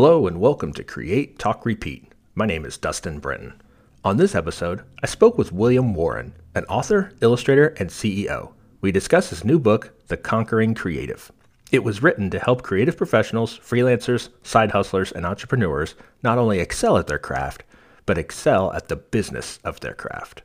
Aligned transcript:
Hello 0.00 0.26
and 0.26 0.40
welcome 0.40 0.72
to 0.72 0.82
Create, 0.82 1.38
Talk, 1.38 1.66
Repeat. 1.66 2.10
My 2.34 2.46
name 2.46 2.64
is 2.64 2.78
Dustin 2.78 3.18
Brenton. 3.18 3.60
On 4.02 4.16
this 4.16 4.34
episode, 4.34 4.82
I 5.02 5.06
spoke 5.06 5.36
with 5.36 5.52
William 5.52 5.92
Warren, 5.92 6.32
an 6.54 6.64
author, 6.70 7.12
illustrator, 7.20 7.76
and 7.78 7.90
CEO. 7.90 8.54
We 8.80 8.92
discussed 8.92 9.28
his 9.28 9.44
new 9.44 9.58
book, 9.58 9.92
The 10.08 10.16
Conquering 10.16 10.72
Creative. 10.72 11.30
It 11.70 11.84
was 11.84 12.02
written 12.02 12.30
to 12.30 12.38
help 12.38 12.62
creative 12.62 12.96
professionals, 12.96 13.58
freelancers, 13.58 14.30
side 14.42 14.70
hustlers, 14.70 15.12
and 15.12 15.26
entrepreneurs 15.26 15.94
not 16.22 16.38
only 16.38 16.60
excel 16.60 16.96
at 16.96 17.06
their 17.06 17.18
craft, 17.18 17.62
but 18.06 18.16
excel 18.16 18.72
at 18.72 18.88
the 18.88 18.96
business 18.96 19.58
of 19.64 19.80
their 19.80 19.92
craft. 19.92 20.40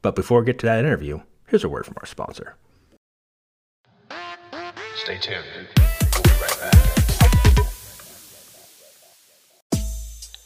But 0.00 0.16
before 0.16 0.40
we 0.40 0.46
get 0.46 0.58
to 0.60 0.66
that 0.66 0.82
interview, 0.82 1.20
here's 1.48 1.64
a 1.64 1.68
word 1.68 1.84
from 1.84 1.96
our 1.98 2.06
sponsor. 2.06 2.56
Stay 4.96 5.18
tuned. 5.18 5.85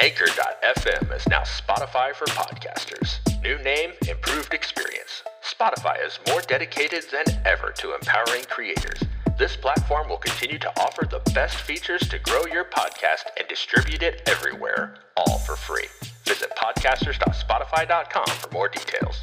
Anchor.fm 0.02 1.14
is 1.14 1.28
now 1.28 1.42
Spotify 1.42 2.14
for 2.14 2.24
podcasters. 2.28 3.18
New 3.42 3.58
name, 3.58 3.90
improved 4.08 4.54
experience. 4.54 5.22
Spotify 5.44 6.02
is 6.02 6.18
more 6.26 6.40
dedicated 6.40 7.04
than 7.12 7.26
ever 7.44 7.70
to 7.72 7.94
empowering 7.94 8.44
creators. 8.48 8.98
This 9.38 9.56
platform 9.56 10.08
will 10.08 10.16
continue 10.16 10.58
to 10.58 10.80
offer 10.80 11.04
the 11.04 11.20
best 11.34 11.56
features 11.56 12.00
to 12.08 12.18
grow 12.18 12.46
your 12.46 12.64
podcast 12.64 13.24
and 13.38 13.46
distribute 13.46 14.02
it 14.02 14.22
everywhere, 14.26 14.94
all 15.18 15.38
for 15.40 15.54
free. 15.54 15.88
Visit 16.24 16.50
podcasters.spotify.com 16.56 18.26
for 18.26 18.50
more 18.52 18.70
details. 18.70 19.22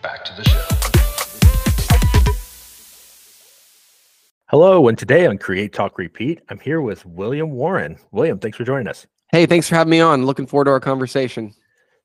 Back 0.00 0.24
to 0.26 0.36
the 0.36 0.44
show. 0.44 0.79
Hello, 4.50 4.88
and 4.88 4.98
today 4.98 5.26
on 5.26 5.38
Create, 5.38 5.72
Talk, 5.72 5.96
Repeat, 5.96 6.40
I'm 6.48 6.58
here 6.58 6.80
with 6.80 7.06
William 7.06 7.52
Warren. 7.52 7.96
William, 8.10 8.36
thanks 8.36 8.58
for 8.58 8.64
joining 8.64 8.88
us. 8.88 9.06
Hey, 9.30 9.46
thanks 9.46 9.68
for 9.68 9.76
having 9.76 9.92
me 9.92 10.00
on. 10.00 10.26
Looking 10.26 10.44
forward 10.44 10.64
to 10.64 10.72
our 10.72 10.80
conversation. 10.80 11.54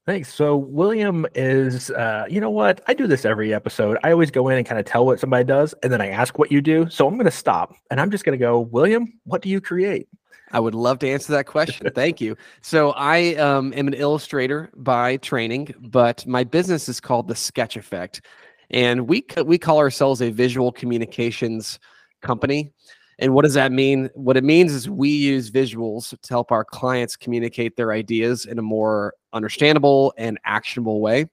Thanks. 0.05 0.31
So, 0.31 0.55
William 0.55 1.25
is, 1.33 1.89
uh, 1.89 2.25
you 2.29 2.39
know 2.39 2.51
what? 2.51 2.81
I 2.87 2.93
do 2.93 3.07
this 3.07 3.25
every 3.25 3.51
episode. 3.51 3.97
I 4.03 4.11
always 4.11 4.29
go 4.29 4.47
in 4.49 4.59
and 4.59 4.67
kind 4.67 4.79
of 4.79 4.85
tell 4.85 5.07
what 5.07 5.19
somebody 5.19 5.43
does, 5.43 5.73
and 5.81 5.91
then 5.91 6.01
I 6.01 6.09
ask 6.09 6.37
what 6.37 6.51
you 6.51 6.61
do. 6.61 6.87
So, 6.87 7.07
I'm 7.07 7.15
going 7.15 7.25
to 7.25 7.31
stop 7.31 7.73
and 7.89 7.99
I'm 7.99 8.11
just 8.11 8.25
going 8.25 8.37
to 8.37 8.45
go, 8.45 8.59
William, 8.59 9.19
what 9.23 9.41
do 9.41 9.49
you 9.49 9.59
create? 9.59 10.07
I 10.51 10.59
would 10.59 10.75
love 10.75 10.99
to 10.99 11.09
answer 11.09 11.31
that 11.31 11.47
question. 11.47 11.89
Thank 11.95 12.21
you. 12.21 12.37
So, 12.61 12.91
I 12.91 13.33
um, 13.37 13.73
am 13.75 13.87
an 13.87 13.95
illustrator 13.95 14.69
by 14.75 15.17
training, 15.17 15.73
but 15.79 16.23
my 16.27 16.43
business 16.43 16.89
is 16.89 16.99
called 16.99 17.27
the 17.27 17.35
Sketch 17.35 17.75
Effect, 17.75 18.21
and 18.69 19.07
we 19.07 19.25
we 19.43 19.57
call 19.57 19.79
ourselves 19.79 20.21
a 20.21 20.29
visual 20.29 20.71
communications 20.71 21.79
company. 22.25 22.71
And 23.19 23.33
what 23.33 23.43
does 23.43 23.53
that 23.53 23.71
mean? 23.71 24.09
What 24.13 24.35
it 24.35 24.43
means 24.43 24.73
is 24.73 24.89
we 24.89 25.09
use 25.09 25.49
visuals 25.49 26.09
to 26.09 26.29
help 26.29 26.51
our 26.51 26.65
clients 26.65 27.15
communicate 27.15 27.77
their 27.77 27.93
ideas 27.93 28.45
in 28.45 28.59
a 28.59 28.61
more 28.61 29.13
understandable 29.31 30.13
and 30.17 30.37
actionable 30.43 30.99
way. 30.99 31.27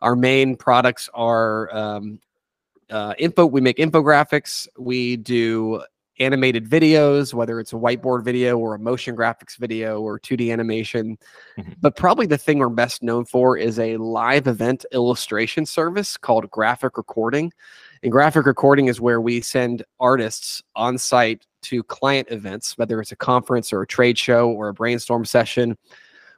Our 0.00 0.16
main 0.16 0.56
products 0.56 1.08
are 1.14 1.72
um, 1.74 2.18
uh, 2.90 3.14
info. 3.18 3.46
We 3.46 3.60
make 3.60 3.76
infographics. 3.76 4.66
We 4.76 5.16
do 5.16 5.82
animated 6.18 6.68
videos, 6.68 7.32
whether 7.32 7.58
it's 7.58 7.72
a 7.72 7.76
whiteboard 7.76 8.24
video 8.24 8.58
or 8.58 8.74
a 8.74 8.78
motion 8.78 9.16
graphics 9.16 9.56
video 9.56 10.00
or 10.00 10.18
2D 10.18 10.52
animation. 10.52 11.18
Mhm. 11.58 11.76
But 11.80 11.96
probably 11.96 12.26
the 12.26 12.38
thing 12.38 12.58
we're 12.58 12.68
best 12.68 13.02
known 13.02 13.24
for 13.24 13.56
is 13.56 13.78
a 13.78 13.96
live 13.96 14.46
event 14.46 14.84
illustration 14.92 15.66
service 15.66 16.16
called 16.16 16.50
Graphic 16.50 16.96
Recording. 16.96 17.52
And 18.02 18.10
graphic 18.10 18.46
recording 18.46 18.88
is 18.88 19.00
where 19.00 19.20
we 19.20 19.40
send 19.40 19.84
artists 20.00 20.60
on 20.74 20.98
site 20.98 21.46
to 21.62 21.84
client 21.84 22.28
events, 22.32 22.76
whether 22.76 23.00
it's 23.00 23.12
a 23.12 23.16
conference 23.16 23.72
or 23.72 23.82
a 23.82 23.86
trade 23.86 24.18
show 24.18 24.50
or 24.50 24.68
a 24.68 24.74
brainstorm 24.74 25.24
session, 25.24 25.78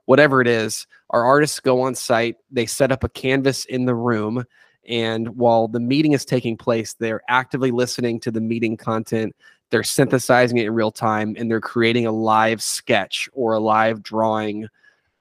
whatever 0.05 0.43
it 0.43 0.47
is. 0.47 0.87
Our 1.09 1.25
artists 1.25 1.61
go 1.61 1.81
on 1.81 1.95
site, 1.95 2.37
they 2.51 2.67
set 2.67 2.93
up 2.93 3.03
a 3.03 3.09
canvas 3.09 3.65
in 3.65 3.87
the 3.87 3.95
room. 3.95 4.45
And 4.87 5.29
while 5.37 5.67
the 5.67 5.81
meeting 5.81 6.13
is 6.13 6.27
taking 6.27 6.59
place, 6.59 6.93
they're 6.93 7.23
actively 7.31 7.71
listening 7.71 8.21
to 8.21 8.31
the 8.31 8.43
meeting 8.43 8.77
content. 8.77 9.35
They're 9.71 9.83
synthesizing 9.83 10.59
it 10.59 10.67
in 10.67 10.75
real 10.75 10.93
time 10.93 11.35
and 11.39 11.51
they're 11.51 11.63
creating 11.63 12.07
a 12.07 12.13
live 12.13 12.63
sketch 12.63 13.27
or 13.33 13.55
a 13.55 13.61
live 13.61 14.03
drawing 14.03 14.69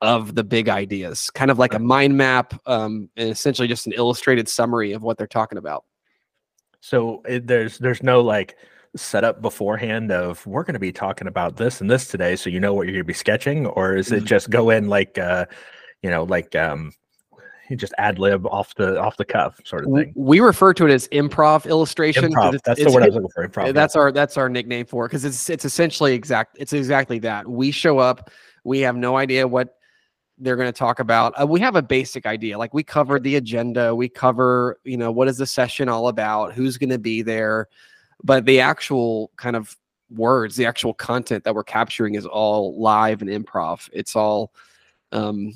of 0.02 0.36
the 0.36 0.44
big 0.44 0.68
ideas, 0.68 1.30
kind 1.30 1.50
of 1.50 1.58
like 1.58 1.74
a 1.74 1.80
mind 1.80 2.18
map, 2.18 2.53
um, 2.66 3.09
and 3.16 3.30
essentially 3.30 3.70
just 3.70 3.88
an 3.88 3.94
illustrated 3.94 4.50
summary 4.50 4.92
of 4.92 5.02
what 5.02 5.18
they're 5.18 5.26
talking 5.26 5.58
about. 5.58 5.86
So, 6.86 7.22
it, 7.26 7.48
there's 7.48 7.78
there's 7.78 8.04
no 8.04 8.20
like 8.20 8.58
setup 8.98 9.42
beforehand 9.42 10.12
of 10.12 10.46
we're 10.46 10.64
going 10.64 10.74
to 10.74 10.80
be 10.80 10.92
talking 10.92 11.28
about 11.30 11.56
this 11.56 11.80
and 11.80 11.90
this 11.90 12.10
today, 12.10 12.36
so 12.36 12.50
you 12.50 12.60
know 12.60 12.74
what 12.74 12.84
you're 12.88 12.92
going 12.92 13.06
to 13.06 13.08
be 13.08 13.14
sketching, 13.14 13.66
or 13.68 13.96
is 13.96 14.12
it 14.12 14.24
Mhm. 14.24 14.28
just 14.28 14.50
go 14.50 14.70
in 14.70 14.90
like, 14.90 15.18
uh, 15.18 15.46
you 16.02 16.10
know, 16.10 16.24
like 16.26 16.58
um, 16.58 16.92
you 17.70 17.78
just 17.78 17.94
ad 17.98 18.20
lib 18.20 18.46
off 18.48 18.76
the 18.76 19.00
off 19.00 19.16
the 19.16 19.24
cuff 19.24 19.62
sort 19.64 19.86
of 19.86 19.94
thing? 19.94 20.12
We 20.14 20.42
refer 20.42 20.74
to 20.74 20.86
it 20.86 20.92
as 20.92 21.08
improv 21.08 21.66
illustration. 21.70 22.26
Improv. 22.34 22.48
it's- 22.56 22.62
That's 22.66 22.84
the 22.84 22.92
word 22.92 23.04
I 23.04 23.06
was 23.06 23.16
looking 23.16 23.30
for. 23.30 23.48
Improv. 23.48 23.66
yeah. 23.68 23.72
That's 23.72 23.96
our 23.96 24.12
that's 24.12 24.36
our 24.36 24.50
nickname 24.50 24.86
for 24.86 25.06
it 25.06 25.08
because 25.08 25.24
it's 25.24 25.50
it's 25.50 25.64
essentially 25.64 26.14
exact. 26.14 26.58
It's 26.60 26.74
exactly 26.74 27.18
that. 27.20 27.48
We 27.48 27.72
show 27.72 27.98
up. 28.00 28.30
We 28.66 28.80
have 28.82 28.98
no 28.98 29.16
idea 29.16 29.48
what 29.48 29.78
they're 30.38 30.56
going 30.56 30.72
to 30.72 30.78
talk 30.78 31.00
about. 31.00 31.34
Uh, 31.40 31.46
we 31.46 31.60
have 31.60 31.76
a 31.76 31.82
basic 31.82 32.26
idea. 32.26 32.58
Like 32.58 32.74
we 32.74 32.84
cover 32.84 33.20
the 33.20 33.36
agenda. 33.36 33.94
We 33.96 34.10
cover 34.10 34.80
you 34.84 34.98
know 34.98 35.12
what 35.12 35.28
is 35.28 35.38
the 35.38 35.48
session 35.48 35.90
all 35.90 36.08
about? 36.08 36.54
Who's 36.54 36.78
going 36.78 36.90
to 36.90 37.00
be 37.00 37.22
there? 37.22 37.68
But 38.24 38.46
the 38.46 38.60
actual 38.60 39.32
kind 39.38 39.56
of 39.56 39.76
words, 40.10 40.56
the 40.56 40.66
actual 40.66 40.94
content 40.94 41.44
that 41.44 41.56
we're 41.56 41.64
capturing 41.64 42.16
is 42.16 42.26
all 42.26 42.80
live 42.80 43.22
and 43.22 43.30
improv. 43.30 43.90
It's 43.94 44.16
all 44.16 44.54
um, 45.12 45.54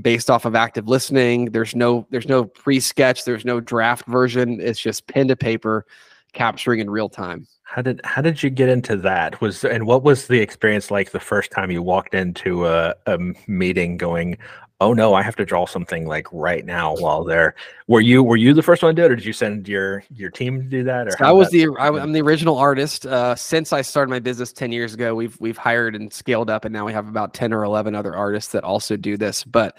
based 0.00 0.30
off 0.30 0.44
of 0.44 0.54
active 0.54 0.88
listening. 0.88 1.46
There's 1.46 1.74
no 1.74 2.06
there's 2.10 2.28
no 2.28 2.44
pre-sketch. 2.44 3.24
There's 3.24 3.44
no 3.44 3.60
draft 3.60 4.06
version. 4.06 4.60
It's 4.60 4.80
just 4.80 5.06
pen 5.06 5.28
to 5.28 5.36
paper, 5.36 5.86
capturing 6.32 6.80
in 6.80 6.90
real 6.90 7.08
time. 7.08 7.46
How 7.76 7.82
did 7.82 8.00
how 8.04 8.22
did 8.22 8.42
you 8.42 8.48
get 8.48 8.70
into 8.70 8.96
that? 8.96 9.38
Was 9.42 9.62
and 9.62 9.86
what 9.86 10.02
was 10.02 10.28
the 10.28 10.40
experience 10.40 10.90
like 10.90 11.10
the 11.10 11.20
first 11.20 11.50
time 11.50 11.70
you 11.70 11.82
walked 11.82 12.14
into 12.14 12.66
a, 12.66 12.94
a 13.04 13.18
meeting 13.46 13.98
going, 13.98 14.38
"Oh 14.80 14.94
no, 14.94 15.12
I 15.12 15.20
have 15.20 15.36
to 15.36 15.44
draw 15.44 15.66
something 15.66 16.06
like 16.06 16.26
right 16.32 16.64
now 16.64 16.96
while 16.96 17.22
there." 17.22 17.54
Were 17.86 18.00
you 18.00 18.22
were 18.22 18.38
you 18.38 18.54
the 18.54 18.62
first 18.62 18.82
one 18.82 18.96
to 18.96 19.02
do 19.02 19.04
it, 19.04 19.12
or 19.12 19.16
did 19.16 19.26
you 19.26 19.34
send 19.34 19.68
your 19.68 20.02
your 20.14 20.30
team 20.30 20.58
to 20.62 20.66
do 20.66 20.84
that? 20.84 21.06
Or 21.06 21.10
So 21.18 21.26
I 21.26 21.32
was 21.32 21.50
the 21.50 21.68
I, 21.78 21.88
am 21.88 22.12
the 22.12 22.22
original 22.22 22.56
artist. 22.56 23.04
Uh, 23.04 23.34
since 23.34 23.74
I 23.74 23.82
started 23.82 24.08
my 24.08 24.20
business 24.20 24.54
ten 24.54 24.72
years 24.72 24.94
ago, 24.94 25.14
we've 25.14 25.38
we've 25.38 25.58
hired 25.58 25.94
and 25.94 26.10
scaled 26.10 26.48
up, 26.48 26.64
and 26.64 26.72
now 26.72 26.86
we 26.86 26.94
have 26.94 27.08
about 27.08 27.34
ten 27.34 27.52
or 27.52 27.62
eleven 27.62 27.94
other 27.94 28.16
artists 28.16 28.52
that 28.52 28.64
also 28.64 28.96
do 28.96 29.18
this. 29.18 29.44
But 29.44 29.76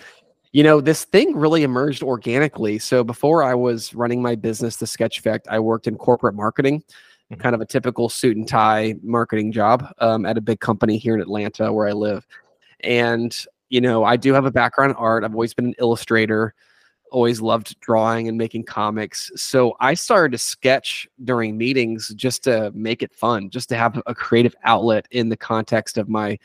you 0.52 0.62
know, 0.62 0.82
this 0.82 1.06
thing 1.06 1.36
really 1.36 1.64
emerged 1.64 2.04
organically. 2.04 2.78
So 2.78 3.04
before 3.04 3.42
I 3.42 3.56
was 3.56 3.96
running 3.96 4.22
my 4.22 4.36
business, 4.36 4.76
the 4.78 4.86
Sketch 4.86 5.18
Effect, 5.18 5.48
I 5.50 5.60
worked 5.60 5.88
in 5.88 5.98
corporate 5.98 6.36
marketing. 6.36 6.84
Kind 7.40 7.56
of 7.56 7.62
a 7.62 7.66
typical 7.66 8.10
suit 8.10 8.38
and 8.38 8.48
tie 8.48 8.96
marketing 9.04 9.52
job 9.52 9.94
um, 10.00 10.26
at 10.26 10.38
a 10.38 10.42
big 10.42 10.60
company 10.60 10.98
here 10.98 11.14
in 11.14 11.22
Atlanta 11.22 11.72
where 11.72 11.88
I 11.88 11.92
live. 11.92 12.26
And 12.82 13.36
you 13.70 13.82
know, 13.82 14.06
I 14.06 14.16
do 14.16 14.34
have 14.34 14.46
a 14.46 14.52
background 14.52 14.92
in 14.92 14.98
art. 14.98 15.26
I've 15.26 15.34
always 15.34 15.54
been 15.54 15.66
an 15.66 15.76
illustrator 15.80 16.54
always 17.12 17.42
loved 17.42 17.80
drawing 17.80 18.28
and 18.28 18.38
making 18.38 18.64
comics. 18.64 19.32
So 19.36 19.76
I 19.80 19.94
started 19.94 20.32
to 20.34 20.38
sketch 20.38 21.08
during 21.24 21.58
meetings 21.58 22.10
just 22.16 22.44
to 22.46 22.72
make 22.74 23.04
it 23.04 23.14
fun, 23.14 23.50
just 23.50 23.70
to 23.70 23.76
have 23.76 24.02
a 24.06 24.16
creative 24.16 24.56
outlet 24.64 25.08
in 25.12 25.30
the 25.30 25.38
context 25.38 25.98
of 25.98 26.10
my 26.10 26.38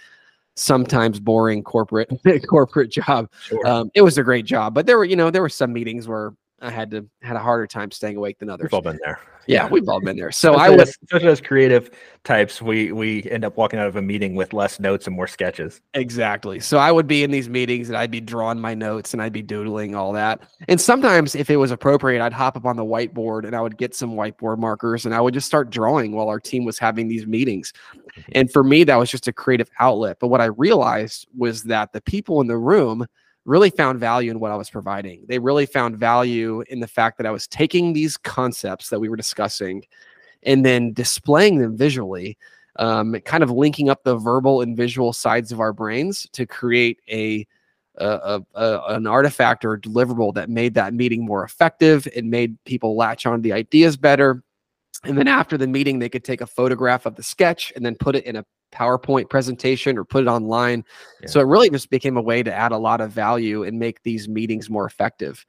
sometimes 0.55 1.19
boring 1.19 1.63
corporate 1.63 2.11
corporate 2.49 2.91
job. 2.91 3.31
Sure. 3.43 3.67
Um, 3.67 3.91
it 3.95 4.03
was 4.03 4.19
a 4.19 4.23
great 4.23 4.45
job, 4.45 4.75
but 4.75 4.87
there 4.87 4.99
were, 4.99 5.05
you 5.05 5.17
know, 5.17 5.31
there 5.31 5.43
were 5.43 5.49
some 5.49 5.73
meetings 5.73 6.07
where 6.07 6.35
I 6.63 6.71
had 6.71 6.91
to 6.93 7.07
had 7.23 7.37
a 7.37 7.41
harder 7.41 7.67
time 7.67 7.91
staying 7.91 8.17
awake 8.17 8.39
than 8.39 8.49
others. 8.49 8.65
We've 8.65 8.75
all 8.75 8.83
been 8.83 9.01
there. 9.05 9.19
Yeah, 9.49 9.69
we've 9.69 9.89
all 9.89 10.01
been 10.01 10.17
there. 10.17 10.31
So 10.31 10.55
I 10.55 10.71
was 10.71 10.91
as- 10.91 10.99
especially 11.03 11.29
as 11.29 11.41
creative 11.41 11.91
types, 12.23 12.63
we 12.63 12.93
we 12.93 13.25
end 13.25 13.45
up 13.45 13.57
walking 13.57 13.81
out 13.81 13.89
of 13.89 13.97
a 13.97 14.03
meeting 14.03 14.37
with 14.37 14.53
less 14.53 14.79
notes 14.79 15.09
and 15.09 15.17
more 15.17 15.27
sketches. 15.27 15.81
Exactly. 15.95 16.61
So 16.61 16.79
I 16.79 16.93
would 16.93 17.09
be 17.09 17.25
in 17.25 17.33
these 17.33 17.49
meetings 17.49 17.89
and 17.89 17.99
I'd 17.99 18.13
be 18.13 18.21
drawing 18.21 18.61
my 18.61 18.75
notes 18.75 19.13
and 19.13 19.21
I'd 19.21 19.33
be 19.33 19.43
doodling 19.43 19.97
all 19.97 20.13
that. 20.13 20.43
And 20.69 20.81
sometimes, 20.81 21.35
if 21.35 21.51
it 21.51 21.57
was 21.57 21.73
appropriate, 21.73 22.23
I'd 22.23 22.33
hop 22.33 22.57
up 22.57 22.65
on 22.65 22.77
the 22.77 22.85
whiteboard 22.85 23.45
and 23.45 23.57
I 23.57 23.61
would 23.61 23.77
get 23.77 23.95
some 23.97 24.13
whiteboard 24.13 24.59
markers 24.59 25.05
and 25.05 25.15
I 25.15 25.21
would 25.21 25.35
just 25.35 25.49
start 25.49 25.71
drawing 25.71 26.13
while 26.13 26.29
our 26.29 26.41
team 26.41 26.65
was 26.65 26.79
having 26.79 27.09
these 27.09 27.27
meetings. 27.27 27.73
Mm-hmm. 27.97 28.33
And 28.37 28.53
for 28.53 28.63
me, 28.63 28.85
that 28.85 28.97
was 28.97 29.11
just 29.11 29.27
a 29.27 29.33
creative 29.33 29.71
outlet. 29.81 30.19
But 30.21 30.29
what 30.29 30.41
I 30.41 30.47
realized 30.47 31.27
was 31.37 31.65
that 31.65 31.93
the 31.93 32.01
people 32.03 32.41
in 32.41 32.47
the 32.47 32.59
room 32.59 33.07
really 33.45 33.71
found 33.71 33.99
value 33.99 34.31
in 34.31 34.41
what 34.41 34.51
I 34.51 34.57
was 34.57 34.71
providing. 34.71 35.25
They 35.27 35.39
really 35.39 35.67
found 35.67 35.97
value 35.97 36.63
in 36.69 36.81
the 36.81 36.87
fact 36.87 37.19
that 37.19 37.27
I 37.27 37.31
was 37.31 37.47
taking 37.47 37.93
these 37.93 38.17
concepts 38.17 38.89
that 38.91 39.01
we 39.01 39.09
were 39.09 39.17
discussing 39.17 39.85
and 40.45 40.65
then 40.65 40.93
displaying 40.93 41.59
them 41.59 41.77
visually 41.77 42.37
um, 42.77 43.15
kind 43.25 43.43
of 43.43 43.51
linking 43.51 43.91
up 43.91 44.05
the 44.05 44.17
verbal 44.17 44.61
and 44.61 44.77
visual 44.77 45.13
sides 45.13 45.53
of 45.53 45.61
our 45.61 45.73
brains 45.73 46.27
to 46.33 46.47
create 46.47 47.01
a 47.11 47.47
a, 47.97 48.41
a, 48.55 48.81
an 48.89 49.07
artifact 49.07 49.67
or 49.67 49.77
deliverable 49.77 50.33
that 50.33 50.49
made 50.49 50.73
that 50.73 50.95
meeting 50.95 51.27
more 51.27 51.45
effective. 51.45 52.09
It 52.15 52.25
made 52.25 52.57
people 52.65 52.97
latch 52.97 53.27
on 53.27 53.39
to 53.39 53.43
the 53.43 53.53
ideas 53.53 53.99
better. 53.99 54.43
And 55.05 55.19
then 55.19 55.29
after 55.29 55.59
the 55.59 55.67
meeting, 55.67 55.99
they 55.99 56.09
could 56.09 56.25
take 56.25 56.41
a 56.41 56.47
photograph 56.47 57.05
of 57.05 57.17
the 57.17 57.23
sketch 57.23 57.71
and 57.77 57.85
then 57.85 57.95
put 57.95 58.17
it 58.17 58.25
in 58.25 58.37
a 58.37 58.47
PowerPoint 58.73 59.31
presentation 59.31 59.99
or 59.99 60.05
put 60.05 60.25
it 60.25 60.29
online. 60.29 60.85
Yeah. 61.21 61.29
So 61.29 61.41
it 61.41 61.47
really 61.47 61.71
just 61.71 61.91
became 61.91 62.17
a 62.17 62.23
way 62.23 62.43
to 62.43 62.53
add 62.53 62.73
a 62.73 62.79
lot 62.79 63.01
of 63.01 63.11
value 63.11 63.65
and 63.65 63.79
make 63.79 64.03
these 64.03 64.29
meetings 64.29 64.69
more 64.69 64.87
effective. 64.87 65.45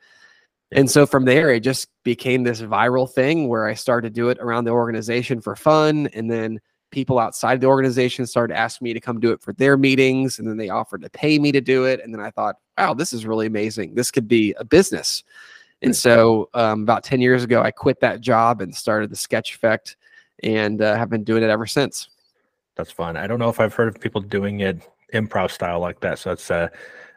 And 0.71 0.89
so 0.89 1.05
from 1.05 1.25
there, 1.25 1.51
it 1.51 1.61
just 1.61 1.89
became 2.03 2.43
this 2.43 2.61
viral 2.61 3.09
thing 3.09 3.47
where 3.47 3.67
I 3.67 3.75
started 3.75 4.09
to 4.09 4.13
do 4.13 4.29
it 4.29 4.39
around 4.39 4.65
the 4.65 4.71
organization 4.71 5.39
for 5.39 5.55
fun. 5.55 6.07
And 6.13 6.29
then 6.29 6.59
people 6.91 7.19
outside 7.19 7.61
the 7.61 7.67
organization 7.67 8.25
started 8.25 8.55
asking 8.55 8.85
me 8.85 8.93
to 8.93 8.99
come 8.99 9.19
do 9.19 9.31
it 9.31 9.41
for 9.41 9.53
their 9.53 9.77
meetings. 9.77 10.39
And 10.39 10.47
then 10.47 10.57
they 10.57 10.69
offered 10.69 11.01
to 11.03 11.09
pay 11.09 11.37
me 11.39 11.51
to 11.51 11.61
do 11.61 11.85
it. 11.85 11.99
And 12.03 12.13
then 12.13 12.21
I 12.21 12.31
thought, 12.31 12.55
wow, 12.77 12.93
this 12.93 13.13
is 13.13 13.25
really 13.25 13.45
amazing. 13.45 13.93
This 13.93 14.11
could 14.11 14.27
be 14.27 14.53
a 14.57 14.63
business. 14.63 15.23
And 15.83 15.95
so 15.95 16.49
um, 16.53 16.83
about 16.83 17.03
10 17.03 17.19
years 17.19 17.43
ago, 17.43 17.61
I 17.61 17.69
quit 17.69 17.99
that 17.99 18.21
job 18.21 18.61
and 18.61 18.73
started 18.73 19.09
the 19.09 19.15
Sketch 19.15 19.53
Effect 19.53 19.97
and 20.41 20.81
uh, 20.81 20.95
have 20.95 21.09
been 21.09 21.23
doing 21.23 21.43
it 21.43 21.49
ever 21.49 21.67
since. 21.67 22.09
That's 22.75 22.91
fun. 22.91 23.17
I 23.17 23.27
don't 23.27 23.39
know 23.39 23.49
if 23.49 23.59
I've 23.59 23.73
heard 23.73 23.87
of 23.87 24.01
people 24.01 24.21
doing 24.21 24.61
it 24.61 24.81
improv 25.13 25.51
style 25.51 25.79
like 25.79 25.99
that. 26.01 26.19
So 26.19 26.29
that's 26.29 26.49
uh, 26.49 26.69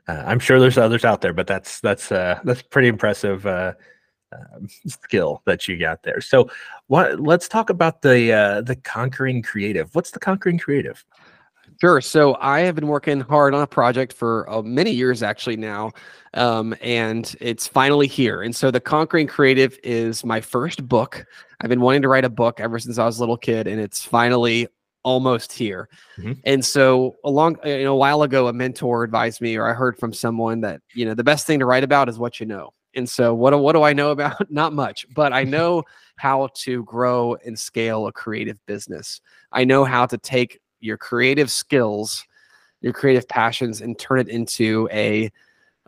uh, 0.08 0.22
I'm 0.26 0.38
sure 0.38 0.60
there's 0.60 0.78
others 0.78 1.04
out 1.04 1.20
there, 1.20 1.32
but 1.32 1.46
that's 1.46 1.80
that's 1.80 2.12
uh, 2.12 2.38
that's 2.44 2.62
pretty 2.62 2.88
impressive 2.88 3.46
uh, 3.46 3.72
um, 4.32 4.68
skill 4.86 5.42
that 5.46 5.66
you 5.66 5.78
got 5.78 6.02
there. 6.02 6.20
So, 6.20 6.48
what? 6.86 7.20
Let's 7.20 7.48
talk 7.48 7.70
about 7.70 8.02
the 8.02 8.32
uh, 8.32 8.60
the 8.62 8.76
conquering 8.76 9.42
creative. 9.42 9.94
What's 9.94 10.10
the 10.10 10.20
conquering 10.20 10.58
creative? 10.58 11.04
Sure. 11.80 12.00
So 12.00 12.38
I 12.40 12.60
have 12.60 12.74
been 12.74 12.86
working 12.86 13.20
hard 13.20 13.52
on 13.52 13.60
a 13.60 13.66
project 13.66 14.14
for 14.14 14.48
uh, 14.48 14.62
many 14.62 14.92
years 14.92 15.22
actually 15.22 15.58
now, 15.58 15.92
um, 16.32 16.74
and 16.80 17.36
it's 17.38 17.66
finally 17.66 18.06
here. 18.06 18.40
And 18.40 18.56
so 18.56 18.70
the 18.70 18.80
Conquering 18.80 19.26
Creative 19.26 19.78
is 19.82 20.24
my 20.24 20.40
first 20.40 20.88
book. 20.88 21.26
I've 21.60 21.68
been 21.68 21.82
wanting 21.82 22.00
to 22.02 22.08
write 22.08 22.24
a 22.24 22.30
book 22.30 22.60
ever 22.60 22.78
since 22.78 22.96
I 22.96 23.04
was 23.04 23.18
a 23.18 23.20
little 23.20 23.36
kid, 23.36 23.66
and 23.66 23.78
it's 23.78 24.02
finally 24.02 24.68
almost 25.06 25.52
here. 25.52 25.88
Mm-hmm. 26.18 26.32
And 26.44 26.64
so 26.64 27.14
a 27.24 27.30
long 27.30 27.56
you 27.64 27.84
know, 27.84 27.94
a 27.94 27.96
while 27.96 28.22
ago, 28.22 28.48
a 28.48 28.52
mentor 28.52 29.04
advised 29.04 29.40
me, 29.40 29.56
or 29.56 29.70
I 29.70 29.72
heard 29.72 29.96
from 29.96 30.12
someone 30.12 30.60
that 30.62 30.82
you 30.94 31.06
know 31.06 31.14
the 31.14 31.24
best 31.24 31.46
thing 31.46 31.60
to 31.60 31.66
write 31.66 31.84
about 31.84 32.08
is 32.08 32.18
what 32.18 32.40
you 32.40 32.46
know. 32.46 32.74
And 32.96 33.08
so 33.08 33.32
what 33.32 33.58
what 33.60 33.72
do 33.72 33.82
I 33.82 33.92
know 33.92 34.10
about? 34.10 34.50
Not 34.50 34.72
much, 34.72 35.06
but 35.14 35.32
I 35.32 35.44
know 35.44 35.84
how 36.16 36.48
to 36.54 36.82
grow 36.84 37.36
and 37.46 37.56
scale 37.56 38.08
a 38.08 38.12
creative 38.12 38.58
business. 38.66 39.20
I 39.52 39.64
know 39.64 39.84
how 39.84 40.06
to 40.06 40.18
take 40.18 40.60
your 40.80 40.98
creative 40.98 41.50
skills, 41.50 42.26
your 42.80 42.92
creative 42.92 43.28
passions, 43.28 43.80
and 43.80 43.96
turn 43.98 44.18
it 44.18 44.28
into 44.28 44.88
a 44.92 45.30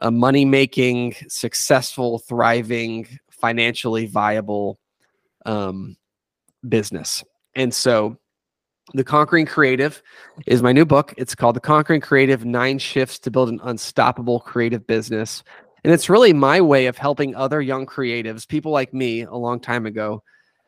a 0.00 0.12
money 0.12 0.44
making, 0.44 1.16
successful, 1.26 2.20
thriving, 2.20 3.18
financially 3.32 4.06
viable 4.06 4.78
um, 5.44 5.96
business. 6.68 7.24
And 7.56 7.74
so 7.74 8.16
the 8.94 9.04
Conquering 9.04 9.46
Creative 9.46 10.02
is 10.46 10.62
my 10.62 10.72
new 10.72 10.84
book. 10.84 11.12
It's 11.16 11.34
called 11.34 11.56
The 11.56 11.60
Conquering 11.60 12.00
Creative 12.00 12.44
Nine 12.44 12.78
Shifts 12.78 13.18
to 13.20 13.30
Build 13.30 13.48
an 13.48 13.60
Unstoppable 13.62 14.40
Creative 14.40 14.86
Business. 14.86 15.42
And 15.84 15.92
it's 15.92 16.08
really 16.08 16.32
my 16.32 16.60
way 16.60 16.86
of 16.86 16.96
helping 16.96 17.34
other 17.34 17.60
young 17.60 17.86
creatives, 17.86 18.48
people 18.48 18.72
like 18.72 18.92
me 18.94 19.22
a 19.22 19.34
long 19.34 19.60
time 19.60 19.86
ago, 19.86 20.22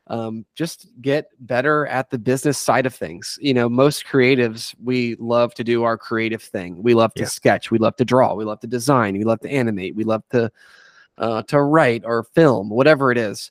um, 0.06 0.44
just 0.54 0.88
get 1.00 1.26
better 1.40 1.86
at 1.86 2.10
the 2.10 2.18
business 2.18 2.58
side 2.58 2.86
of 2.86 2.94
things. 2.94 3.38
You 3.40 3.54
know, 3.54 3.68
most 3.68 4.04
creatives, 4.06 4.74
we 4.82 5.16
love 5.18 5.54
to 5.54 5.64
do 5.64 5.84
our 5.84 5.96
creative 5.96 6.42
thing. 6.42 6.82
We 6.82 6.94
love 6.94 7.14
to 7.14 7.22
yeah. 7.22 7.28
sketch. 7.28 7.70
We 7.70 7.78
love 7.78 7.96
to 7.96 8.04
draw. 8.04 8.34
We 8.34 8.44
love 8.44 8.60
to 8.60 8.66
design. 8.66 9.16
We 9.16 9.24
love 9.24 9.40
to 9.40 9.50
animate. 9.50 9.94
We 9.94 10.04
love 10.04 10.22
to 10.30 10.50
uh, 11.18 11.42
to 11.42 11.60
write 11.62 12.02
or 12.04 12.24
film, 12.34 12.70
whatever 12.70 13.12
it 13.12 13.18
is 13.18 13.50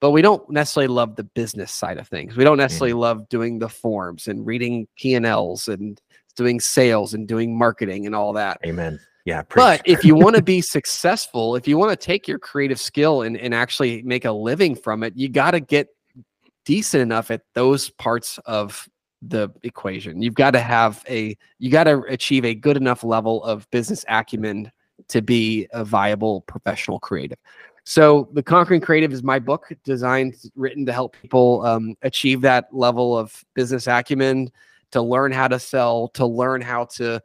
but 0.00 0.10
we 0.10 0.22
don't 0.22 0.48
necessarily 0.50 0.88
love 0.88 1.16
the 1.16 1.24
business 1.24 1.70
side 1.70 1.98
of 1.98 2.08
things. 2.08 2.36
We 2.36 2.44
don't 2.44 2.56
necessarily 2.56 2.94
mm. 2.94 3.00
love 3.00 3.28
doing 3.28 3.58
the 3.58 3.68
forms 3.68 4.28
and 4.28 4.44
reading 4.46 4.88
P 4.96 5.14
and 5.14 6.00
doing 6.36 6.60
sales 6.60 7.12
and 7.12 7.28
doing 7.28 7.56
marketing 7.56 8.06
and 8.06 8.14
all 8.14 8.32
that. 8.32 8.58
Amen. 8.64 8.98
Yeah. 9.26 9.42
Preach. 9.42 9.62
But 9.62 9.82
if 9.84 10.04
you 10.04 10.14
want 10.16 10.36
to 10.36 10.42
be 10.42 10.62
successful, 10.62 11.54
if 11.54 11.68
you 11.68 11.76
want 11.76 11.90
to 11.90 11.96
take 11.96 12.26
your 12.26 12.38
creative 12.38 12.80
skill 12.80 13.22
and, 13.22 13.36
and 13.36 13.54
actually 13.54 14.02
make 14.02 14.24
a 14.24 14.32
living 14.32 14.74
from 14.74 15.02
it, 15.02 15.14
you 15.16 15.28
got 15.28 15.50
to 15.50 15.60
get 15.60 15.88
decent 16.64 17.02
enough 17.02 17.30
at 17.30 17.42
those 17.54 17.90
parts 17.90 18.38
of 18.46 18.88
the 19.22 19.50
equation. 19.62 20.22
You've 20.22 20.34
got 20.34 20.52
to 20.52 20.60
have 20.60 21.04
a, 21.08 21.36
you 21.58 21.70
got 21.70 21.84
to 21.84 22.02
achieve 22.08 22.44
a 22.46 22.54
good 22.54 22.78
enough 22.78 23.04
level 23.04 23.44
of 23.44 23.70
business 23.70 24.04
acumen 24.08 24.72
to 25.08 25.20
be 25.20 25.66
a 25.72 25.84
viable 25.84 26.42
professional 26.42 26.98
creative. 27.00 27.38
So, 27.90 28.28
The 28.34 28.42
Conquering 28.44 28.80
Creative 28.80 29.12
is 29.12 29.24
my 29.24 29.40
book 29.40 29.72
designed, 29.82 30.36
written 30.54 30.86
to 30.86 30.92
help 30.92 31.16
people 31.20 31.66
um, 31.66 31.96
achieve 32.02 32.40
that 32.42 32.68
level 32.70 33.18
of 33.18 33.44
business 33.54 33.88
acumen, 33.88 34.52
to 34.92 35.02
learn 35.02 35.32
how 35.32 35.48
to 35.48 35.58
sell, 35.58 36.06
to 36.10 36.24
learn 36.24 36.60
how 36.60 36.84
to 36.84 37.20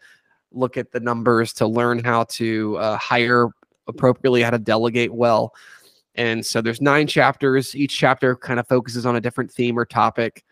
look 0.52 0.76
at 0.76 0.92
the 0.92 1.00
numbers, 1.00 1.54
to 1.54 1.68
learn 1.68 2.04
how 2.04 2.24
to 2.24 2.78
uh, 2.78 2.98
hire 2.98 3.50
appropriately, 3.88 4.42
how 4.42 4.50
to 4.50 4.58
delegate 4.58 5.14
well. 5.14 5.54
And 6.16 6.44
so 6.44 6.64
there's 6.64 6.82
nine 6.82 7.06
chapters. 7.06 7.76
Each 7.76 7.96
chapter 7.96 8.36
kind 8.36 8.60
of 8.60 8.68
focuses 8.68 9.06
on 9.06 9.18
a 9.18 9.22
different 9.22 9.52
theme 9.52 9.78
or 9.78 9.86
topic 9.86 10.44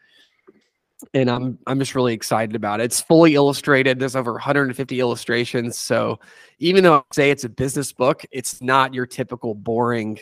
and 1.13 1.29
I'm 1.29 1.59
I'm 1.67 1.79
just 1.79 1.95
really 1.95 2.13
excited 2.13 2.55
about 2.55 2.79
it. 2.79 2.85
It's 2.85 3.01
fully 3.01 3.35
illustrated. 3.35 3.99
There's 3.99 4.15
over 4.15 4.33
150 4.33 4.99
illustrations. 4.99 5.77
So 5.77 6.19
even 6.59 6.83
though 6.83 6.97
I 6.97 7.03
say 7.11 7.31
it's 7.31 7.43
a 7.43 7.49
business 7.49 7.91
book, 7.91 8.25
it's 8.31 8.61
not 8.61 8.93
your 8.93 9.05
typical 9.05 9.53
boring 9.53 10.19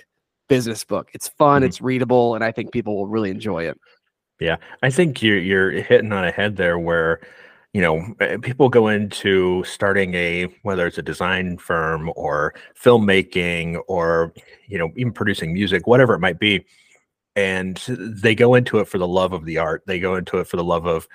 business 0.47 0.83
book. 0.83 1.09
It's 1.13 1.29
fun, 1.29 1.61
mm-hmm. 1.61 1.67
it's 1.67 1.81
readable, 1.81 2.35
and 2.35 2.43
I 2.43 2.51
think 2.51 2.71
people 2.71 2.95
will 2.95 3.07
really 3.07 3.29
enjoy 3.29 3.67
it. 3.67 3.79
Yeah, 4.39 4.57
I 4.81 4.89
think 4.89 5.21
you're 5.21 5.39
you're 5.39 5.71
hitting 5.71 6.11
on 6.11 6.25
a 6.25 6.31
head 6.31 6.57
there 6.57 6.79
where 6.79 7.21
you 7.73 7.81
know 7.81 8.13
eh, 8.19 8.37
people 8.37 8.69
go 8.69 8.87
into 8.87 9.63
starting 9.63 10.13
a 10.15 10.47
whether 10.63 10.87
it's 10.87 10.97
a 10.97 11.03
design 11.03 11.57
firm 11.57 12.11
or 12.15 12.53
filmmaking 12.79 13.79
or 13.87 14.33
you 14.67 14.77
know 14.77 14.91
even 14.97 15.13
producing 15.13 15.53
music 15.53 15.87
whatever 15.87 16.13
it 16.15 16.19
might 16.19 16.39
be 16.39 16.65
and 17.35 17.77
they 17.87 18.35
go 18.35 18.55
into 18.55 18.79
it 18.79 18.87
for 18.87 18.97
the 18.97 19.07
love 19.07 19.33
of 19.33 19.45
the 19.45 19.57
art. 19.57 19.83
They 19.87 19.99
go 19.99 20.15
into 20.15 20.37
it 20.39 20.47
for 20.47 20.57
the 20.57 20.63
love 20.63 20.85
of 20.85 21.07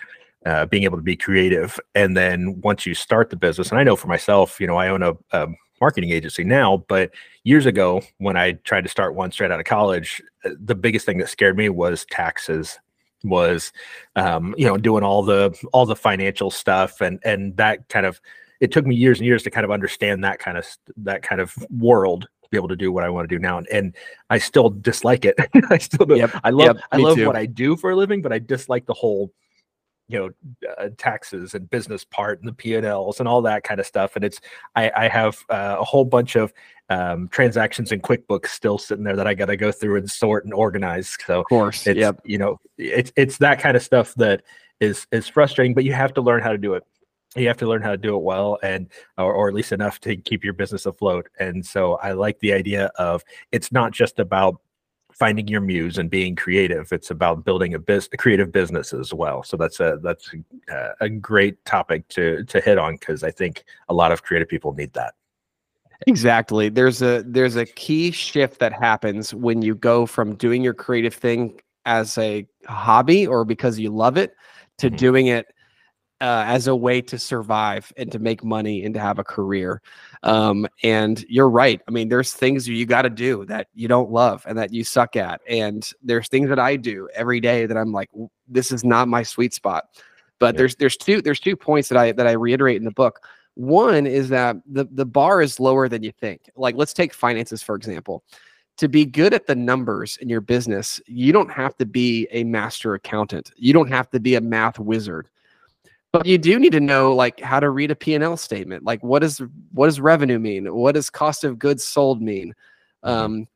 uh, 0.45 0.67
being 0.67 0.85
able 0.85 0.97
to 0.97 1.03
be 1.03 1.17
creative. 1.17 1.79
And 1.95 2.17
then 2.17 2.61
once 2.63 2.87
you 2.87 2.95
start 2.95 3.31
the 3.31 3.37
business, 3.37 3.71
and 3.71 3.79
I 3.79 3.85
know 3.85 3.97
for 3.97 4.09
myself, 4.09 4.61
you 4.61 4.67
know, 4.67 4.77
I 4.77 4.89
own 4.89 5.03
a, 5.03 5.15
a 5.33 5.49
marketing 5.81 6.11
agency 6.11 6.45
now, 6.45 6.85
but 6.89 7.11
years 7.45 7.67
ago 7.67 8.03
when 8.19 8.37
I 8.37 8.53
tried 8.53 8.85
to 8.85 8.89
start 8.89 9.15
one 9.15 9.31
straight 9.33 9.51
out 9.51 9.61
of 9.61 9.67
college, 9.67 10.23
uh, 10.45 10.51
the 10.59 10.75
biggest 10.75 11.05
thing 11.05 11.19
that 11.19 11.29
scared 11.29 11.57
me 11.57 11.69
was 11.69 12.07
taxes 12.07 12.79
was 13.25 13.73
um, 14.15 14.55
you 14.57 14.67
know 14.67 14.77
doing 14.77 15.03
all 15.03 15.23
the 15.23 15.57
all 15.73 15.87
the 15.87 15.97
financial 15.97 16.51
stuff 16.51 17.01
and 17.01 17.19
and 17.25 17.57
that 17.57 17.89
kind 17.89 18.07
of 18.07 18.21
it 18.61 18.73
took 18.73 18.87
me 18.87 18.95
years 18.95 19.19
and 19.19 19.27
years 19.27 19.43
to 19.43 19.51
kind 19.51 19.65
of 19.65 19.71
understand 19.71 20.25
that 20.25 20.39
kind 20.39 20.57
of 20.57 20.67
that 20.97 21.23
kind 21.23 21.41
of 21.41 21.55
world 21.71 22.29
be 22.51 22.57
able 22.57 22.69
to 22.69 22.77
do 22.77 22.93
what 22.93 23.05
I 23.05 23.11
want 23.11 23.29
to 23.29 23.35
do 23.35 23.41
now. 23.41 23.59
And, 23.59 23.69
and 23.69 23.97
I 24.31 24.39
still 24.39 24.71
dislike 24.71 25.25
it. 25.25 25.37
I 25.71 25.79
still 25.79 26.07
do. 26.07 26.17
Yep, 26.17 26.31
I 26.45 26.51
love 26.51 26.77
yep, 26.77 26.85
I 26.93 26.97
love 26.97 27.17
too. 27.17 27.27
what 27.27 27.37
I 27.37 27.47
do 27.47 27.77
for 27.77 27.91
a 27.91 27.97
living, 27.97 28.23
but 28.23 28.33
I 28.33 28.39
dislike 28.39 28.87
the 28.87 28.95
whole 28.95 29.33
you 30.09 30.19
know 30.19 30.69
uh, 30.79 30.89
taxes 30.97 31.55
and 31.55 31.69
business 31.69 32.05
part 32.05 32.39
and 32.39 32.49
the 32.49 32.53
p&l's 32.53 33.19
and 33.19 33.29
all 33.29 33.43
that 33.43 33.65
kind 33.65 33.81
of 33.81 33.87
stuff 33.87 34.15
and 34.17 34.25
it's 34.25 34.41
i, 34.77 34.91
I 34.97 35.09
have 35.09 35.37
uh, 35.51 35.77
a 35.81 35.85
whole 35.85 36.05
bunch 36.05 36.37
of 36.37 36.53
um, 36.89 37.29
transactions 37.29 37.91
in 37.91 38.01
quickbooks 38.01 38.49
still 38.49 38.79
sitting 38.79 39.05
there 39.05 39.17
that 39.17 39.27
i 39.27 39.35
got 39.35 39.47
to 39.47 39.57
go 39.57 39.73
through 39.73 39.97
and 39.97 40.11
sort 40.11 40.45
and 40.45 40.55
organize 40.55 41.17
so 41.27 41.41
of 41.41 41.47
course 41.47 41.87
it's 41.87 41.99
yep. 41.99 42.21
you 42.25 42.39
know 42.39 42.61
it's 42.79 43.13
it's 43.17 43.39
that 43.39 43.59
kind 43.59 43.77
of 43.77 43.83
stuff 43.83 44.15
that 44.15 44.43
is 44.79 45.07
is 45.11 45.27
frustrating 45.27 45.75
but 45.75 45.85
you 45.85 45.93
have 45.93 46.15
to 46.15 46.21
learn 46.21 46.41
how 46.41 46.53
to 46.53 46.59
do 46.59 46.75
it 46.75 46.85
you 47.35 47.49
have 47.49 47.57
to 47.59 47.67
learn 47.67 47.83
how 47.83 47.91
to 47.91 47.97
do 47.97 48.15
it 48.17 48.23
well 48.23 48.59
and 48.63 48.89
or, 49.19 49.33
or, 49.33 49.49
at 49.49 49.55
least 49.55 49.73
enough 49.73 50.01
to 50.01 50.17
keep 50.17 50.45
your 50.45 50.53
business 50.53 50.87
afloat 50.87 51.29
and 51.39 51.65
so 51.65 51.95
i 51.97 52.13
like 52.13 52.39
the 52.41 52.53
idea 52.53 52.87
of 52.97 53.23
it's 53.53 53.73
not 53.73 53.93
just 53.93 54.19
about 54.19 54.61
finding 55.13 55.49
your 55.49 55.63
muse 55.63 55.99
and 55.99 56.11
being 56.11 56.37
creative 56.37 56.93
it's 56.93 57.11
about 57.11 57.45
building 57.45 57.75
a 57.75 57.79
business 57.79 58.11
a 58.13 58.17
creative 58.17 58.53
business 58.53 58.93
as 58.93 59.15
well 59.15 59.43
so 59.43 59.57
that's 59.57 59.81
a 59.81 59.99
that's 60.03 60.31
a, 60.69 60.91
a 61.01 61.09
great 61.09 61.63
topic 61.65 62.07
to 62.09 62.45
to 62.45 62.61
hit 62.61 62.79
on 62.79 62.95
because 62.95 63.25
i 63.25 63.31
think 63.31 63.65
a 63.89 63.95
lot 63.95 64.13
of 64.13 64.23
creative 64.23 64.49
people 64.49 64.73
need 64.75 64.93
that 64.93 65.15
exactly 66.07 66.69
there's 66.69 67.01
a 67.01 67.25
there's 67.27 67.57
a 67.57 67.65
key 67.65 68.11
shift 68.11 68.61
that 68.61 68.73
happens 68.73 69.33
when 69.33 69.63
you 69.63 69.75
go 69.75 70.05
from 70.05 70.35
doing 70.35 70.63
your 70.63 70.75
creative 70.75 71.15
thing 71.15 71.59
as 71.87 72.19
a 72.19 72.47
hobby 72.67 73.27
or 73.27 73.45
because 73.45 73.79
you 73.79 73.91
love 73.91 74.19
it 74.19 74.35
to 74.77 74.89
mm-hmm. 74.89 74.97
doing 74.97 75.27
it 75.29 75.47
uh, 76.21 76.45
as 76.47 76.67
a 76.67 76.75
way 76.75 77.03
to 77.03 77.19
survive 77.19 77.93
and 77.97 78.11
to 78.11 78.19
make 78.19 78.43
money 78.43 78.85
and 78.85 78.95
to 78.95 79.01
have 79.01 79.19
a 79.19 79.25
career. 79.25 79.83
Um, 80.23 80.67
and 80.83 81.25
you're 81.29 81.51
right. 81.51 81.81
I 81.87 81.91
mean, 81.91 82.09
there's 82.09 82.33
things 82.33 82.67
you 82.67 82.87
got 82.87 83.03
to 83.03 83.11
do 83.11 83.45
that 83.47 83.69
you 83.75 83.87
don't 83.87 84.11
love 84.11 84.45
and 84.49 84.57
that 84.57 84.73
you 84.73 84.83
suck 84.83 85.17
at. 85.17 85.41
And 85.49 85.89
there's 86.03 86.29
things 86.29 86.49
that 86.49 86.59
I 86.59 86.77
do 86.77 87.09
every 87.15 87.41
day 87.41 87.67
that 87.67 87.77
I'm 87.77 87.93
like, 87.93 88.11
this 88.49 88.73
is 88.73 88.83
not 88.83 89.09
my 89.09 89.23
sweet 89.23 89.53
spot. 89.53 89.85
But 90.39 90.55
yeah. 90.55 90.59
there's 90.59 90.77
there's 90.77 90.97
two 90.97 91.23
there's 91.23 91.41
two 91.41 91.57
points 91.57 91.89
that 91.89 91.99
I 91.99 92.13
that 92.13 92.27
I 92.27 92.33
reiterate 92.33 92.77
in 92.77 92.85
the 92.85 92.91
book. 92.91 93.27
One 93.55 94.07
is 94.07 94.29
that 94.31 94.57
the 94.67 94.87
the 94.91 95.07
bar 95.07 95.41
is 95.41 95.61
lower 95.61 95.89
than 95.89 96.03
you 96.03 96.13
think. 96.13 96.51
Like 96.57 96.77
let's 96.77 96.93
take 96.93 97.15
finances 97.15 97.63
for 97.63 97.75
example. 97.75 98.23
To 98.79 98.89
be 98.89 99.07
good 99.07 99.33
at 99.33 99.47
the 99.47 99.55
numbers 99.55 100.19
in 100.19 100.29
your 100.29 100.43
business, 100.43 101.01
you 101.07 101.33
don't 101.33 101.51
have 101.51 101.75
to 101.79 101.87
be 101.87 102.29
a 102.31 102.45
master 102.45 102.93
accountant. 102.93 103.51
You 103.57 103.73
don't 103.73 103.89
have 103.89 104.11
to 104.11 104.21
be 104.21 104.35
a 104.35 104.41
math 104.43 104.79
wizard. 104.79 105.31
But 106.19 106.27
you 106.27 106.39
do 106.39 106.59
need 106.59 106.73
to 106.73 106.81
know 106.81 107.15
like 107.15 107.41
how 107.41 107.61
to 107.61 107.71
read 107.71 107.91
a 107.91 107.97
P&L 107.97 108.37
statement. 108.37 108.85
Like 108.85 109.03
what 109.03 109.21
does 109.21 109.43
what 109.73 109.87
does 109.87 110.01
revenue 110.01 110.39
mean? 110.39 110.75
What 110.75 110.95
does 110.95 111.11
cost 111.11 111.45
of 111.45 111.59
goods 111.59 111.85
sold 111.85 112.23
mean? 112.23 112.55
Mhm. 113.05 113.09
Um, 113.09 113.49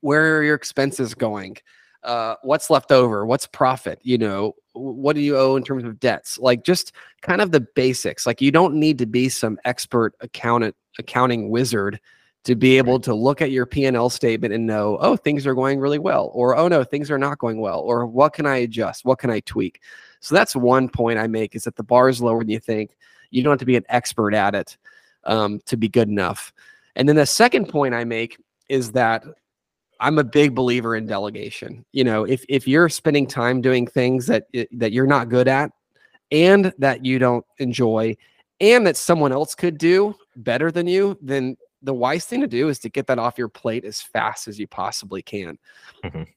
where 0.00 0.38
are 0.38 0.42
your 0.42 0.54
expenses 0.54 1.14
going? 1.14 1.56
Uh, 2.02 2.36
what's 2.42 2.70
left 2.70 2.90
over? 2.90 3.26
What's 3.26 3.46
profit? 3.46 4.00
You 4.02 4.18
know, 4.18 4.54
what 4.72 5.14
do 5.14 5.20
you 5.20 5.36
owe 5.36 5.56
in 5.56 5.64
terms 5.64 5.84
of 5.84 6.00
debts? 6.00 6.38
Like 6.38 6.64
just 6.64 6.92
kind 7.20 7.40
of 7.40 7.52
the 7.52 7.60
basics. 7.60 8.26
Like 8.26 8.40
you 8.40 8.50
don't 8.50 8.74
need 8.74 8.98
to 8.98 9.06
be 9.06 9.28
some 9.28 9.58
expert 9.64 10.14
accountant, 10.20 10.74
accounting 10.98 11.50
wizard 11.50 12.00
to 12.44 12.56
be 12.56 12.76
able 12.76 12.98
to 13.00 13.14
look 13.14 13.40
at 13.40 13.52
your 13.52 13.66
P&L 13.66 14.10
statement 14.10 14.52
and 14.52 14.66
know, 14.66 14.98
oh, 15.00 15.16
things 15.16 15.46
are 15.46 15.54
going 15.54 15.78
really 15.78 16.00
well, 16.00 16.30
or 16.34 16.56
oh 16.56 16.66
no, 16.66 16.82
things 16.82 17.10
are 17.10 17.18
not 17.18 17.38
going 17.38 17.60
well, 17.60 17.80
or 17.80 18.04
what 18.06 18.32
can 18.32 18.46
I 18.46 18.56
adjust? 18.56 19.04
What 19.04 19.18
can 19.20 19.30
I 19.30 19.40
tweak? 19.40 19.80
So 20.22 20.34
that's 20.34 20.56
one 20.56 20.88
point 20.88 21.18
I 21.18 21.26
make 21.26 21.54
is 21.54 21.64
that 21.64 21.76
the 21.76 21.82
bar 21.82 22.08
is 22.08 22.22
lower 22.22 22.38
than 22.38 22.48
you 22.48 22.60
think. 22.60 22.96
You 23.30 23.42
don't 23.42 23.50
have 23.50 23.58
to 23.58 23.64
be 23.66 23.76
an 23.76 23.84
expert 23.88 24.34
at 24.34 24.54
it 24.54 24.76
um, 25.24 25.60
to 25.66 25.76
be 25.76 25.88
good 25.88 26.08
enough. 26.08 26.52
And 26.96 27.08
then 27.08 27.16
the 27.16 27.26
second 27.26 27.68
point 27.68 27.92
I 27.94 28.04
make 28.04 28.38
is 28.68 28.92
that 28.92 29.24
I'm 30.00 30.18
a 30.18 30.24
big 30.24 30.54
believer 30.54 30.94
in 30.96 31.06
delegation. 31.06 31.84
You 31.92 32.04
know, 32.04 32.24
if 32.24 32.44
if 32.48 32.66
you're 32.68 32.88
spending 32.88 33.26
time 33.26 33.60
doing 33.60 33.86
things 33.86 34.26
that 34.26 34.46
that 34.72 34.92
you're 34.92 35.06
not 35.06 35.28
good 35.28 35.48
at 35.48 35.72
and 36.30 36.72
that 36.78 37.04
you 37.04 37.18
don't 37.18 37.44
enjoy 37.58 38.16
and 38.60 38.86
that 38.86 38.96
someone 38.96 39.32
else 39.32 39.54
could 39.54 39.76
do 39.76 40.14
better 40.36 40.70
than 40.70 40.86
you, 40.86 41.18
then 41.20 41.56
the 41.82 41.94
wise 41.94 42.26
thing 42.26 42.40
to 42.40 42.46
do 42.46 42.68
is 42.68 42.78
to 42.80 42.88
get 42.88 43.08
that 43.08 43.18
off 43.18 43.38
your 43.38 43.48
plate 43.48 43.84
as 43.84 44.00
fast 44.00 44.46
as 44.46 44.58
you 44.58 44.68
possibly 44.68 45.20
can. 45.20 45.58
Mhm. 46.04 46.28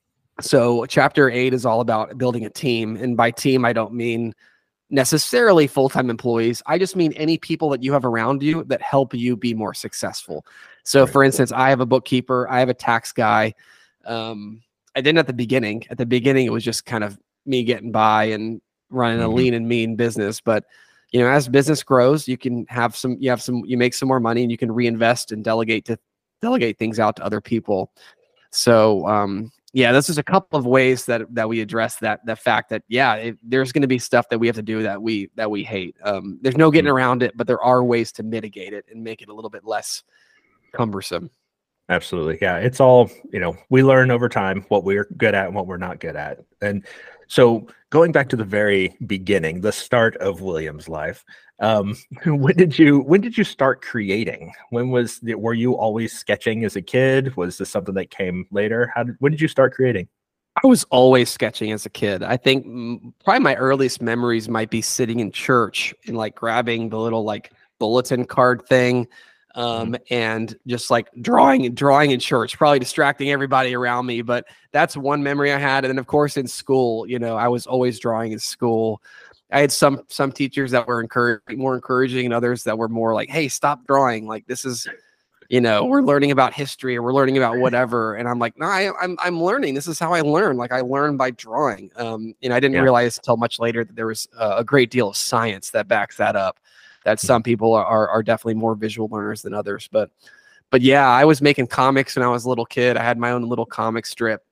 So, 0.41 0.85
chapter 0.85 1.29
8 1.29 1.53
is 1.53 1.65
all 1.65 1.79
about 1.81 2.17
building 2.17 2.45
a 2.45 2.49
team, 2.49 2.97
and 2.97 3.15
by 3.15 3.31
team 3.31 3.63
I 3.63 3.71
don't 3.71 3.93
mean 3.93 4.33
necessarily 4.89 5.65
full-time 5.65 6.09
employees. 6.09 6.61
I 6.65 6.77
just 6.77 6.95
mean 6.95 7.13
any 7.13 7.37
people 7.37 7.69
that 7.69 7.81
you 7.81 7.93
have 7.93 8.05
around 8.05 8.43
you 8.43 8.63
that 8.65 8.81
help 8.81 9.13
you 9.13 9.35
be 9.37 9.53
more 9.53 9.73
successful. 9.73 10.45
So, 10.83 11.01
Right. 11.03 11.09
for 11.11 11.23
instance, 11.23 11.51
I 11.51 11.69
have 11.69 11.79
a 11.79 11.85
bookkeeper, 11.85 12.47
I 12.49 12.59
have 12.59 12.69
a 12.69 12.73
tax 12.73 13.11
guy. 13.11 13.53
Um, 14.05 14.61
I 14.95 15.01
didn't 15.01 15.17
at 15.17 15.27
the 15.27 15.33
beginning. 15.33 15.85
At 15.89 15.97
the 15.97 16.05
beginning, 16.05 16.45
it 16.45 16.51
was 16.51 16.63
just 16.63 16.85
kind 16.85 17.03
of 17.03 17.17
me 17.45 17.63
getting 17.63 17.91
by 17.91 18.25
and 18.25 18.61
running 18.89 19.21
a 19.21 19.27
Mhm. 19.27 19.33
lean 19.33 19.53
and 19.53 19.67
mean 19.67 19.95
business. 19.95 20.41
But 20.41 20.65
you 21.11 21.21
know, 21.21 21.29
as 21.29 21.47
business 21.47 21.81
grows, 21.81 22.27
you 22.27 22.37
can 22.37 22.65
have 22.67 22.95
some, 22.95 23.15
you 23.21 23.29
have 23.29 23.41
some, 23.41 23.63
you 23.65 23.77
make 23.77 23.93
some 23.93 24.07
more 24.07 24.19
money, 24.19 24.41
and 24.41 24.51
you 24.51 24.57
can 24.57 24.71
reinvest 24.71 25.31
and 25.31 25.43
delegate 25.45 25.85
to 25.85 25.97
delegate 26.41 26.77
things 26.77 26.99
out 26.99 27.15
to 27.15 27.23
other 27.23 27.39
people. 27.39 27.91
So, 28.51 29.07
um, 29.07 29.51
yeah, 29.75 29.91
this 29.91 30.09
is 30.09 30.17
a 30.17 30.23
couple 30.23 30.57
of 30.57 30.65
ways 30.65 31.05
that 31.05 31.23
that 31.35 31.49
we 31.49 31.59
address 31.59 31.97
that 31.97 32.25
the 32.25 32.37
fact 32.37 32.69
that 32.69 32.83
yeah, 32.87 33.15
it, 33.15 33.37
there's 33.43 33.73
going 33.73 33.81
to 33.81 33.89
be 33.89 33.99
stuff 33.99 34.29
that 34.29 34.39
we 34.39 34.47
have 34.47 34.55
to 34.55 34.61
do 34.61 34.81
that 34.83 35.01
we 35.01 35.29
that 35.35 35.51
we 35.51 35.65
hate. 35.65 35.97
Um, 36.01 36.39
there's 36.41 36.55
no 36.55 36.71
getting 36.71 36.89
around 36.89 37.21
it, 37.21 37.35
but 37.35 37.45
there 37.45 37.61
are 37.61 37.83
ways 37.83 38.13
to 38.13 38.23
mitigate 38.23 38.71
it 38.71 38.85
and 38.89 39.03
make 39.03 39.21
it 39.21 39.27
a 39.27 39.33
little 39.33 39.49
bit 39.49 39.65
less 39.65 40.03
cumbersome. 40.73 41.29
Absolutely. 41.89 42.37
Yeah. 42.41 42.57
It's 42.57 42.79
all, 42.79 43.11
you 43.33 43.39
know, 43.41 43.53
we 43.69 43.83
learn 43.83 44.11
over 44.11 44.29
time 44.29 44.65
what 44.69 44.85
we're 44.85 45.09
good 45.17 45.35
at 45.35 45.47
and 45.47 45.55
what 45.55 45.67
we're 45.67 45.75
not 45.75 45.99
good 45.99 46.15
at. 46.15 46.39
And 46.61 46.85
so 47.27 47.67
going 47.89 48.11
back 48.11 48.29
to 48.29 48.35
the 48.35 48.43
very 48.43 48.95
beginning, 49.05 49.61
the 49.61 49.71
start 49.71 50.15
of 50.17 50.41
William's 50.41 50.89
life, 50.89 51.23
um, 51.59 51.95
when 52.25 52.55
did 52.55 52.77
you 52.77 52.99
when 52.99 53.21
did 53.21 53.37
you 53.37 53.43
start 53.43 53.81
creating? 53.81 54.53
When 54.69 54.89
was 54.89 55.19
the, 55.19 55.35
were 55.35 55.53
you 55.53 55.75
always 55.75 56.13
sketching 56.13 56.65
as 56.65 56.75
a 56.75 56.81
kid? 56.81 57.35
Was 57.35 57.57
this 57.57 57.69
something 57.69 57.95
that 57.95 58.09
came 58.09 58.45
later? 58.51 58.91
How 58.93 59.03
did 59.03 59.15
when 59.19 59.31
did 59.31 59.41
you 59.41 59.47
start 59.47 59.73
creating? 59.73 60.07
I 60.63 60.67
was 60.67 60.85
always 60.85 61.29
sketching 61.29 61.71
as 61.73 61.85
a 61.85 61.89
kid. 61.89 62.23
I 62.23 62.37
think 62.37 62.65
probably 63.23 63.41
my 63.41 63.55
earliest 63.55 64.01
memories 64.01 64.47
might 64.47 64.69
be 64.69 64.81
sitting 64.81 65.19
in 65.19 65.31
church 65.31 65.93
and 66.07 66.15
like 66.15 66.35
grabbing 66.35 66.89
the 66.89 66.99
little 66.99 67.23
like 67.23 67.51
bulletin 67.77 68.25
card 68.25 68.65
thing 68.67 69.05
um, 69.55 69.95
and 70.09 70.57
just 70.67 70.91
like 70.91 71.07
drawing 71.21 71.65
and 71.65 71.75
drawing 71.75 72.11
in 72.11 72.19
church, 72.19 72.57
probably 72.57 72.79
distracting 72.79 73.31
everybody 73.31 73.73
around 73.73 74.05
me. 74.05 74.21
But 74.21 74.45
that's 74.71 74.95
one 74.95 75.23
memory 75.23 75.51
I 75.51 75.57
had. 75.57 75.85
And 75.85 75.91
then 75.91 75.97
of 75.97 76.07
course 76.07 76.37
in 76.37 76.47
school, 76.47 77.07
you 77.07 77.17
know, 77.19 77.37
I 77.37 77.47
was 77.47 77.65
always 77.65 77.97
drawing 77.99 78.33
in 78.33 78.39
school. 78.39 79.01
I 79.51 79.61
had 79.61 79.71
some 79.71 80.01
some 80.09 80.31
teachers 80.31 80.71
that 80.71 80.85
were 80.87 81.01
encourage, 81.01 81.41
more 81.55 81.75
encouraging 81.75 82.25
and 82.25 82.33
others 82.33 82.63
that 82.63 82.77
were 82.77 82.89
more 82.89 83.13
like, 83.13 83.29
hey, 83.29 83.47
stop 83.47 83.85
drawing. 83.87 84.27
Like 84.27 84.45
this 84.47 84.65
is 84.65 84.87
you 85.47 85.61
know, 85.61 85.85
we're 85.85 86.01
learning 86.01 86.31
about 86.31 86.55
history 86.55 86.97
or 86.97 87.03
we're 87.03 87.13
learning 87.13 87.37
about 87.37 87.57
whatever. 87.59 88.15
And 88.15 88.27
I'm 88.27 88.39
like, 88.39 88.57
no, 88.57 88.65
I, 88.65 88.91
I'm 88.99 89.15
I'm 89.21 89.41
learning. 89.41 89.75
This 89.75 89.87
is 89.87 89.99
how 89.99 90.11
I 90.11 90.21
learn. 90.21 90.57
Like 90.57 90.71
I 90.71 90.81
learn 90.81 91.17
by 91.17 91.31
drawing. 91.31 91.91
Um, 91.95 92.33
and 92.41 92.51
I 92.51 92.59
didn't 92.59 92.75
Yeah. 92.75 92.81
realize 92.81 93.17
until 93.17 93.37
much 93.37 93.59
later 93.59 93.83
that 93.85 93.95
there 93.95 94.07
was 94.07 94.27
uh, 94.37 94.55
a 94.57 94.63
great 94.63 94.89
deal 94.89 95.09
of 95.09 95.15
science 95.15 95.69
that 95.69 95.87
backs 95.87 96.17
that 96.17 96.35
up. 96.35 96.59
That 97.05 97.19
some 97.19 97.41
people 97.41 97.73
are, 97.73 97.85
are 97.85 98.09
are 98.09 98.23
definitely 98.23 98.55
more 98.55 98.75
visual 98.75 99.07
learners 99.09 99.41
than 99.41 99.53
others. 99.53 99.87
But 99.91 100.11
but 100.69 100.81
yeah, 100.81 101.07
I 101.07 101.23
was 101.23 101.41
making 101.41 101.67
comics 101.67 102.15
when 102.15 102.25
I 102.25 102.27
was 102.27 102.45
a 102.45 102.49
little 102.49 102.65
kid. 102.65 102.97
I 102.97 103.03
had 103.03 103.17
my 103.17 103.31
own 103.31 103.43
little 103.43 103.65
comic 103.65 104.05
strip. 104.05 104.43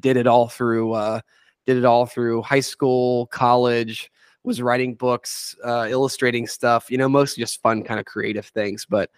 Did 0.00 0.16
it 0.16 0.26
all 0.26 0.48
through 0.48 0.92
uh, 0.92 1.20
did 1.66 1.76
it 1.76 1.84
all 1.84 2.06
through 2.06 2.42
high 2.42 2.60
school, 2.60 3.26
college. 3.26 4.10
Was 4.44 4.62
writing 4.62 4.94
books, 4.94 5.54
uh, 5.62 5.88
illustrating 5.90 6.46
stuff. 6.46 6.90
You 6.90 6.96
know, 6.96 7.08
mostly 7.08 7.42
just 7.42 7.60
fun 7.60 7.82
kind 7.82 8.00
of 8.00 8.06
creative 8.06 8.46
things. 8.46 8.86
But 8.88 9.10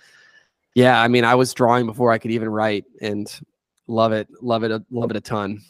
yeah, 0.74 1.00
I 1.00 1.06
mean, 1.08 1.24
I 1.24 1.34
was 1.34 1.54
drawing 1.54 1.86
before 1.86 2.10
I 2.10 2.18
could 2.18 2.30
even 2.32 2.48
write, 2.48 2.84
and 3.00 3.30
love 3.86 4.12
it, 4.12 4.28
love 4.40 4.64
it, 4.64 4.82
love 4.90 5.10
it 5.10 5.16
a 5.16 5.20
ton. 5.20 5.60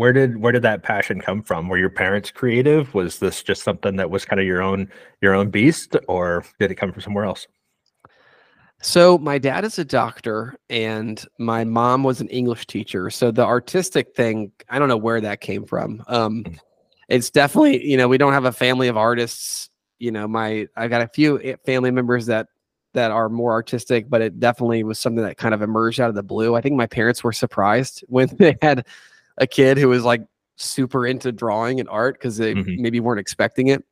Where 0.00 0.14
did 0.14 0.38
where 0.38 0.50
did 0.50 0.62
that 0.62 0.82
passion 0.82 1.20
come 1.20 1.42
from? 1.42 1.68
Were 1.68 1.76
your 1.76 1.90
parents 1.90 2.30
creative? 2.30 2.94
Was 2.94 3.18
this 3.18 3.42
just 3.42 3.62
something 3.62 3.96
that 3.96 4.08
was 4.10 4.24
kind 4.24 4.40
of 4.40 4.46
your 4.46 4.62
own 4.62 4.88
your 5.20 5.34
own 5.34 5.50
beast, 5.50 5.94
or 6.08 6.42
did 6.58 6.70
it 6.70 6.76
come 6.76 6.90
from 6.90 7.02
somewhere 7.02 7.26
else? 7.26 7.46
So 8.80 9.18
my 9.18 9.36
dad 9.36 9.66
is 9.66 9.78
a 9.78 9.84
doctor, 9.84 10.56
and 10.70 11.22
my 11.38 11.64
mom 11.64 12.02
was 12.02 12.22
an 12.22 12.28
English 12.28 12.66
teacher. 12.66 13.10
So 13.10 13.30
the 13.30 13.44
artistic 13.44 14.16
thing, 14.16 14.52
I 14.70 14.78
don't 14.78 14.88
know 14.88 14.96
where 14.96 15.20
that 15.20 15.42
came 15.42 15.66
from. 15.66 16.02
Um, 16.06 16.44
Mm. 16.44 16.58
it's 17.10 17.28
definitely, 17.28 17.86
you 17.86 17.98
know, 17.98 18.08
we 18.08 18.16
don't 18.16 18.32
have 18.32 18.46
a 18.46 18.52
family 18.52 18.88
of 18.88 18.96
artists. 18.96 19.68
You 19.98 20.12
know, 20.12 20.26
my 20.26 20.66
I 20.78 20.88
got 20.88 21.02
a 21.02 21.08
few 21.08 21.56
family 21.66 21.90
members 21.90 22.24
that 22.24 22.46
that 22.94 23.10
are 23.10 23.28
more 23.28 23.52
artistic, 23.52 24.08
but 24.08 24.22
it 24.22 24.40
definitely 24.40 24.82
was 24.82 24.98
something 24.98 25.24
that 25.24 25.36
kind 25.36 25.52
of 25.52 25.60
emerged 25.60 26.00
out 26.00 26.08
of 26.08 26.14
the 26.14 26.22
blue. 26.22 26.54
I 26.54 26.62
think 26.62 26.76
my 26.76 26.86
parents 26.86 27.22
were 27.22 27.34
surprised 27.34 28.02
when 28.08 28.28
they 28.38 28.56
had 28.62 28.86
a 29.40 29.46
kid 29.46 29.76
who 29.78 29.88
was 29.88 30.04
like 30.04 30.22
super 30.56 31.06
into 31.06 31.32
drawing 31.32 31.80
and 31.80 31.88
art 31.88 32.14
because 32.14 32.36
they 32.36 32.54
Mhm. 32.54 32.78
maybe 32.78 33.00
weren't 33.00 33.20
expecting 33.20 33.68
it. 33.68 33.82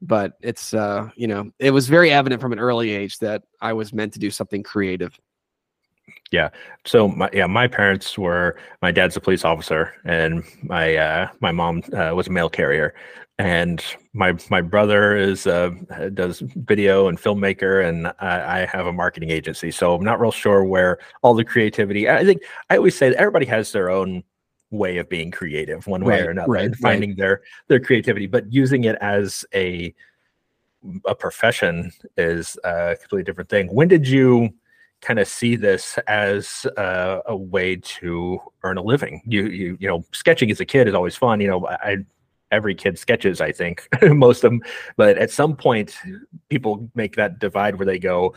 But 0.00 0.34
it's 0.40 0.72
uh, 0.72 1.10
you 1.16 1.26
know, 1.26 1.50
it 1.58 1.72
was 1.72 1.88
very 1.88 2.10
evident 2.10 2.40
from 2.40 2.52
an 2.52 2.60
early 2.60 2.90
age 2.90 3.18
that 3.18 3.42
I 3.60 3.72
was 3.72 3.92
meant 3.92 4.12
to 4.14 4.18
do 4.20 4.30
something 4.30 4.62
creative. 4.62 5.18
Yeah. 6.30 6.50
So 6.86 7.08
my 7.08 7.28
yeah, 7.32 7.46
my 7.46 7.66
parents 7.66 8.16
were 8.16 8.58
my 8.80 8.92
dad's 8.92 9.16
a 9.16 9.20
police 9.20 9.44
officer 9.44 9.94
and 10.04 10.44
my 10.62 10.96
uh 10.96 11.28
my 11.40 11.52
mom 11.52 11.82
uh, 11.92 12.14
was 12.14 12.28
a 12.28 12.30
mail 12.30 12.48
carrier 12.48 12.94
and 13.38 13.82
my 14.12 14.34
my 14.50 14.60
brother 14.60 15.16
is 15.16 15.46
uh 15.46 15.70
does 16.14 16.40
video 16.56 17.08
and 17.08 17.18
filmmaker 17.18 17.86
and 17.86 18.08
I, 18.20 18.62
I 18.62 18.66
have 18.66 18.86
a 18.86 18.92
marketing 18.92 19.30
agency. 19.30 19.70
So 19.70 19.94
I'm 19.94 20.04
not 20.04 20.20
real 20.20 20.32
sure 20.32 20.64
where 20.64 20.98
all 21.22 21.34
the 21.34 21.44
creativity. 21.44 22.08
I 22.08 22.24
think 22.24 22.42
I 22.70 22.76
always 22.76 22.96
say 22.96 23.08
that 23.08 23.18
everybody 23.18 23.46
has 23.46 23.72
their 23.72 23.90
own 23.90 24.22
way 24.70 24.98
of 24.98 25.08
being 25.08 25.30
creative 25.30 25.86
one 25.86 26.04
way 26.04 26.18
Right, 26.20 26.26
or 26.26 26.30
another 26.30 26.52
right, 26.52 26.64
and 26.66 26.74
right. 26.74 26.80
finding 26.80 27.16
their 27.16 27.42
their 27.68 27.80
creativity 27.80 28.26
but 28.26 28.52
using 28.52 28.84
it 28.84 28.96
as 29.00 29.44
a 29.54 29.94
a 31.06 31.14
profession 31.14 31.90
is 32.16 32.56
a 32.64 32.96
completely 33.00 33.24
different 33.24 33.50
thing. 33.50 33.66
When 33.68 33.88
did 33.88 34.06
you 34.06 34.50
kind 35.00 35.18
of 35.18 35.28
see 35.28 35.56
this 35.56 35.98
as 36.06 36.66
uh, 36.76 37.20
a 37.26 37.36
way 37.36 37.76
to 37.76 38.38
earn 38.62 38.78
a 38.78 38.82
living? 38.82 39.22
You 39.26 39.46
you 39.46 39.76
you 39.80 39.88
know 39.88 40.04
sketching 40.12 40.50
as 40.50 40.60
a 40.60 40.64
kid 40.64 40.88
is 40.88 40.94
always 40.94 41.16
fun 41.16 41.40
you 41.40 41.48
know 41.48 41.66
i 41.68 41.96
every 42.50 42.74
kid 42.74 42.98
sketches 42.98 43.42
i 43.42 43.52
think 43.52 43.86
most 44.02 44.42
of 44.42 44.50
them 44.50 44.62
but 44.96 45.18
at 45.18 45.30
some 45.30 45.54
point 45.54 45.94
people 46.48 46.88
make 46.94 47.14
that 47.14 47.38
divide 47.38 47.76
where 47.78 47.84
they 47.84 47.98
go 47.98 48.34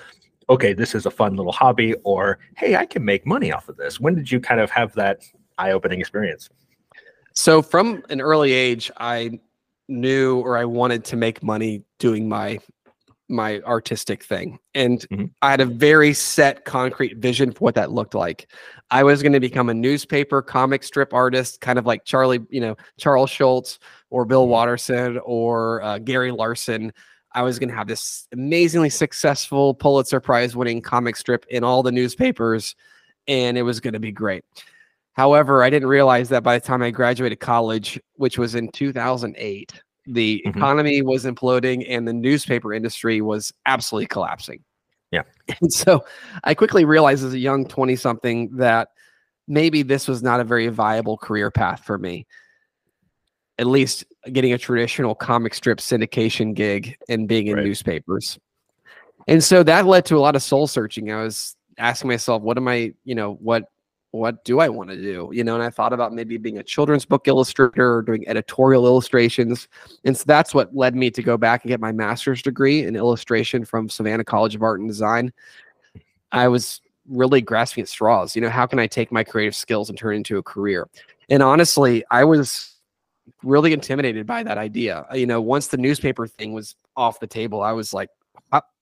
okay 0.50 0.74
this 0.74 0.94
is 0.94 1.06
a 1.06 1.12
fun 1.12 1.38
little 1.38 1.54
hobby 1.54 1.94
or 2.04 2.38
hey 2.58 2.76
i 2.76 2.86
can 2.86 3.06
make 3.06 3.26
money 3.26 3.52
off 3.54 3.70
of 3.70 3.78
this. 3.78 4.00
When 4.00 4.16
did 4.16 4.30
you 4.30 4.40
kind 4.42 4.60
of 4.60 4.70
have 4.72 4.94
that 4.96 5.22
eye-opening 5.62 6.00
experience 6.00 6.50
So 7.34 7.62
from 7.62 8.04
an 8.10 8.20
early 8.20 8.52
age, 8.52 8.92
I 8.98 9.40
knew 9.88 10.40
or 10.40 10.58
I 10.58 10.66
wanted 10.66 11.06
to 11.06 11.16
make 11.16 11.42
money 11.44 11.84
doing 12.00 12.28
my 12.28 12.60
my 13.30 13.62
artistic 13.62 14.22
thing. 14.26 14.60
And 14.76 15.00
Mhm. 15.10 15.32
I 15.42 15.52
had 15.52 15.62
a 15.62 15.66
very 15.66 16.14
set 16.14 16.66
concrete 16.66 17.16
vision 17.18 17.54
for 17.54 17.60
what 17.60 17.76
that 17.76 17.90
looked 17.90 18.14
like. 18.14 18.52
I 18.90 19.04
was 19.06 19.22
going 19.22 19.32
to 19.32 19.40
become 19.40 19.70
a 19.70 19.74
newspaper 19.74 20.42
comic 20.42 20.84
strip 20.84 21.14
artist, 21.14 21.62
kind 21.62 21.80
of 21.80 21.86
like 21.86 22.04
Charlie, 22.04 22.42
you 22.50 22.60
know, 22.60 22.76
Charles 23.00 23.30
Schulz 23.30 23.80
or 24.10 24.26
Bill 24.26 24.46
Mhm. 24.46 24.50
Watterson 24.50 25.20
or 25.24 25.82
uh, 25.82 25.98
Gary 26.00 26.32
Larson. 26.32 26.92
I 27.34 27.44
was 27.44 27.58
going 27.58 27.70
to 27.70 27.76
have 27.76 27.88
this 27.88 28.28
amazingly 28.34 28.90
successful 28.90 29.74
Pulitzer 29.76 30.20
Prize 30.20 30.54
winning 30.54 30.82
comic 30.82 31.16
strip 31.16 31.46
in 31.50 31.64
all 31.64 31.84
the 31.84 31.92
newspapers, 31.94 32.76
and 33.30 33.58
it 33.58 33.64
was 33.64 33.80
going 33.80 33.94
to 33.94 34.00
be 34.02 34.12
great. 34.12 34.44
However, 35.14 35.64
I 35.64 35.70
didn't 35.70 35.90
realize 35.90 36.30
that 36.30 36.44
by 36.44 36.58
the 36.58 36.66
time 36.66 36.82
I 36.82 36.92
graduated 36.92 37.40
college, 37.40 38.00
which 38.16 38.38
was 38.38 38.56
in 38.56 38.70
2008, 38.70 39.74
the 40.06 40.42
Mhm. 40.46 40.56
economy 40.56 41.02
was 41.02 41.26
imploding 41.26 41.86
and 41.88 42.08
the 42.08 42.14
newspaper 42.14 42.74
industry 42.74 43.22
was 43.22 43.52
absolutely 43.66 44.08
collapsing. 44.08 44.64
Yeah. 45.12 45.24
And 45.62 45.72
so 45.72 46.06
I 46.46 46.54
quickly 46.54 46.86
realized 46.86 47.26
as 47.26 47.34
a 47.34 47.40
young 47.40 47.66
20 47.68 47.96
something 47.98 48.56
that 48.56 48.90
maybe 49.48 49.84
this 49.84 50.08
was 50.08 50.24
not 50.24 50.40
a 50.40 50.44
very 50.46 50.68
viable 50.70 51.18
career 51.18 51.52
path 51.52 51.84
for 51.84 51.98
me. 51.98 52.26
At 53.60 53.68
least 53.68 54.06
getting 54.32 54.54
a 54.54 54.58
traditional 54.58 55.14
comic 55.14 55.54
strip 55.54 55.80
syndication 55.80 56.54
gig 56.56 56.96
and 57.10 57.28
being 57.28 57.48
in 57.48 57.58
Right. 57.58 57.66
newspapers. 57.66 58.40
And 59.28 59.44
so 59.44 59.62
that 59.64 59.86
led 59.86 60.06
to 60.06 60.16
a 60.18 60.20
lot 60.20 60.36
of 60.36 60.42
soul 60.42 60.68
searching. 60.68 61.12
I 61.12 61.22
was 61.22 61.56
asking 61.78 62.08
myself, 62.08 62.42
what 62.42 62.58
am 62.58 62.68
I, 62.68 62.94
you 63.04 63.14
know, 63.14 63.34
what 63.36 63.66
what 64.12 64.44
do 64.44 64.60
I 64.60 64.68
want 64.70 64.90
to 64.90 64.98
do? 64.98 65.30
You 65.32 65.44
know, 65.44 65.56
and 65.56 65.64
I 65.64 65.70
thought 65.70 65.94
about 65.94 66.14
maybe 66.14 66.38
being 66.38 66.58
a 66.58 66.64
children's 66.64 67.06
book 67.06 67.28
illustrator 67.28 67.96
or 67.96 68.02
doing 68.02 68.28
editorial 68.28 68.86
illustrations. 68.86 69.68
And 70.04 70.16
so 70.16 70.24
that's 70.28 70.54
what 70.54 70.76
led 70.76 70.96
me 70.96 71.10
to 71.12 71.24
go 71.24 71.38
back 71.38 71.64
and 71.64 71.70
get 71.70 71.80
my 71.80 71.94
master's 71.94 72.42
degree 72.42 72.84
in 72.84 72.96
illustration 72.96 73.64
from 73.64 73.90
Savannah 73.90 74.26
College 74.26 74.54
of 74.54 74.64
Art 74.64 74.82
and 74.82 74.90
Design. 74.90 75.32
I 76.32 76.50
was 76.50 76.82
really 77.08 77.42
grasping 77.42 77.84
at 77.84 77.88
straws. 77.88 78.36
You 78.36 78.42
know, 78.42 78.50
how 78.50 78.66
can 78.66 78.80
I 78.80 78.88
take 78.88 79.12
my 79.12 79.24
creative 79.24 79.56
skills 79.56 79.90
and 79.90 79.98
turn 79.98 80.14
it 80.14 80.18
into 80.18 80.38
a 80.38 80.44
career? 80.44 80.90
And 81.30 81.42
honestly, 81.42 82.04
I 82.12 82.26
was 82.26 82.76
really 83.44 83.72
intimidated 83.72 84.28
by 84.28 84.44
that 84.44 84.58
idea. 84.58 85.06
Uh, 85.12 85.16
you 85.16 85.26
know, 85.26 85.40
once 85.40 85.68
the 85.68 85.78
newspaper 85.78 86.28
thing 86.28 86.52
was 86.52 86.76
off 86.98 87.20
the 87.20 87.28
table, 87.28 87.62
I 87.62 87.72
was 87.72 87.94
like, 87.94 88.10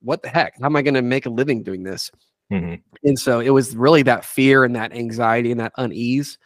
what 0.01 0.21
the 0.21 0.29
heck? 0.29 0.59
How 0.59 0.65
am 0.65 0.75
I 0.75 0.81
going 0.81 0.93
to 0.93 1.01
make 1.01 1.25
a 1.25 1.29
living 1.29 1.61
doing 1.61 1.83
this? 1.83 2.09
Mhm. 2.51 2.81
And 3.03 3.19
so 3.19 3.39
it 3.39 3.51
was 3.51 3.75
really 3.75 4.01
that 4.03 4.25
fear 4.25 4.63
and 4.63 4.75
that 4.75 4.93
anxiety 4.93 5.51
and 5.51 5.59
that 5.59 5.73
unease 5.77 6.37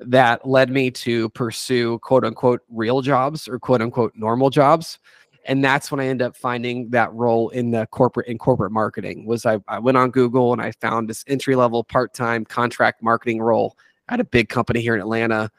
that 0.00 0.46
led 0.46 0.70
me 0.70 0.90
to 0.90 1.28
pursue 1.30 1.98
quote 2.00 2.24
unquote 2.24 2.62
real 2.70 3.02
jobs 3.02 3.48
or 3.48 3.58
quote 3.58 3.82
unquote 3.82 4.12
normal 4.16 4.50
jobs. 4.50 4.98
And 5.46 5.64
that's 5.64 5.90
when 5.90 6.00
I 6.00 6.06
ended 6.06 6.26
up 6.26 6.36
finding 6.36 6.90
that 6.90 7.12
role 7.14 7.48
in 7.50 7.70
the 7.70 7.86
corporate 7.86 8.28
in 8.28 8.38
corporate 8.38 8.72
marketing 8.72 9.26
was 9.26 9.46
I, 9.46 9.58
I 9.68 9.78
went 9.78 9.96
on 9.96 10.10
Google 10.10 10.52
and 10.52 10.60
I 10.60 10.72
found 10.72 11.08
this 11.08 11.24
entry 11.26 11.56
level 11.56 11.84
part-time 11.84 12.44
contract 12.44 13.02
marketing 13.02 13.40
role 13.40 13.76
at 14.08 14.20
a 14.20 14.24
big 14.24 14.48
company 14.48 14.80
here 14.82 14.94
in 14.94 15.00
Atlanta. 15.00 15.50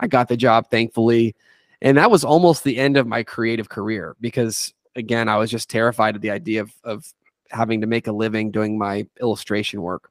I 0.00 0.08
got 0.08 0.28
the 0.28 0.36
job 0.36 0.70
thankfully. 0.70 1.34
And 1.82 1.96
that 1.98 2.10
was 2.10 2.24
almost 2.24 2.64
the 2.64 2.78
end 2.78 2.96
of 2.96 3.06
my 3.06 3.22
creative 3.22 3.68
career 3.68 4.16
because 4.20 4.74
again, 4.96 5.28
I 5.28 5.36
was 5.36 5.50
just 5.50 5.68
terrified 5.70 6.16
of 6.16 6.22
the 6.22 6.30
idea 6.30 6.62
of, 6.62 6.72
of 6.84 7.12
having 7.50 7.80
to 7.80 7.86
make 7.86 8.06
a 8.06 8.12
living 8.12 8.50
doing 8.50 8.78
my 8.78 9.06
illustration 9.20 9.82
work. 9.82 10.10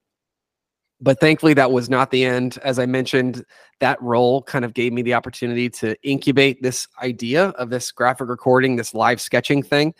But 1.01 1.19
thankfully, 1.19 1.53
that 1.55 1.71
was 1.71 1.89
not 1.89 2.09
the 2.09 2.23
end. 2.23 2.57
As 2.63 2.79
I 2.79 2.85
mentioned, 2.85 3.43
that 3.79 4.01
role 4.01 4.41
kind 4.41 4.63
of 4.63 4.73
gave 4.73 4.93
me 4.93 5.01
the 5.01 5.13
opportunity 5.13 5.69
to 5.71 5.95
incubate 6.03 6.61
this 6.61 6.87
idea 7.01 7.49
of 7.49 7.69
this 7.69 7.91
graphic 7.91 8.29
recording, 8.29 8.75
this 8.77 8.93
live 8.93 9.19
sketching 9.19 9.61
thing. 9.61 9.93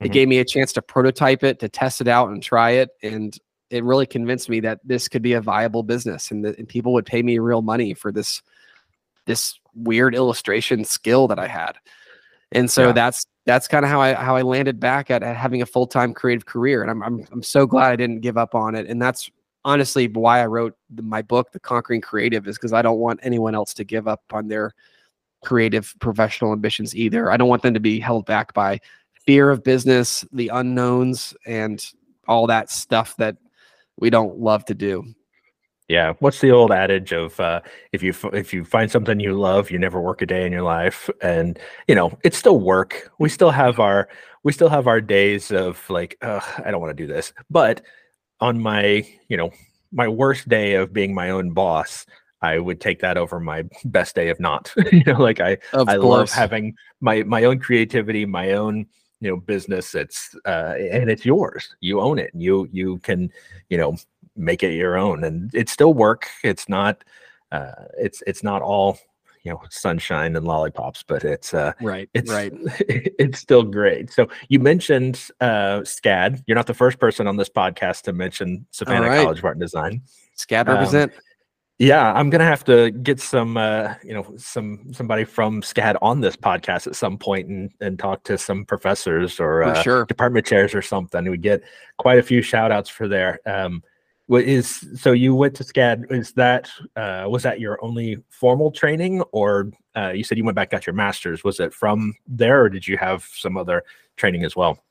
It 0.00 0.08
Mhm. 0.08 0.12
gave 0.12 0.28
me 0.28 0.38
a 0.38 0.44
chance 0.44 0.72
to 0.74 0.82
prototype 0.82 1.42
it, 1.42 1.60
to 1.60 1.68
test 1.68 2.00
it 2.02 2.08
out 2.08 2.28
and 2.28 2.42
try 2.42 2.72
it. 2.72 2.90
And 3.02 3.36
it 3.70 3.84
really 3.84 4.06
convinced 4.06 4.50
me 4.50 4.60
that 4.60 4.80
this 4.84 5.08
could 5.08 5.22
be 5.22 5.32
a 5.32 5.40
viable 5.40 5.82
business 5.82 6.30
and 6.30 6.44
that 6.44 6.58
and 6.58 6.68
people 6.68 6.92
would 6.92 7.06
pay 7.06 7.22
me 7.22 7.38
real 7.38 7.62
money 7.62 7.94
for 7.94 8.12
this 8.12 8.42
this 9.26 9.58
weird 9.74 10.14
illustration 10.14 10.84
skill 10.84 11.26
that 11.28 11.38
I 11.38 11.48
had. 11.48 11.72
And 12.52 12.70
so 12.70 12.88
Yeah. 12.88 12.92
that's 12.92 13.26
that's 13.46 13.68
kind 13.68 13.84
of 13.84 13.90
how 13.90 14.00
I 14.00 14.14
how 14.14 14.36
I 14.36 14.42
landed 14.42 14.80
back 14.80 15.10
at, 15.10 15.22
at 15.22 15.36
having 15.36 15.62
a 15.62 15.66
full 15.66 15.86
time 15.86 16.14
creative 16.14 16.46
career, 16.46 16.82
and 16.82 16.90
I'm, 16.90 17.02
I'm 17.02 17.26
I'm 17.32 17.42
so 17.42 17.66
glad 17.66 17.92
I 17.92 17.96
didn't 17.96 18.20
give 18.20 18.38
up 18.38 18.54
on 18.54 18.74
it. 18.74 18.86
And 18.88 19.00
that's 19.00 19.30
honestly 19.64 20.08
why 20.08 20.40
I 20.40 20.46
wrote 20.46 20.76
the, 20.90 21.02
my 21.02 21.22
book, 21.22 21.52
The 21.52 21.60
Conquering 21.60 22.00
Creative, 22.00 22.46
is 22.46 22.56
because 22.56 22.72
I 22.72 22.82
don't 22.82 22.98
want 22.98 23.20
anyone 23.22 23.54
else 23.54 23.74
to 23.74 23.84
give 23.84 24.08
up 24.08 24.22
on 24.32 24.48
their 24.48 24.74
creative 25.44 25.94
professional 26.00 26.52
ambitions 26.52 26.96
either. 26.96 27.30
I 27.30 27.36
don't 27.36 27.48
want 27.48 27.62
them 27.62 27.74
to 27.74 27.80
be 27.80 28.00
held 28.00 28.26
back 28.26 28.54
by 28.54 28.80
fear 29.26 29.50
of 29.50 29.62
business, 29.62 30.24
the 30.32 30.48
unknowns, 30.48 31.34
and 31.46 31.84
all 32.26 32.46
that 32.46 32.70
stuff 32.70 33.16
that 33.18 33.36
we 33.98 34.10
don't 34.10 34.38
love 34.38 34.64
to 34.66 34.74
do. 34.74 35.14
Yeah, 35.94 36.14
what's 36.18 36.40
the 36.40 36.50
old 36.50 36.72
adage 36.72 37.12
of 37.12 37.38
uh, 37.38 37.60
if 37.92 38.02
you 38.02 38.10
f- 38.10 38.34
if 38.34 38.52
you 38.52 38.64
find 38.64 38.90
something 38.90 39.20
you 39.20 39.34
love, 39.34 39.70
you 39.70 39.78
never 39.78 40.00
work 40.00 40.22
a 40.22 40.26
day 40.26 40.44
in 40.44 40.50
your 40.52 40.62
life, 40.62 41.08
and 41.22 41.56
you 41.86 41.94
know 41.94 42.18
it's 42.24 42.36
still 42.36 42.58
work. 42.58 43.12
We 43.20 43.28
still 43.28 43.50
have 43.50 43.78
our 43.78 44.08
we 44.42 44.52
still 44.52 44.68
have 44.70 44.88
our 44.88 45.00
days 45.00 45.52
of 45.52 45.88
like, 45.88 46.16
Ugh, 46.22 46.42
I 46.64 46.70
don't 46.72 46.80
want 46.80 46.96
to 46.96 47.02
do 47.06 47.12
this. 47.12 47.32
But 47.48 47.82
on 48.40 48.60
my 48.60 49.06
you 49.28 49.36
know 49.36 49.50
my 49.92 50.08
worst 50.08 50.48
day 50.48 50.74
of 50.74 50.92
being 50.92 51.14
my 51.14 51.30
own 51.30 51.52
boss, 51.52 52.06
I 52.42 52.58
would 52.58 52.80
take 52.80 53.00
that 53.00 53.16
over 53.16 53.38
my 53.38 53.64
best 53.84 54.16
day 54.16 54.30
of 54.30 54.40
not. 54.40 54.74
you 54.92 55.04
know, 55.04 55.20
like 55.20 55.40
I 55.40 55.58
Of 55.72 55.88
I 55.88 55.96
love 55.96 56.28
course. 56.28 56.32
having 56.32 56.74
my 57.00 57.22
my 57.22 57.44
own 57.44 57.60
creativity, 57.60 58.26
my 58.26 58.52
own 58.52 58.86
you 59.20 59.30
know 59.30 59.36
business. 59.36 59.94
It's 59.94 60.34
uh, 60.44 60.74
and 60.92 61.10
it's 61.10 61.24
yours. 61.24 61.68
You 61.80 62.00
own 62.00 62.18
it. 62.18 62.34
And 62.34 62.42
you 62.42 62.68
you 62.72 62.98
can 62.98 63.30
you 63.68 63.78
know 63.78 63.96
make 64.36 64.62
it 64.62 64.74
your 64.74 64.96
own, 64.96 65.24
and 65.24 65.50
it's 65.54 65.72
still 65.72 65.94
work. 65.94 66.28
It's 66.42 66.68
not 66.68 67.04
uh, 67.52 67.72
it's 67.98 68.22
it's 68.26 68.42
not 68.42 68.62
all 68.62 68.98
you 69.44 69.52
know 69.52 69.60
sunshine 69.70 70.36
and 70.36 70.46
lollipops, 70.46 71.04
but 71.06 71.24
it's 71.24 71.54
uh, 71.54 71.72
right, 71.80 72.08
it's 72.14 72.30
right. 72.30 72.52
it's 72.88 73.38
still 73.38 73.62
great. 73.62 74.10
So 74.10 74.28
you 74.48 74.58
mentioned 74.58 75.28
uh, 75.40 75.80
SCAD. 75.80 76.42
You're 76.46 76.56
not 76.56 76.66
the 76.66 76.74
first 76.74 76.98
person 76.98 77.26
on 77.26 77.36
this 77.36 77.48
podcast 77.48 78.02
to 78.02 78.12
mention 78.12 78.66
Savannah 78.70 79.08
right. 79.08 79.22
College 79.22 79.38
of 79.38 79.44
Art 79.44 79.56
and 79.56 79.62
Design. 79.62 80.02
SCAD 80.36 80.68
um, 80.68 80.74
represent. 80.74 81.12
Yeah, 81.78 82.12
I'm 82.12 82.30
gonna 82.30 82.44
have 82.44 82.64
to 82.64 82.92
get 82.92 83.20
some, 83.20 83.56
uh, 83.56 83.94
you 84.04 84.14
know, 84.14 84.32
some 84.36 84.92
somebody 84.92 85.24
from 85.24 85.60
SCAD 85.60 85.96
on 86.00 86.20
this 86.20 86.36
podcast 86.36 86.86
at 86.86 86.96
some 86.96 87.18
point 87.18 87.48
and 87.48 87.70
and 87.80 87.98
talk 87.98 88.22
to 88.24 88.38
some 88.38 88.64
professors 88.64 89.40
or 89.40 89.64
uh, 89.64 89.82
sure. 89.82 90.04
department 90.06 90.46
chairs 90.46 90.74
or 90.74 90.82
something. 90.82 91.28
We 91.28 91.36
get 91.36 91.62
quite 91.98 92.18
a 92.18 92.22
few 92.22 92.42
shout 92.42 92.70
outs 92.70 92.88
for 92.88 93.08
there. 93.08 93.40
Um, 93.44 93.82
what 94.26 94.44
is 94.44 94.86
so 94.96 95.12
you 95.12 95.34
went 95.34 95.54
to 95.56 95.64
SCAD? 95.64 96.10
Is 96.10 96.32
that 96.32 96.70
uh, 96.96 97.26
was 97.28 97.42
that 97.42 97.60
your 97.60 97.82
only 97.84 98.18
formal 98.30 98.70
training, 98.70 99.22
or 99.32 99.70
uh, 99.96 100.12
you 100.14 100.24
said 100.24 100.38
you 100.38 100.44
went 100.44 100.56
back 100.56 100.70
got 100.70 100.86
your 100.86 100.94
master's? 100.94 101.44
Was 101.44 101.60
it 101.60 101.74
from 101.74 102.14
there, 102.26 102.62
or 102.62 102.68
did 102.68 102.88
you 102.88 102.96
have 102.96 103.24
some 103.24 103.56
other 103.56 103.82
training 104.16 104.44
as 104.44 104.56
well? 104.56 104.82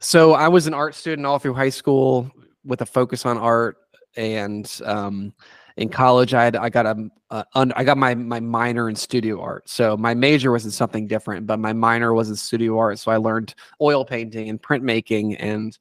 So 0.00 0.34
I 0.34 0.48
was 0.48 0.66
an 0.66 0.74
art 0.74 0.94
student 0.94 1.26
all 1.26 1.38
through 1.38 1.54
high 1.54 1.70
school 1.70 2.30
with 2.64 2.82
a 2.82 2.86
focus 2.86 3.24
on 3.24 3.38
art, 3.38 3.78
and 4.16 4.70
um, 4.84 5.32
in 5.78 5.88
college 5.88 6.34
I 6.34 6.44
had 6.44 6.56
I 6.56 6.68
got 6.68 6.84
a, 6.84 7.08
a 7.30 7.44
un, 7.54 7.72
I 7.76 7.84
got 7.84 7.96
my 7.96 8.14
my 8.14 8.40
minor 8.40 8.90
in 8.90 8.96
studio 8.96 9.40
art. 9.40 9.66
So 9.68 9.96
my 9.96 10.12
major 10.12 10.52
was 10.52 10.66
in 10.66 10.70
something 10.70 11.06
different, 11.06 11.46
but 11.46 11.58
my 11.58 11.72
minor 11.72 12.12
was 12.12 12.28
in 12.28 12.36
studio 12.36 12.78
art. 12.78 12.98
So 12.98 13.10
I 13.10 13.16
learned 13.16 13.54
oil 13.80 14.04
painting 14.04 14.50
and 14.50 14.60
printmaking 14.60 15.36
and 15.38 15.78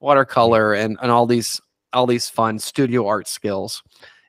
watercolor 0.00 0.74
and 0.74 0.98
and 1.00 1.10
all 1.10 1.24
these 1.24 1.62
all 1.96 2.06
these 2.06 2.28
fun 2.28 2.58
studio 2.58 3.06
art 3.06 3.26
skills. 3.26 3.82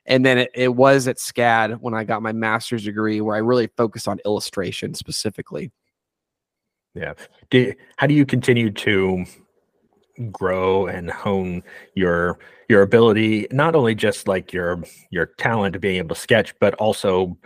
And 0.06 0.24
then 0.24 0.38
it, 0.38 0.50
it 0.54 0.74
was 0.74 1.06
at 1.06 1.18
SCAD 1.18 1.80
when 1.80 1.94
I 1.94 2.02
got 2.02 2.22
my 2.22 2.32
master's 2.32 2.84
degree 2.84 3.20
where 3.20 3.36
I 3.36 3.40
really 3.40 3.68
focused 3.76 4.08
on 4.08 4.18
illustration 4.24 4.94
specifically. 4.94 5.70
Yeah. 6.94 7.12
Do, 7.50 7.74
how 7.98 8.06
do 8.06 8.14
you 8.14 8.24
continue 8.24 8.70
to 8.70 9.24
grow 10.32 10.86
and 10.86 11.10
hone 11.10 11.62
your 11.94 12.38
your 12.68 12.82
ability, 12.82 13.46
not 13.50 13.74
only 13.74 13.94
just 13.94 14.26
like 14.26 14.52
your 14.52 14.82
your 15.10 15.26
talent 15.38 15.80
being 15.80 15.96
able 15.96 16.14
to 16.14 16.20
sketch, 16.20 16.58
but 16.58 16.74
also 16.74 17.38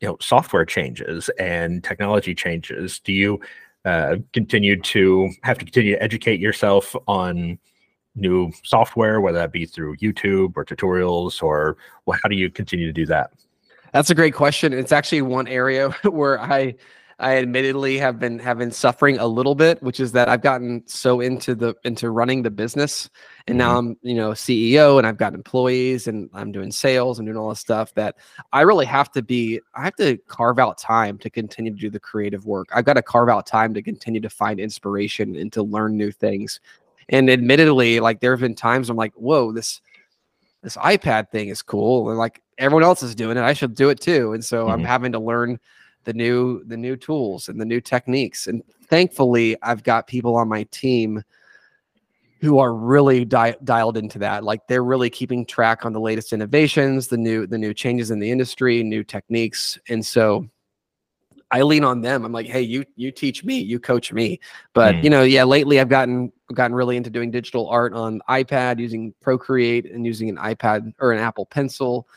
you 0.00 0.08
know 0.08 0.16
software 0.20 0.66
changes 0.66 1.30
and 1.38 1.82
technology 1.82 2.34
changes? 2.34 3.00
Do 3.00 3.12
you 3.12 3.40
uh, 3.84 4.16
continue 4.32 4.80
to 4.80 5.30
have 5.42 5.58
to 5.58 5.64
continue 5.64 5.96
to 5.96 6.02
educate 6.02 6.38
yourself 6.38 6.94
on 7.08 7.58
new 8.16 8.52
software, 8.62 9.20
whether 9.20 9.38
that 9.38 9.52
be 9.52 9.66
through 9.66 9.96
YouTube 9.96 10.52
or 10.56 10.64
tutorials, 10.64 11.42
or 11.42 11.76
well, 12.06 12.18
how 12.22 12.28
do 12.28 12.36
you 12.36 12.50
continue 12.50 12.86
to 12.86 12.92
do 12.92 13.06
that? 13.06 13.30
That's 13.92 14.10
a 14.10 14.14
great 14.14 14.34
question. 14.34 14.72
It's 14.72 14.92
actually 14.92 15.22
one 15.22 15.46
area 15.48 15.90
where 16.04 16.40
I 16.40 16.74
I 17.18 17.36
admittedly 17.36 17.98
have 17.98 18.18
been 18.18 18.38
have 18.40 18.58
been 18.58 18.72
suffering 18.72 19.18
a 19.18 19.26
little 19.26 19.54
bit, 19.54 19.82
which 19.82 20.00
is 20.00 20.12
that 20.12 20.28
I've 20.28 20.42
gotten 20.42 20.82
so 20.86 21.20
into 21.20 21.54
the 21.54 21.74
into 21.84 22.10
running 22.10 22.42
the 22.42 22.50
business 22.50 23.08
and 23.46 23.58
now 23.58 23.78
mm-hmm. 23.78 23.90
I'm, 23.90 23.96
you 24.02 24.14
know, 24.14 24.30
CEO 24.30 24.98
and 24.98 25.06
I've 25.06 25.16
got 25.16 25.34
employees 25.34 26.08
and 26.08 26.30
I'm 26.32 26.50
doing 26.50 26.72
sales 26.72 27.18
and 27.18 27.26
doing 27.26 27.36
all 27.36 27.50
this 27.50 27.60
stuff 27.60 27.94
that 27.94 28.16
I 28.52 28.62
really 28.62 28.86
have 28.86 29.12
to 29.12 29.22
be 29.22 29.60
I 29.74 29.84
have 29.84 29.96
to 29.96 30.16
carve 30.28 30.58
out 30.58 30.78
time 30.78 31.18
to 31.18 31.30
continue 31.30 31.72
to 31.72 31.78
do 31.78 31.90
the 31.90 32.00
creative 32.00 32.46
work. 32.46 32.68
I've 32.74 32.84
got 32.84 32.94
to 32.94 33.02
carve 33.02 33.28
out 33.28 33.46
time 33.46 33.74
to 33.74 33.82
continue 33.82 34.20
to 34.20 34.30
find 34.30 34.58
inspiration 34.58 35.36
and 35.36 35.52
to 35.52 35.62
learn 35.62 35.96
new 35.96 36.10
things. 36.10 36.60
And 37.08 37.28
admittedly, 37.30 38.00
like 38.00 38.20
there 38.20 38.32
have 38.32 38.40
been 38.40 38.54
times 38.54 38.90
I'm 38.90 38.96
like, 38.96 39.14
whoa, 39.14 39.52
this 39.52 39.80
this 40.62 40.76
iPad 40.76 41.30
thing 41.30 41.48
is 41.48 41.60
cool. 41.62 42.08
And 42.08 42.18
like 42.18 42.40
everyone 42.58 42.84
else 42.84 43.02
is 43.02 43.14
doing 43.14 43.36
it. 43.36 43.42
I 43.42 43.52
should 43.52 43.74
do 43.74 43.90
it 43.90 44.00
too. 44.00 44.32
And 44.32 44.44
so 44.44 44.68
I'm 44.68 44.80
Mhm. 44.82 44.86
having 44.86 45.12
to 45.12 45.18
learn 45.18 45.58
the 46.04 46.14
new 46.14 46.64
the 46.64 46.76
new 46.76 46.96
tools 46.96 47.48
and 47.48 47.60
the 47.60 47.64
new 47.64 47.80
techniques. 47.80 48.46
And 48.46 48.62
thankfully, 48.88 49.56
I've 49.62 49.82
got 49.82 50.06
people 50.06 50.36
on 50.36 50.48
my 50.48 50.62
team 50.64 51.22
who 52.40 52.58
are 52.58 52.74
really 52.74 53.24
di- 53.24 53.56
dialed 53.64 53.96
into 53.96 54.18
that. 54.18 54.44
Like 54.44 54.66
they're 54.68 54.84
really 54.84 55.08
keeping 55.08 55.46
track 55.46 55.86
on 55.86 55.92
the 55.94 56.00
latest 56.00 56.32
innovations, 56.32 57.08
the 57.08 57.16
new 57.16 57.46
the 57.46 57.58
new 57.58 57.72
changes 57.72 58.10
in 58.10 58.18
the 58.18 58.30
industry, 58.30 58.82
new 58.82 59.02
techniques, 59.04 59.78
and 59.88 60.04
so 60.04 60.48
I 61.50 61.62
lean 61.62 61.84
on 61.84 62.00
them. 62.00 62.24
I'm 62.24 62.32
like, 62.32 62.46
hey, 62.46 62.62
you 62.62 62.84
you 62.96 63.10
teach 63.12 63.44
me, 63.44 63.58
you 63.58 63.78
coach 63.78 64.12
me. 64.12 64.40
But 64.72 64.96
Mm. 64.96 65.04
you 65.04 65.10
know, 65.10 65.22
yeah, 65.22 65.44
lately 65.44 65.80
I've 65.80 65.88
gotten 65.88 66.32
gotten 66.52 66.74
really 66.74 66.96
into 66.96 67.10
doing 67.10 67.30
digital 67.30 67.68
art 67.68 67.92
on 67.92 68.20
iPad 68.28 68.78
using 68.78 69.14
Procreate 69.20 69.90
and 69.90 70.04
using 70.04 70.28
an 70.28 70.36
iPad 70.36 70.92
or 71.00 71.12
an 71.12 71.18
Apple 71.18 71.46
Pencil. 71.46 72.08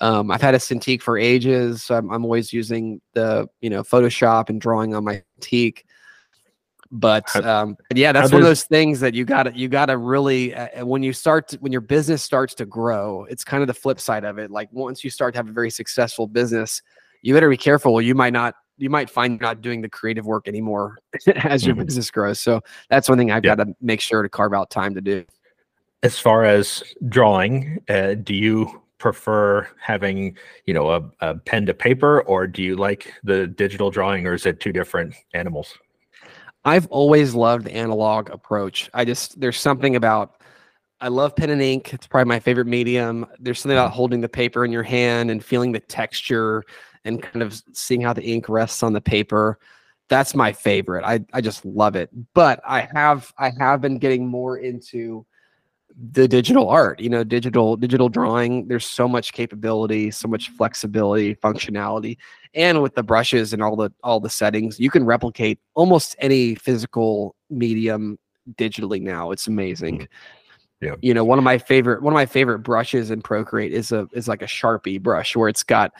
Um, 0.00 0.30
I've 0.30 0.42
had 0.42 0.54
a 0.54 0.58
Cintiq 0.58 1.02
for 1.02 1.18
ages. 1.18 1.82
So 1.82 1.96
I'm, 1.96 2.10
I'm 2.10 2.24
always 2.24 2.52
using 2.52 3.00
the 3.14 3.48
you 3.60 3.70
know 3.70 3.82
Photoshop 3.82 4.48
and 4.48 4.60
drawing 4.60 4.94
on 4.94 5.04
my 5.04 5.22
Cintiq. 5.40 5.82
But 6.90 7.34
um, 7.44 7.76
but 7.88 7.98
yeah, 7.98 8.12
that's 8.12 8.32
one 8.32 8.40
of 8.40 8.46
those 8.48 8.64
things 8.64 9.00
that 9.00 9.12
you 9.12 9.24
gotta 9.24 9.52
you 9.54 9.68
gotta 9.68 9.96
really 9.96 10.54
uh, 10.54 10.86
when 10.86 11.02
you 11.02 11.12
start 11.12 11.48
to, 11.48 11.58
when 11.58 11.70
your 11.70 11.82
business 11.82 12.22
starts 12.22 12.54
to 12.54 12.64
grow, 12.66 13.26
it's 13.28 13.44
kind 13.44 13.62
of 13.62 13.66
the 13.66 13.74
flip 13.74 14.00
side 14.00 14.24
of 14.24 14.38
it. 14.38 14.50
Like 14.50 14.68
once 14.72 15.04
you 15.04 15.10
start 15.10 15.34
to 15.34 15.38
have 15.38 15.48
a 15.48 15.52
very 15.52 15.70
successful 15.70 16.26
business, 16.26 16.80
you 17.22 17.34
better 17.34 17.50
be 17.50 17.56
careful. 17.56 18.00
You 18.00 18.14
might 18.14 18.32
not 18.32 18.54
you 18.80 18.88
might 18.90 19.10
find 19.10 19.32
you're 19.40 19.48
not 19.48 19.60
doing 19.60 19.82
the 19.82 19.88
creative 19.88 20.24
work 20.24 20.46
anymore 20.46 20.98
as 21.34 21.66
your 21.66 21.74
Mhm. 21.74 21.86
business 21.86 22.10
grows. 22.12 22.38
So 22.38 22.60
that's 22.90 23.08
one 23.08 23.18
thing 23.18 23.32
I've 23.32 23.44
Yeah. 23.44 23.56
got 23.56 23.64
to 23.64 23.74
make 23.80 24.00
sure 24.00 24.22
to 24.22 24.28
carve 24.28 24.54
out 24.54 24.70
time 24.70 24.94
to 24.94 25.00
do. 25.00 25.24
As 26.04 26.16
far 26.20 26.44
as 26.44 26.84
drawing, 27.08 27.82
uh, 27.88 28.14
do 28.14 28.34
you 28.34 28.82
prefer 28.98 29.66
having 29.80 30.36
you 30.66 30.74
know 30.74 30.90
a, 30.90 31.10
a 31.20 31.34
pen 31.36 31.66
to 31.66 31.74
paper, 31.74 32.22
or 32.22 32.46
do 32.46 32.62
you 32.62 32.76
like 32.76 33.12
the 33.24 33.48
digital 33.48 33.90
drawing, 33.90 34.26
or 34.26 34.34
is 34.34 34.46
it 34.46 34.60
two 34.60 34.72
different 34.72 35.14
animals? 35.34 35.76
I've 36.64 36.86
always 36.88 37.34
loved 37.34 37.64
the 37.64 37.72
analog 37.74 38.30
approach. 38.30 38.90
I 38.94 39.04
just 39.04 39.40
there's 39.40 39.58
something 39.58 39.96
about 39.96 40.40
I 41.00 41.08
love 41.08 41.34
pen 41.36 41.50
and 41.50 41.62
ink. 41.62 41.94
It's 41.94 42.06
probably 42.06 42.28
my 42.28 42.40
favorite 42.40 42.66
medium. 42.66 43.26
There's 43.38 43.60
something 43.60 43.76
about 43.78 43.92
holding 43.92 44.20
the 44.20 44.28
paper 44.28 44.64
in 44.64 44.72
your 44.72 44.82
hand 44.82 45.30
and 45.30 45.44
feeling 45.44 45.72
the 45.72 45.80
texture 45.80 46.64
and 47.04 47.22
kind 47.22 47.42
of 47.42 47.60
seeing 47.72 48.00
how 48.00 48.12
the 48.12 48.22
ink 48.22 48.48
rests 48.48 48.82
on 48.82 48.92
the 48.92 49.00
paper. 49.00 49.58
That's 50.08 50.34
my 50.34 50.52
favorite. 50.52 51.04
I 51.04 51.20
I 51.32 51.40
just 51.40 51.64
love 51.64 51.96
it. 51.96 52.10
But 52.34 52.60
I 52.66 52.88
have 52.94 53.32
I 53.38 53.50
have 53.58 53.80
been 53.80 53.98
getting 53.98 54.26
more 54.26 54.58
into 54.58 55.26
the 56.12 56.28
digital 56.28 56.68
art, 56.68 57.00
you 57.00 57.10
know, 57.10 57.24
digital 57.24 57.76
digital 57.76 58.08
drawing. 58.08 58.68
There's 58.68 58.86
so 58.86 59.08
much 59.08 59.32
capability, 59.32 60.10
so 60.10 60.28
much 60.28 60.48
flexibility, 60.50 61.34
functionality 61.34 62.16
and 62.54 62.82
with 62.82 62.94
the 62.94 63.02
brushes 63.02 63.52
and 63.52 63.62
all 63.62 63.76
the 63.76 63.90
all 64.02 64.20
the 64.20 64.30
settings 64.30 64.80
you 64.80 64.90
can 64.90 65.04
replicate 65.04 65.58
almost 65.74 66.16
any 66.18 66.54
physical 66.54 67.34
medium 67.50 68.18
digitally 68.54 69.00
now 69.00 69.30
it's 69.30 69.46
amazing 69.46 69.98
mm-hmm. 69.98 70.04
Yeah. 70.80 70.94
you 71.00 71.12
know 71.12 71.24
one 71.24 71.38
of 71.38 71.44
my 71.44 71.58
favorite 71.58 72.02
one 72.02 72.12
of 72.12 72.16
my 72.16 72.26
favorite 72.26 72.60
brushes 72.60 73.10
in 73.10 73.20
procreate 73.20 73.72
is 73.72 73.90
a 73.90 74.06
is 74.12 74.28
like 74.28 74.42
a 74.42 74.46
sharpie 74.46 75.02
brush 75.02 75.34
where 75.34 75.48
it's 75.48 75.64
got 75.64 75.92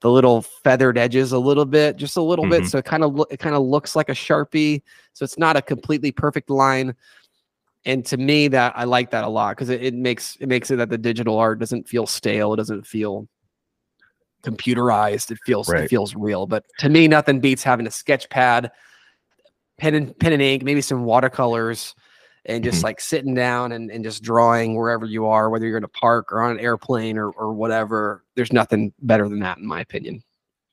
the 0.00 0.10
little 0.10 0.40
feathered 0.42 0.96
edges 0.96 1.32
a 1.32 1.38
little 1.38 1.64
bit 1.66 1.96
just 1.96 2.16
a 2.16 2.22
little 2.22 2.46
bit 2.48 2.62
Mhm. 2.62 2.70
so 2.70 2.78
it 2.78 2.84
kind 2.84 3.04
of 3.04 3.14
lo- 3.14 3.26
it 3.30 3.38
kind 3.38 3.54
of 3.54 3.62
looks 3.62 3.94
like 3.94 4.08
a 4.08 4.12
sharpie 4.12 4.82
so 5.12 5.24
it's 5.24 5.36
not 5.38 5.56
a 5.56 5.62
completely 5.62 6.10
perfect 6.10 6.48
line 6.50 6.94
and 7.84 8.04
to 8.06 8.16
me 8.16 8.48
that 8.48 8.72
i 8.76 8.84
like 8.84 9.10
that 9.10 9.24
a 9.24 9.28
lot 9.28 9.56
because 9.56 9.68
it, 9.68 9.82
it 9.82 9.94
makes 9.94 10.36
it 10.40 10.48
makes 10.48 10.70
it 10.70 10.76
that 10.76 10.88
the 10.90 10.98
digital 10.98 11.36
art 11.38 11.58
doesn't 11.58 11.86
feel 11.88 12.06
stale 12.06 12.52
it 12.54 12.56
doesn't 12.56 12.86
feel 12.86 13.28
computerized 14.42 15.30
it 15.30 15.38
feels 15.44 15.68
Right. 15.68 15.84
it 15.84 15.88
feels 15.90 16.14
real 16.14 16.46
but 16.46 16.64
to 16.78 16.88
me 16.88 17.06
nothing 17.06 17.40
beats 17.40 17.62
having 17.62 17.86
a 17.86 17.90
sketch 17.90 18.28
pad 18.30 18.70
pen 19.76 19.94
and 19.94 20.18
pen 20.18 20.32
and 20.32 20.40
ink 20.40 20.62
maybe 20.62 20.80
some 20.80 21.04
watercolors 21.04 21.94
and 22.50 22.64
just 22.64 22.80
Mhm. 22.80 22.84
like 22.84 23.00
sitting 23.00 23.34
down 23.34 23.72
and, 23.72 23.90
and 23.90 24.04
just 24.04 24.22
drawing 24.22 24.74
wherever 24.76 25.06
you 25.06 25.26
are 25.26 25.48
whether 25.50 25.66
you're 25.66 25.78
in 25.78 25.84
a 25.84 25.88
park 25.88 26.32
or 26.32 26.42
on 26.42 26.50
an 26.50 26.60
airplane 26.60 27.16
or, 27.16 27.30
or 27.30 27.52
whatever 27.52 28.24
there's 28.34 28.52
nothing 28.52 28.92
better 29.00 29.28
than 29.28 29.40
that 29.40 29.58
in 29.58 29.66
my 29.66 29.80
opinion 29.80 30.22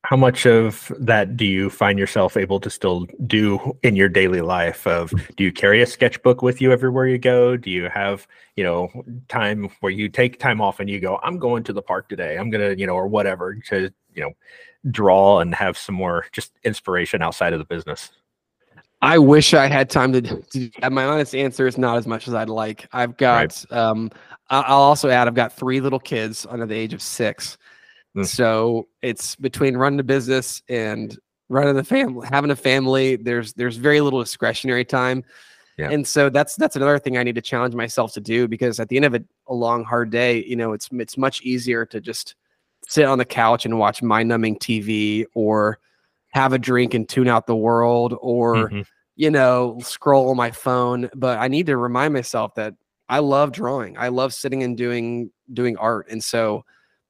How 0.06 0.16
much 0.16 0.46
of 0.46 0.92
that 1.00 1.36
do 1.36 1.44
you 1.46 1.70
find 1.70 2.00
yourself 2.00 2.38
able 2.38 2.60
to 2.62 2.70
still 2.70 3.08
do 3.26 3.78
in 3.84 3.96
your 3.98 4.08
daily 4.08 4.40
life? 4.42 4.88
Of 4.88 5.12
do 5.36 5.44
you 5.44 5.52
carry 5.52 5.82
a 5.82 5.86
sketchbook 5.86 6.42
with 6.42 6.62
you 6.62 6.72
everywhere 6.72 7.08
you 7.08 7.18
go? 7.18 7.58
Do 7.58 7.70
you 7.70 7.90
have 7.90 8.26
you 8.56 8.64
know 8.64 8.90
time 9.28 9.70
where 9.82 9.92
you 9.92 10.08
take 10.08 10.40
time 10.40 10.62
off 10.62 10.80
and 10.80 10.90
you 10.90 11.02
go, 11.02 11.20
I'm 11.24 11.40
going 11.40 11.64
to 11.66 11.74
the 11.74 11.82
park 11.82 12.08
today. 12.08 12.38
I'm 12.38 12.50
gonna 12.50 12.74
you 12.78 12.88
know 12.88 12.96
or 12.96 13.08
whatever 13.08 13.56
to 13.70 13.92
you 14.16 14.22
know 14.24 14.32
draw 14.92 15.40
and 15.42 15.54
have 15.54 15.78
some 15.78 15.96
more 15.96 16.26
just 16.32 16.52
inspiration 16.64 17.22
outside 17.22 17.52
of 17.54 17.60
the 17.60 17.66
business. 17.76 18.12
I 19.02 19.18
wish 19.20 19.54
I 19.54 19.68
had 19.68 19.90
time 19.90 20.12
to, 20.14 20.22
to 20.22 20.42
do. 20.52 20.70
My 20.90 21.06
honest 21.06 21.36
answer 21.36 21.68
is 21.68 21.78
not 21.78 21.98
as 21.98 22.08
much 22.08 22.28
as 22.28 22.34
I'd 22.34 22.50
like. 22.50 22.88
I've 22.92 23.16
got, 23.18 23.64
um, 23.72 24.10
I- 24.50 24.62
I'll 24.62 24.80
also 24.82 25.10
add, 25.10 25.28
I've 25.28 25.36
got 25.36 25.54
three 25.54 25.82
little 25.82 26.00
kids 26.00 26.48
under 26.50 26.66
the 26.66 26.76
age 26.76 26.94
of 26.94 27.02
six. 27.02 27.58
Mm. 28.16 28.26
So 28.26 28.88
it's 29.04 29.36
between 29.36 29.78
running 29.78 30.00
a 30.00 30.04
business 30.04 30.64
and 30.68 31.18
running 31.50 31.76
the 31.76 31.84
family, 31.84 32.28
having 32.32 32.50
a 32.52 32.56
family. 32.56 33.16
There's 33.18 33.54
there's 33.54 33.78
very 33.78 34.02
little 34.02 34.20
discretionary 34.20 34.84
time, 34.84 35.24
Yeah. 35.78 35.92
and 35.92 36.06
so 36.06 36.30
that's 36.30 36.56
that's 36.56 36.76
another 36.76 36.98
thing 36.98 37.18
I 37.18 37.24
need 37.24 37.36
to 37.36 37.42
challenge 37.42 37.76
myself 37.76 38.14
to 38.14 38.20
do 38.22 38.48
because 38.48 38.80
at 38.80 38.90
the 38.90 38.96
end 38.96 39.06
of 39.06 39.14
a, 39.14 39.24
a 39.48 39.54
long 39.54 39.84
hard 39.84 40.10
day, 40.10 40.44
you 40.46 40.56
know, 40.56 40.74
it's 40.74 40.90
it's 40.92 41.18
much 41.18 41.42
easier 41.44 41.86
to 41.86 42.02
just 42.02 42.36
sit 42.88 43.06
on 43.06 43.18
the 43.20 43.26
couch 43.26 43.66
and 43.66 43.78
watch 43.78 44.02
mind-numbing 44.02 44.58
TV 44.58 45.26
or 45.36 45.78
have 46.30 46.54
a 46.54 46.60
drink 46.60 46.94
and 46.94 47.08
tune 47.08 47.28
out 47.28 47.48
the 47.48 47.56
world 47.56 48.16
or 48.22 48.70
Mhm. 48.70 48.86
you 49.16 49.32
know, 49.32 49.78
scroll 49.82 50.30
on 50.30 50.38
my 50.38 50.52
phone, 50.52 51.10
but 51.16 51.40
I 51.40 51.48
need 51.48 51.66
to 51.68 51.78
remind 51.78 52.14
myself 52.14 52.54
that 52.56 52.76
I 53.10 53.18
love 53.20 53.52
drawing. 53.52 53.98
I 53.98 54.10
love 54.10 54.32
sitting 54.34 54.62
and 54.64 54.78
doing 54.78 55.32
doing 55.54 55.76
art. 55.78 56.08
And 56.12 56.24
so 56.24 56.64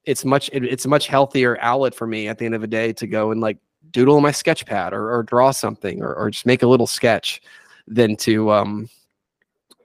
it's 0.05 0.23
much 0.23 0.49
it, 0.53 0.63
it's 0.63 0.85
a 0.85 0.89
much 0.89 1.07
healthier 1.07 1.57
outlet 1.59 1.93
for 1.93 2.07
me 2.07 2.27
at 2.29 2.37
the 2.37 2.45
end 2.45 2.55
of 2.55 2.61
the 2.61 2.67
day 2.67 2.93
to 2.93 3.07
go 3.07 3.31
and 3.31 3.41
like 3.41 3.57
doodle 3.91 4.15
on 4.15 4.21
my 4.23 4.31
sketch 4.31 4.65
pad 4.65 4.93
or, 4.93 5.11
or 5.13 5.23
draw 5.23 5.51
something 5.51 6.01
or, 6.01 6.13
or 6.13 6.29
just 6.29 6.45
make 6.45 6.63
a 6.63 6.67
little 6.67 6.87
sketch 6.87 7.41
than 7.87 8.15
to 8.17 8.51
um 8.51 8.87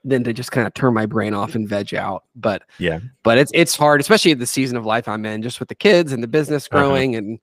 than 0.05 0.23
to 0.23 0.33
just 0.33 0.51
kind 0.51 0.67
of 0.67 0.73
turn 0.73 0.93
my 0.93 1.05
brain 1.05 1.33
off 1.33 1.55
and 1.55 1.67
veg 1.67 1.93
out. 1.95 2.23
But 2.35 2.63
Yeah. 2.77 2.99
but 3.23 3.37
it's 3.37 3.51
it's 3.53 3.75
hard, 3.75 3.99
especially 4.01 4.31
at 4.31 4.39
the 4.39 4.45
season 4.45 4.77
of 4.77 4.85
life 4.85 5.07
I'm 5.09 5.25
in, 5.25 5.41
just 5.41 5.59
with 5.59 5.67
the 5.69 5.75
kids 5.75 6.11
and 6.13 6.21
the 6.23 6.27
business 6.27 6.67
Uh-huh. 6.71 6.79
growing 6.83 7.15
and 7.15 7.39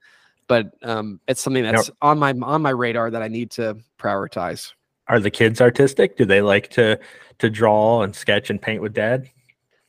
but 0.51 0.75
um 0.83 1.21
it's 1.29 1.41
something 1.41 1.63
Now- 1.63 1.73
that's 1.73 1.91
on 2.03 2.19
my 2.19 2.35
on 2.43 2.61
my 2.61 2.71
radar 2.71 3.09
that 3.13 3.23
I 3.23 3.29
need 3.29 3.53
to 3.53 3.79
prioritize. 3.99 4.73
Are 5.07 5.21
the 5.21 5.31
kids 5.31 5.61
artistic? 5.61 6.17
Do 6.17 6.25
they 6.25 6.43
like 6.43 6.69
to 6.71 6.99
to 7.39 7.49
draw 7.49 8.03
and 8.03 8.15
sketch 8.15 8.51
and 8.51 8.61
paint 8.61 8.83
with 8.83 8.93
dad? 8.93 9.31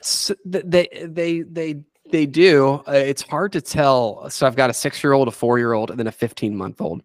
S 0.01 0.31
th- 0.51 0.63
they 0.67 0.87
they 1.03 1.41
they 1.41 1.81
they 2.11 2.25
do. 2.25 2.83
Uh, 2.87 2.91
it's 2.93 3.21
hard 3.23 3.51
to 3.53 3.61
tell. 3.61 4.29
So 4.29 4.45
I've 4.45 4.55
got 4.55 4.69
a 4.69 4.73
six 4.73 5.03
year 5.03 5.13
old, 5.13 5.27
a 5.27 5.31
four 5.31 5.57
year 5.57 5.73
old, 5.73 5.89
and 5.89 5.99
then 5.99 6.07
a 6.07 6.11
fifteen 6.11 6.55
month 6.55 6.79
old. 6.79 7.01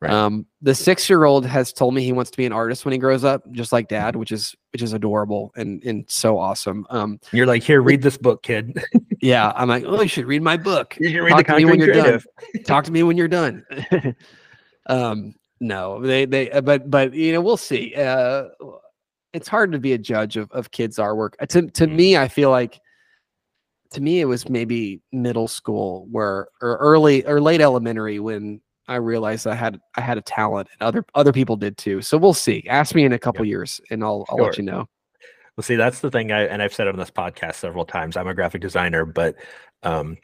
Right. 0.00 0.12
Um, 0.12 0.46
the 0.62 0.76
six 0.76 1.10
year 1.10 1.24
old 1.24 1.44
has 1.44 1.72
told 1.72 1.92
me 1.92 2.04
he 2.04 2.12
wants 2.12 2.30
to 2.30 2.36
be 2.36 2.46
an 2.46 2.52
artist 2.52 2.84
when 2.84 2.92
he 2.92 2.98
grows 2.98 3.24
up, 3.24 3.50
just 3.50 3.72
like 3.72 3.88
dad, 3.88 4.14
which 4.14 4.30
is 4.30 4.54
which 4.72 4.80
is 4.80 4.92
adorable 4.92 5.52
and 5.56 5.82
and 5.82 6.04
so 6.08 6.38
awesome. 6.38 6.86
Um, 6.90 7.18
You're 7.32 7.46
like, 7.46 7.64
here, 7.64 7.82
read 7.82 8.00
this 8.02 8.16
book, 8.16 8.44
kid. 8.44 8.80
yeah, 9.20 9.52
I'm 9.56 9.68
like, 9.68 9.84
oh, 9.84 10.00
you 10.00 10.08
should 10.08 10.26
read 10.26 10.42
my 10.42 10.56
book. 10.56 10.96
you 11.00 11.10
should 11.10 11.20
read 11.22 11.30
Talk 11.30 11.46
the 11.48 11.52
to 11.54 11.58
me 11.58 11.64
when 11.64 11.80
you're 11.80 11.92
done. 11.92 12.22
Talk 12.64 12.84
to 12.84 12.92
me 12.92 13.02
when 13.02 13.16
you're 13.16 13.26
done. 13.26 13.64
um, 14.86 15.34
no, 15.60 16.00
they 16.00 16.26
they 16.26 16.48
uh, 16.52 16.60
but 16.60 16.88
but 16.88 17.12
you 17.12 17.32
know 17.32 17.40
we'll 17.40 17.56
see. 17.56 17.92
Uh, 17.96 18.44
it's 19.32 19.48
hard 19.48 19.72
to 19.72 19.80
be 19.80 19.94
a 19.94 19.98
judge 19.98 20.36
of 20.36 20.48
of 20.52 20.70
kids' 20.70 20.98
artwork. 20.98 21.30
Uh, 21.40 21.46
To 21.46 21.62
to 21.62 21.88
me, 21.88 22.16
I 22.16 22.28
feel 22.28 22.50
like 22.50 22.80
to 23.90 24.00
me 24.00 24.20
it 24.20 24.26
was 24.26 24.48
maybe 24.48 25.00
middle 25.10 25.48
school 25.48 26.06
where 26.10 26.48
or 26.62 26.76
early 26.76 27.26
or 27.26 27.40
late 27.40 27.60
elementary 27.60 28.20
when 28.20 28.60
I 28.88 28.96
realized 28.96 29.46
I 29.46 29.54
had 29.54 29.80
I 29.96 30.00
had 30.00 30.18
a 30.18 30.22
talent 30.22 30.68
and 30.72 30.86
other 30.86 31.04
other 31.14 31.32
people 31.32 31.56
did 31.56 31.76
too. 31.76 32.02
So 32.02 32.18
we'll 32.18 32.34
see. 32.34 32.64
Ask 32.68 32.94
me 32.94 33.04
in 33.04 33.12
a 33.12 33.18
couple 33.18 33.44
years 33.44 33.80
and 33.90 34.02
I'll 34.02 34.24
I'll 34.28 34.38
let 34.38 34.56
you 34.56 34.64
know. 34.64 34.88
Well, 35.56 35.64
see, 35.64 35.74
that's 35.74 35.98
the 35.98 36.10
thing, 36.10 36.30
I, 36.30 36.44
and 36.44 36.62
I've 36.62 36.72
said 36.72 36.86
it 36.86 36.90
on 36.90 37.00
this 37.00 37.10
podcast 37.10 37.56
several 37.56 37.84
times. 37.84 38.16
I'm 38.16 38.28
a 38.28 38.34
graphic 38.34 38.60
designer, 38.60 39.04
but 39.04 39.34
um, 39.82 40.16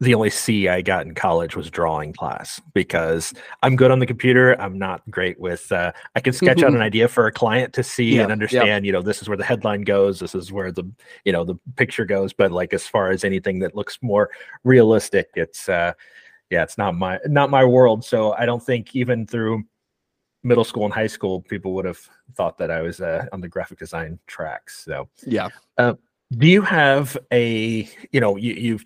the 0.00 0.14
only 0.14 0.30
C 0.30 0.66
I 0.66 0.80
got 0.80 1.06
in 1.06 1.14
college 1.14 1.54
was 1.54 1.70
drawing 1.70 2.14
class 2.14 2.58
because 2.72 3.34
I'm 3.62 3.76
good 3.76 3.90
on 3.90 3.98
the 3.98 4.06
computer. 4.06 4.60
I'm 4.60 4.78
not 4.78 5.02
great 5.10 5.38
with. 5.38 5.70
Uh, 5.70 5.92
I 6.16 6.20
can 6.20 6.32
sketch 6.32 6.62
out 6.62 6.72
an 6.72 6.80
idea 6.80 7.06
for 7.06 7.26
a 7.26 7.32
client 7.32 7.74
to 7.74 7.82
see 7.82 8.16
Yeah, 8.16 8.22
and 8.22 8.28
yeah. 8.28 8.32
understand. 8.32 8.86
You 8.86 8.92
know, 8.92 9.02
this 9.02 9.20
is 9.20 9.28
where 9.28 9.36
the 9.36 9.44
headline 9.44 9.82
goes. 9.82 10.18
This 10.18 10.34
is 10.34 10.50
where 10.50 10.72
the 10.72 10.84
you 11.24 11.32
know 11.32 11.44
the 11.44 11.56
picture 11.76 12.06
goes. 12.06 12.32
But 12.32 12.50
like 12.50 12.72
as 12.72 12.86
far 12.86 13.10
as 13.10 13.24
anything 13.24 13.58
that 13.58 13.76
looks 13.76 13.98
more 14.02 14.30
realistic, 14.64 15.28
it's 15.34 15.68
uh, 15.68 15.92
yeah, 16.52 16.62
it's 16.62 16.76
not 16.76 16.94
my 16.94 17.18
not 17.26 17.48
my 17.48 17.64
world. 17.64 18.04
So 18.04 18.34
I 18.34 18.44
don't 18.44 18.62
think 18.62 18.94
even 18.94 19.26
through 19.26 19.64
middle 20.44 20.64
school 20.64 20.84
and 20.84 20.92
high 20.92 21.06
school, 21.06 21.40
people 21.40 21.72
would 21.72 21.86
have 21.86 21.98
thought 22.34 22.58
that 22.58 22.70
I 22.70 22.82
was 22.82 23.00
uh, 23.00 23.24
on 23.32 23.40
the 23.40 23.48
graphic 23.48 23.78
design 23.78 24.18
tracks. 24.26 24.84
So, 24.84 25.08
Yeah. 25.26 25.48
do 25.78 26.46
you 26.46 26.62
have 26.62 27.16
a, 27.32 27.88
you 28.10 28.20
know, 28.20 28.36
you, 28.36 28.52
you've, 28.54 28.84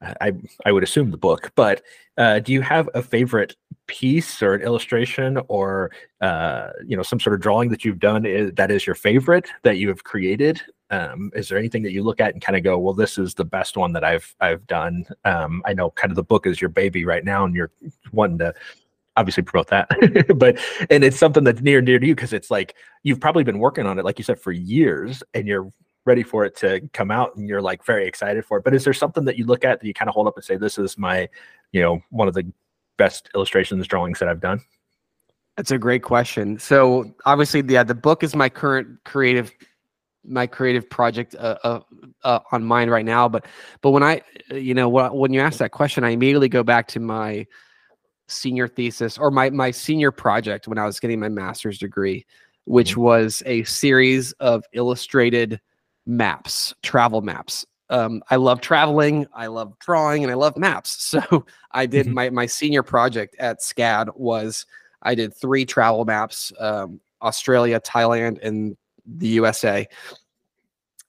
I, 0.00 0.32
I 0.64 0.70
would 0.70 0.84
assume 0.84 1.10
the 1.10 1.16
book, 1.16 1.50
but 1.56 1.82
uh, 2.18 2.38
do 2.38 2.52
you 2.52 2.60
have 2.60 2.88
a 2.94 3.02
favorite 3.02 3.56
piece 3.88 4.42
or 4.42 4.54
an 4.54 4.62
illustration 4.62 5.40
or 5.48 5.90
uh, 6.20 6.70
you 6.86 6.96
know 6.96 7.02
some 7.02 7.18
sort 7.18 7.34
of 7.34 7.40
drawing 7.40 7.70
that 7.70 7.84
you've 7.84 7.98
done 7.98 8.24
is, 8.24 8.52
that 8.52 8.70
is 8.70 8.86
your 8.86 8.94
favorite 8.94 9.48
that 9.62 9.78
you 9.78 9.88
have 9.88 10.04
created 10.04 10.60
um, 10.90 11.30
is 11.34 11.48
there 11.48 11.58
anything 11.58 11.82
that 11.82 11.92
you 11.92 12.02
look 12.02 12.20
at 12.20 12.32
and 12.32 12.42
kind 12.42 12.56
of 12.56 12.62
go 12.62 12.78
well 12.78 12.94
this 12.94 13.18
is 13.18 13.34
the 13.34 13.44
best 13.44 13.76
one 13.76 13.92
that 13.92 14.04
i've 14.04 14.36
i've 14.40 14.64
done. 14.68 15.04
Um, 15.24 15.62
i 15.66 15.72
know 15.72 15.90
kind 15.90 16.12
of 16.12 16.16
the 16.16 16.22
book 16.22 16.46
is 16.46 16.60
your 16.60 16.70
baby 16.70 17.04
right 17.04 17.24
now 17.24 17.44
and 17.44 17.54
you're 17.54 17.72
wanting 18.12 18.38
to 18.38 18.54
obviously 19.16 19.42
promote 19.42 19.66
that 19.68 19.88
but 20.36 20.58
and 20.90 21.02
it's 21.02 21.18
something 21.18 21.42
that's 21.42 21.60
near 21.60 21.78
and 21.78 21.86
dear 21.86 21.98
to 21.98 22.06
you 22.06 22.14
because 22.14 22.32
it's 22.32 22.50
like 22.52 22.76
you've 23.02 23.20
probably 23.20 23.42
been 23.42 23.58
working 23.58 23.86
on 23.86 23.98
it 23.98 24.04
like 24.04 24.18
you 24.18 24.24
said 24.24 24.38
for 24.38 24.52
years 24.52 25.24
and 25.34 25.48
you're 25.48 25.72
ready 26.04 26.22
for 26.22 26.44
it 26.44 26.56
to 26.56 26.80
come 26.92 27.10
out 27.10 27.34
and 27.36 27.48
you're 27.48 27.60
like 27.60 27.84
very 27.84 28.06
excited 28.06 28.44
for 28.44 28.58
it 28.58 28.64
but 28.64 28.74
is 28.74 28.84
there 28.84 28.94
something 28.94 29.24
that 29.24 29.36
you 29.36 29.44
look 29.44 29.64
at 29.64 29.80
that 29.80 29.86
you 29.86 29.92
kind 29.92 30.08
of 30.08 30.14
hold 30.14 30.28
up 30.28 30.36
and 30.36 30.44
say 30.44 30.56
this 30.56 30.78
is 30.78 30.96
my 30.96 31.28
you 31.72 31.82
know 31.82 32.00
one 32.10 32.28
of 32.28 32.34
the 32.34 32.50
best 32.98 33.30
illustrations 33.34 33.86
drawings 33.86 34.18
that 34.18 34.28
i've 34.28 34.40
done 34.40 34.60
that's 35.56 35.70
a 35.70 35.78
great 35.78 36.02
question 36.02 36.58
so 36.58 37.04
obviously 37.24 37.62
yeah 37.66 37.82
the 37.82 37.94
book 37.94 38.22
is 38.22 38.36
my 38.36 38.48
current 38.48 38.88
creative 39.04 39.52
my 40.28 40.46
creative 40.46 40.88
project 40.88 41.34
uh, 41.36 41.56
uh, 41.64 41.80
uh, 42.24 42.40
on 42.52 42.64
mine 42.64 42.90
right 42.90 43.04
now. 43.04 43.28
But 43.28 43.46
but 43.80 43.90
when 43.90 44.02
I 44.02 44.22
you 44.50 44.74
know 44.74 44.88
when 44.88 45.32
you 45.32 45.40
ask 45.40 45.58
that 45.58 45.72
question, 45.72 46.04
I 46.04 46.10
immediately 46.10 46.48
go 46.48 46.62
back 46.62 46.88
to 46.88 47.00
my 47.00 47.46
senior 48.28 48.68
thesis 48.68 49.18
or 49.18 49.30
my 49.30 49.50
my 49.50 49.70
senior 49.70 50.10
project 50.10 50.68
when 50.68 50.78
I 50.78 50.84
was 50.84 51.00
getting 51.00 51.20
my 51.20 51.28
master's 51.28 51.78
degree, 51.78 52.26
which 52.64 52.92
mm-hmm. 52.92 53.02
was 53.02 53.42
a 53.46 53.64
series 53.64 54.32
of 54.32 54.64
illustrated 54.72 55.60
maps, 56.06 56.74
travel 56.82 57.22
maps. 57.22 57.64
Um, 57.90 58.22
I 58.30 58.36
love 58.36 58.60
traveling, 58.60 59.26
I 59.34 59.46
love 59.46 59.78
drawing, 59.78 60.22
and 60.22 60.30
I 60.30 60.34
love 60.34 60.56
maps. 60.56 61.14
So 61.30 61.46
I 61.72 61.86
did 61.86 62.06
mm-hmm. 62.06 62.14
my 62.14 62.30
my 62.30 62.46
senior 62.46 62.82
project 62.82 63.36
at 63.38 63.60
SCAD 63.60 64.16
was 64.16 64.66
I 65.02 65.14
did 65.14 65.34
three 65.34 65.64
travel 65.64 66.04
maps: 66.04 66.52
um, 66.58 67.00
Australia, 67.22 67.80
Thailand, 67.80 68.38
and 68.42 68.76
the 69.06 69.28
USA. 69.28 69.86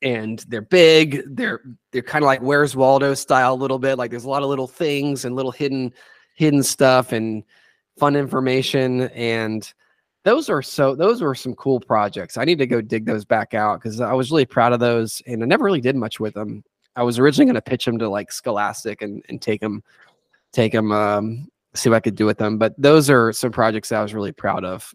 And 0.02 0.40
they're 0.48 0.62
big. 0.62 1.24
They're 1.28 1.62
they're 1.92 2.02
kind 2.02 2.24
of 2.24 2.28
like 2.28 2.42
Where's 2.42 2.76
Waldo 2.76 3.14
style 3.14 3.54
a 3.54 3.56
little 3.56 3.80
bit. 3.80 3.98
Like 3.98 4.12
there's 4.12 4.24
a 4.24 4.30
lot 4.30 4.44
of 4.44 4.50
little 4.50 4.68
things 4.68 5.26
and 5.26 5.36
little 5.36 5.52
hidden 5.52 5.94
hidden 6.36 6.64
stuff 6.64 7.12
and 7.12 7.44
fun 7.98 8.16
information. 8.16 9.02
And 9.10 9.72
those 10.24 10.50
are 10.50 10.62
so 10.62 10.96
those 10.96 11.22
were 11.22 11.36
some 11.36 11.54
cool 11.56 11.80
projects. 11.80 12.38
I 12.38 12.46
need 12.46 12.60
to 12.60 12.68
go 12.68 12.82
dig 12.82 13.06
those 13.06 13.26
back 13.26 13.54
out 13.54 13.82
because 13.82 14.02
I 14.02 14.14
was 14.14 14.32
really 14.32 14.46
proud 14.46 14.74
of 14.74 14.80
those 14.80 15.22
and 15.26 15.42
I 15.44 15.46
never 15.46 15.64
really 15.64 15.82
did 15.82 15.96
much 15.96 16.20
with 16.20 16.34
them. 16.34 16.64
I 16.96 17.04
was 17.04 17.20
originally 17.20 17.46
going 17.46 17.56
to 17.56 17.62
pitch 17.62 17.86
them 17.86 17.98
to 18.00 18.10
like 18.10 18.32
Scholastic 18.32 19.02
and 19.02 19.24
and 19.30 19.42
take 19.42 19.62
them 19.62 19.84
take 20.52 20.72
them 20.74 20.92
um 20.92 21.48
see 21.74 21.90
what 21.90 21.98
I 21.98 22.02
could 22.02 22.16
do 22.16 22.26
with 22.26 22.38
them. 22.38 22.58
But 22.58 22.74
those 22.78 23.10
are 23.10 23.32
some 23.32 23.52
projects 23.52 23.92
I 23.92 24.02
was 24.02 24.14
really 24.14 24.32
proud 24.32 24.66
of. 24.66 24.94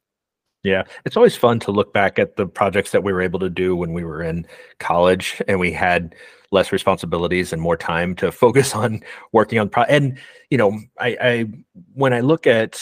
Yeah, 0.62 0.84
it's 1.04 1.16
always 1.16 1.36
fun 1.36 1.60
to 1.60 1.70
look 1.70 1.92
back 1.92 2.18
at 2.18 2.36
the 2.36 2.46
projects 2.46 2.90
that 2.92 3.04
we 3.04 3.12
were 3.12 3.20
able 3.20 3.38
to 3.40 3.50
do 3.50 3.76
when 3.76 3.92
we 3.92 4.02
were 4.02 4.22
in 4.22 4.46
college 4.78 5.42
and 5.46 5.60
we 5.60 5.70
had 5.70 6.14
less 6.50 6.72
responsibilities 6.72 7.52
and 7.52 7.60
more 7.60 7.76
time 7.76 8.14
to 8.16 8.32
focus 8.44 8.74
on 8.74 9.02
working 9.32 9.58
on 9.58 9.68
pro- 9.68 9.84
and 9.84 10.18
you 10.50 10.56
know 10.56 10.78
I, 10.98 11.16
I 11.20 11.46
when 11.94 12.12
i 12.14 12.20
look 12.20 12.46
at 12.46 12.80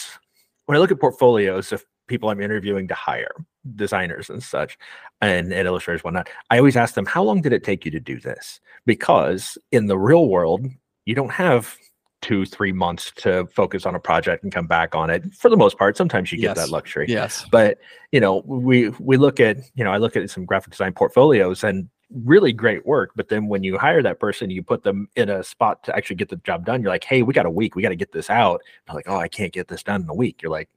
when 0.67 0.77
i 0.77 0.79
look 0.79 0.93
at 0.93 1.01
portfolios 1.01 1.73
of 1.73 1.85
people 2.13 2.29
i'm 2.29 2.41
interviewing 2.41 2.87
to 2.87 2.95
hire 2.95 3.35
designers 3.77 4.29
and 4.29 4.43
such 4.43 4.77
and, 5.21 5.53
and 5.53 5.67
illustrators 5.67 6.03
whatnot 6.03 6.29
i 6.51 6.59
always 6.59 6.77
ask 6.77 6.95
them 6.95 7.07
how 7.07 7.23
long 7.23 7.41
did 7.41 7.53
it 7.53 7.65
take 7.65 7.85
you 7.85 7.91
to 7.91 8.01
do 8.01 8.19
this? 8.21 8.61
Because 8.87 9.59
in 9.71 9.87
the 9.87 9.99
real 9.99 10.29
world 10.29 10.67
you 11.05 11.15
don't 11.15 11.33
have 11.33 11.77
two 12.21 12.47
three 12.47 12.73
months 12.73 13.11
to 13.17 13.47
focus 13.47 13.85
on 13.85 13.97
a 13.97 14.01
project 14.01 14.45
and 14.45 14.53
come 14.53 14.67
back 14.67 14.95
on 14.95 15.11
it. 15.11 15.23
For 15.35 15.49
the 15.49 15.57
most 15.57 15.77
part 15.77 15.97
sometimes 15.97 16.31
you 16.31 16.39
get 16.39 16.57
yes. 16.57 16.57
that 16.57 16.71
luxury. 16.71 17.07
Yes. 17.09 17.45
But 17.51 17.79
you 18.13 18.21
know 18.21 18.43
we 18.47 18.91
we 19.01 19.17
look 19.17 19.41
at 19.41 19.59
you 19.75 19.85
know 19.85 19.93
i 19.93 19.97
look 19.97 20.17
at 20.17 20.31
some 20.31 20.45
graphic 20.45 20.71
design 20.71 20.93
portfolios 20.93 21.65
and 21.65 21.89
really 22.25 22.53
great 22.53 22.85
work 22.85 23.11
but 23.17 23.31
then 23.31 23.49
when 23.49 23.65
you 23.65 23.79
hire 23.79 24.03
that 24.03 24.21
person 24.21 24.51
you 24.51 24.63
put 24.63 24.83
them 24.83 25.09
in 25.17 25.31
a 25.31 25.43
spot 25.43 25.83
to 25.83 25.97
actually 25.97 26.15
get 26.15 26.29
the 26.29 26.37
job 26.37 26.67
done 26.67 26.83
you're 26.83 26.91
like 26.91 27.05
hey 27.05 27.23
we 27.23 27.33
got 27.33 27.47
a 27.47 27.51
week. 27.51 27.75
We 27.75 27.83
got 27.83 27.89
to 27.89 27.97
get 27.97 28.13
this 28.13 28.31
out. 28.31 28.61
They're 28.87 28.97
like 28.97 29.09
oh 29.09 29.17
i 29.17 29.29
can't 29.29 29.53
get 29.53 29.69
this 29.69 29.83
done 29.83 30.03
in 30.03 30.09
a 30.09 30.15
week. 30.15 30.43
You're 30.43 30.53
like 30.53 30.69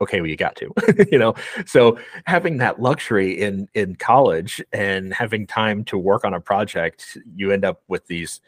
okay 0.00 0.20
well 0.20 0.28
you 0.28 0.36
got 0.36 0.56
to 0.56 0.72
you 1.12 1.18
know 1.18 1.34
so 1.66 1.98
having 2.26 2.58
that 2.58 2.80
luxury 2.80 3.38
in 3.38 3.68
in 3.74 3.94
college 3.96 4.62
and 4.72 5.12
having 5.12 5.46
time 5.46 5.84
to 5.84 5.98
work 5.98 6.24
on 6.24 6.34
a 6.34 6.40
project 6.40 7.18
you 7.34 7.50
end 7.52 7.64
up 7.64 7.82
with 7.88 8.06
these 8.06 8.40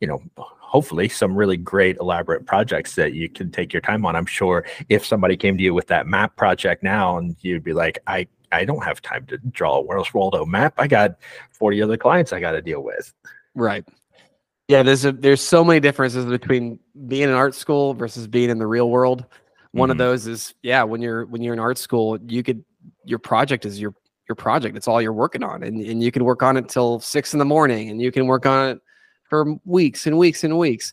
you 0.00 0.06
know 0.06 0.22
hopefully 0.70 1.08
some 1.08 1.34
really 1.34 1.56
great 1.56 1.96
elaborate 1.96 2.46
projects 2.46 2.94
that 2.94 3.12
you 3.12 3.28
can 3.28 3.50
take 3.50 3.72
your 3.72 3.82
time 3.82 4.06
on. 4.06 4.14
I'm 4.14 4.24
sure 4.24 4.64
if 4.88 5.04
somebody 5.04 5.36
came 5.36 5.56
to 5.56 5.64
you 5.64 5.74
with 5.74 5.88
that 5.88 6.06
map 6.06 6.36
project 6.36 6.84
now 6.84 7.18
and 7.18 7.34
you'd 7.40 7.64
be 7.64 7.72
like, 7.72 7.98
I 8.06 8.28
I 8.52 8.64
don't 8.64 8.84
have 8.84 9.02
time 9.02 9.26
to 9.26 9.38
draw 9.38 9.78
a 9.78 9.82
Where's 9.82 10.14
Waldo 10.14 10.44
map. 10.44 10.74
I 10.78 10.86
got 10.86 11.16
40 11.50 11.82
other 11.82 11.96
clients 11.96 12.32
I 12.32 12.38
got 12.38 12.52
to 12.52 12.62
deal 12.62 12.84
with. 12.84 13.12
Right. 13.56 13.84
Yeah, 14.68 14.84
there's 14.84 15.04
a, 15.04 15.10
there's 15.10 15.40
so 15.40 15.64
many 15.64 15.80
differences 15.80 16.24
between 16.26 16.78
being 17.08 17.24
in 17.24 17.30
art 17.30 17.56
school 17.56 17.94
versus 17.94 18.28
being 18.28 18.50
in 18.50 18.58
the 18.58 18.66
real 18.66 18.90
world. 18.90 19.24
One 19.72 19.86
mm-hmm. 19.86 19.92
of 19.92 19.98
those 19.98 20.26
is 20.26 20.54
yeah, 20.62 20.82
when 20.82 21.00
you're 21.00 21.26
when 21.26 21.42
you're 21.42 21.54
in 21.54 21.60
art 21.60 21.78
school, 21.78 22.18
you 22.26 22.42
could 22.42 22.64
your 23.04 23.18
project 23.18 23.64
is 23.64 23.80
your 23.80 23.94
your 24.28 24.36
project. 24.36 24.76
It's 24.76 24.88
all 24.88 25.00
you're 25.00 25.12
working 25.12 25.42
on, 25.42 25.62
and 25.62 25.80
and 25.80 26.02
you 26.02 26.10
can 26.10 26.24
work 26.24 26.42
on 26.42 26.56
it 26.56 26.68
till 26.68 27.00
six 27.00 27.32
in 27.32 27.38
the 27.38 27.44
morning, 27.44 27.90
and 27.90 28.00
you 28.00 28.10
can 28.12 28.26
work 28.26 28.46
on 28.46 28.70
it 28.70 28.80
for 29.28 29.56
weeks 29.64 30.06
and 30.06 30.18
weeks 30.18 30.44
and 30.44 30.58
weeks. 30.58 30.92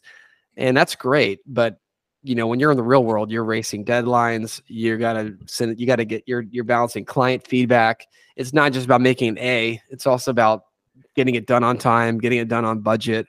And 0.58 0.76
that's 0.76 0.96
great. 0.96 1.40
But 1.46 1.80
you 2.24 2.36
know, 2.36 2.48
when 2.48 2.60
you're 2.60 2.72
in 2.72 2.78
the 2.78 2.84
real 2.84 3.04
world, 3.04 3.32
you're 3.32 3.44
racing 3.44 3.86
deadlines. 3.86 4.62
You 4.68 4.98
gotta 4.98 5.36
send 5.46 5.80
you 5.80 5.88
gotta 5.88 6.06
get 6.06 6.24
you're 6.28 6.44
you're 6.52 6.64
balancing 6.64 7.06
client 7.06 7.48
feedback. 7.48 8.06
It's 8.36 8.54
not 8.54 8.74
just 8.74 8.86
about 8.86 9.02
making 9.02 9.30
an 9.30 9.38
A, 9.40 9.82
it's 9.90 10.06
also 10.06 10.30
about 10.30 10.64
getting 11.16 11.36
it 11.36 11.48
done 11.48 11.64
on 11.64 11.78
time, 11.78 12.20
getting 12.20 12.40
it 12.40 12.48
done 12.48 12.66
on 12.66 12.80
budget, 12.80 13.28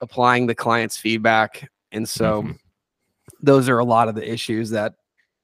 applying 0.00 0.46
the 0.46 0.54
client's 0.54 0.96
feedback. 0.96 1.70
And 1.92 2.08
so 2.08 2.42
mm-hmm. 2.42 2.52
Those 3.40 3.68
are 3.68 3.78
a 3.78 3.84
lot 3.84 4.08
of 4.08 4.14
the 4.14 4.30
issues 4.30 4.70
that 4.70 4.94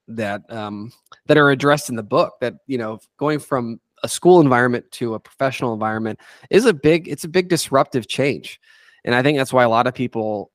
that 0.09 0.43
um 0.51 0.93
that 1.27 1.37
are 1.37 1.51
addressed 1.51 1.88
in 1.88 1.97
the 1.97 2.03
book 2.03 2.35
that 2.40 2.55
you 2.66 2.79
know 2.79 2.99
going 3.16 3.38
from 3.38 3.81
a 4.03 4.09
school 4.09 4.40
environment 4.40 4.85
to 4.90 5.14
a 5.14 5.21
professional 5.21 5.73
environment 5.73 6.19
is 6.51 6.64
a 6.64 6.73
big 6.73 7.07
it's 7.07 7.25
a 7.25 7.29
big 7.29 7.49
disruptive 7.49 8.09
change 8.09 8.61
and 9.05 9.14
I 9.14 9.23
think 9.23 9.38
that's 9.38 9.53
why 9.53 9.64
a 9.64 9.69
lot 9.69 9.87
of 9.87 9.95
people 9.95 10.51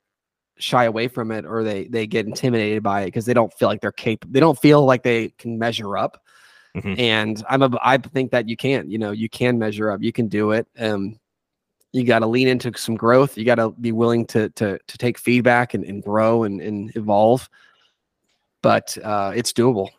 shy 0.58 0.86
away 0.86 1.08
from 1.08 1.32
it 1.32 1.46
or 1.46 1.64
they 1.64 1.88
they 1.88 2.08
get 2.08 2.26
intimidated 2.26 2.84
by 2.84 3.02
it 3.02 3.06
because 3.06 3.26
they 3.26 3.34
don't 3.34 3.54
feel 3.54 3.68
like 3.68 3.82
they're 3.82 3.92
capable. 3.92 4.34
They 4.34 4.40
don't 4.40 4.60
feel 4.60 4.86
like 4.86 5.04
they 5.04 5.30
can 5.38 5.58
measure 5.58 5.98
up. 5.98 6.22
Mm-hmm. 6.76 7.00
And 7.00 7.44
I'm 7.50 7.62
a 7.62 7.80
I 7.82 7.98
think 7.98 8.32
that 8.32 8.48
you 8.48 8.58
can. 8.58 8.90
You 8.90 8.98
know, 8.98 9.12
you 9.12 9.30
can 9.30 9.58
measure 9.58 9.92
up. 9.92 10.02
You 10.02 10.12
can 10.12 10.28
do 10.28 10.52
it. 10.52 10.68
Um, 10.78 11.20
you 11.96 12.04
got 12.04 12.20
to 12.20 12.28
lean 12.28 12.48
into 12.48 12.72
some 12.78 12.96
growth. 12.96 13.38
You 13.38 13.46
got 13.46 13.56
to 13.56 13.72
be 13.72 13.92
willing 13.92 14.26
to 14.28 14.50
to 14.50 14.80
to 14.86 14.98
take 14.98 15.18
feedback 15.18 15.74
and, 15.74 15.84
and 15.84 16.04
grow 16.04 16.44
and, 16.44 16.62
and 16.62 16.96
evolve. 16.96 17.50
But 18.62 18.98
uh, 19.04 19.34
it's 19.36 19.54
doable. 19.54 19.90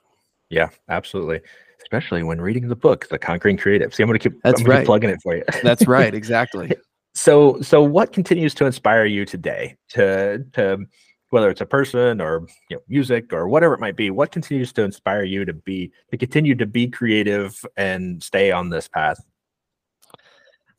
Yeah, 0.51 0.69
absolutely 0.89 1.41
especially 1.87 2.25
when 2.25 2.41
reading 2.41 2.67
the 2.67 2.75
book, 2.75 3.09
The 3.11 3.19
Conquering 3.19 3.57
Creative. 3.57 3.95
See, 3.95 4.03
I'm 4.03 4.09
going 4.09 4.19
to 4.19 4.31
keep, 4.31 4.43
That's 4.43 4.61
right. 4.65 4.81
keep 4.81 4.87
plugging 4.87 5.09
it 5.11 5.21
for 5.23 5.37
you. 5.37 5.45
That's 5.63 5.87
right. 5.87 6.13
Exactly. 6.13 6.73
so 7.15 7.61
so 7.61 7.81
what 7.81 8.13
continues 8.13 8.55
to 8.55 8.67
inspire 8.67 9.05
you 9.05 9.25
today 9.25 9.77
to 9.91 10.45
to 10.53 10.85
whether 11.31 11.49
it's 11.49 11.61
a 11.61 11.67
person 11.67 12.21
or 12.21 12.47
you 12.71 12.77
know, 12.77 12.83
music 12.89 13.33
or 13.33 13.49
whatever 13.49 13.75
it 13.75 13.81
might 13.81 13.97
be 13.97 14.11
what 14.11 14.31
continues 14.33 14.73
to 14.73 14.83
inspire 14.83 15.23
you 15.23 15.45
to 15.45 15.53
be 15.53 15.91
to 16.11 16.17
continue 16.17 16.55
to 16.55 16.67
be 16.67 16.89
creative 16.89 17.65
and 17.77 18.23
stay 18.23 18.51
on 18.51 18.69
this 18.71 18.89
path 18.89 19.19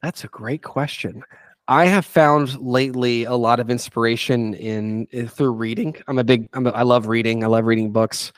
that's 0.02 0.24
a 0.24 0.28
great 0.28 0.64
question. 0.64 1.24
I 1.68 1.86
have 1.86 2.06
found 2.06 2.58
lately 2.60 3.26
a 3.26 3.34
lot 3.34 3.60
of 3.60 3.70
inspiration 3.70 4.54
in, 4.54 5.06
in 5.12 5.28
through 5.28 5.52
reading. 5.52 5.96
I'm 6.08 6.18
a 6.18 6.24
big 6.24 6.48
I'm 6.54 6.66
a, 6.66 6.70
i 6.72 6.84
love 6.84 7.08
reading. 7.08 7.44
I 7.44 7.48
love 7.48 7.66
reading 7.66 7.92
books. 7.92 8.32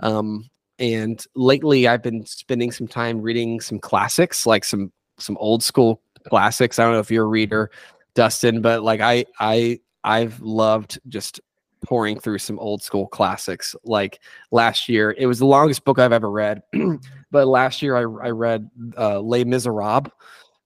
Um, 0.00 0.48
and 0.80 1.24
lately 1.34 1.88
i've 1.88 2.04
been 2.04 2.24
spending 2.24 2.70
some 2.70 2.86
time 2.86 3.20
reading 3.20 3.60
some 3.60 3.80
classics 3.80 4.46
like 4.46 4.62
some 4.62 4.92
some 5.18 5.36
old 5.38 5.62
school 5.62 6.00
classics. 6.28 6.78
I 6.78 6.84
don't 6.84 6.92
know 6.92 7.00
if 7.00 7.10
you're 7.10 7.24
a 7.24 7.28
reader, 7.28 7.70
Dustin, 8.14 8.60
but 8.60 8.82
like 8.82 9.00
I 9.00 9.24
I 9.38 9.80
I've 10.04 10.40
loved 10.40 10.98
just 11.08 11.40
pouring 11.84 12.18
through 12.18 12.38
some 12.38 12.58
old 12.58 12.82
school 12.82 13.06
classics. 13.06 13.74
Like 13.84 14.20
last 14.50 14.88
year, 14.88 15.14
it 15.16 15.26
was 15.26 15.38
the 15.38 15.46
longest 15.46 15.84
book 15.84 15.98
I've 15.98 16.12
ever 16.12 16.30
read, 16.30 16.62
but 17.30 17.46
last 17.46 17.82
year 17.82 17.96
I 17.96 18.00
I 18.00 18.30
read 18.30 18.70
uh, 18.96 19.20
Les 19.20 19.44
Miserables 19.44 20.10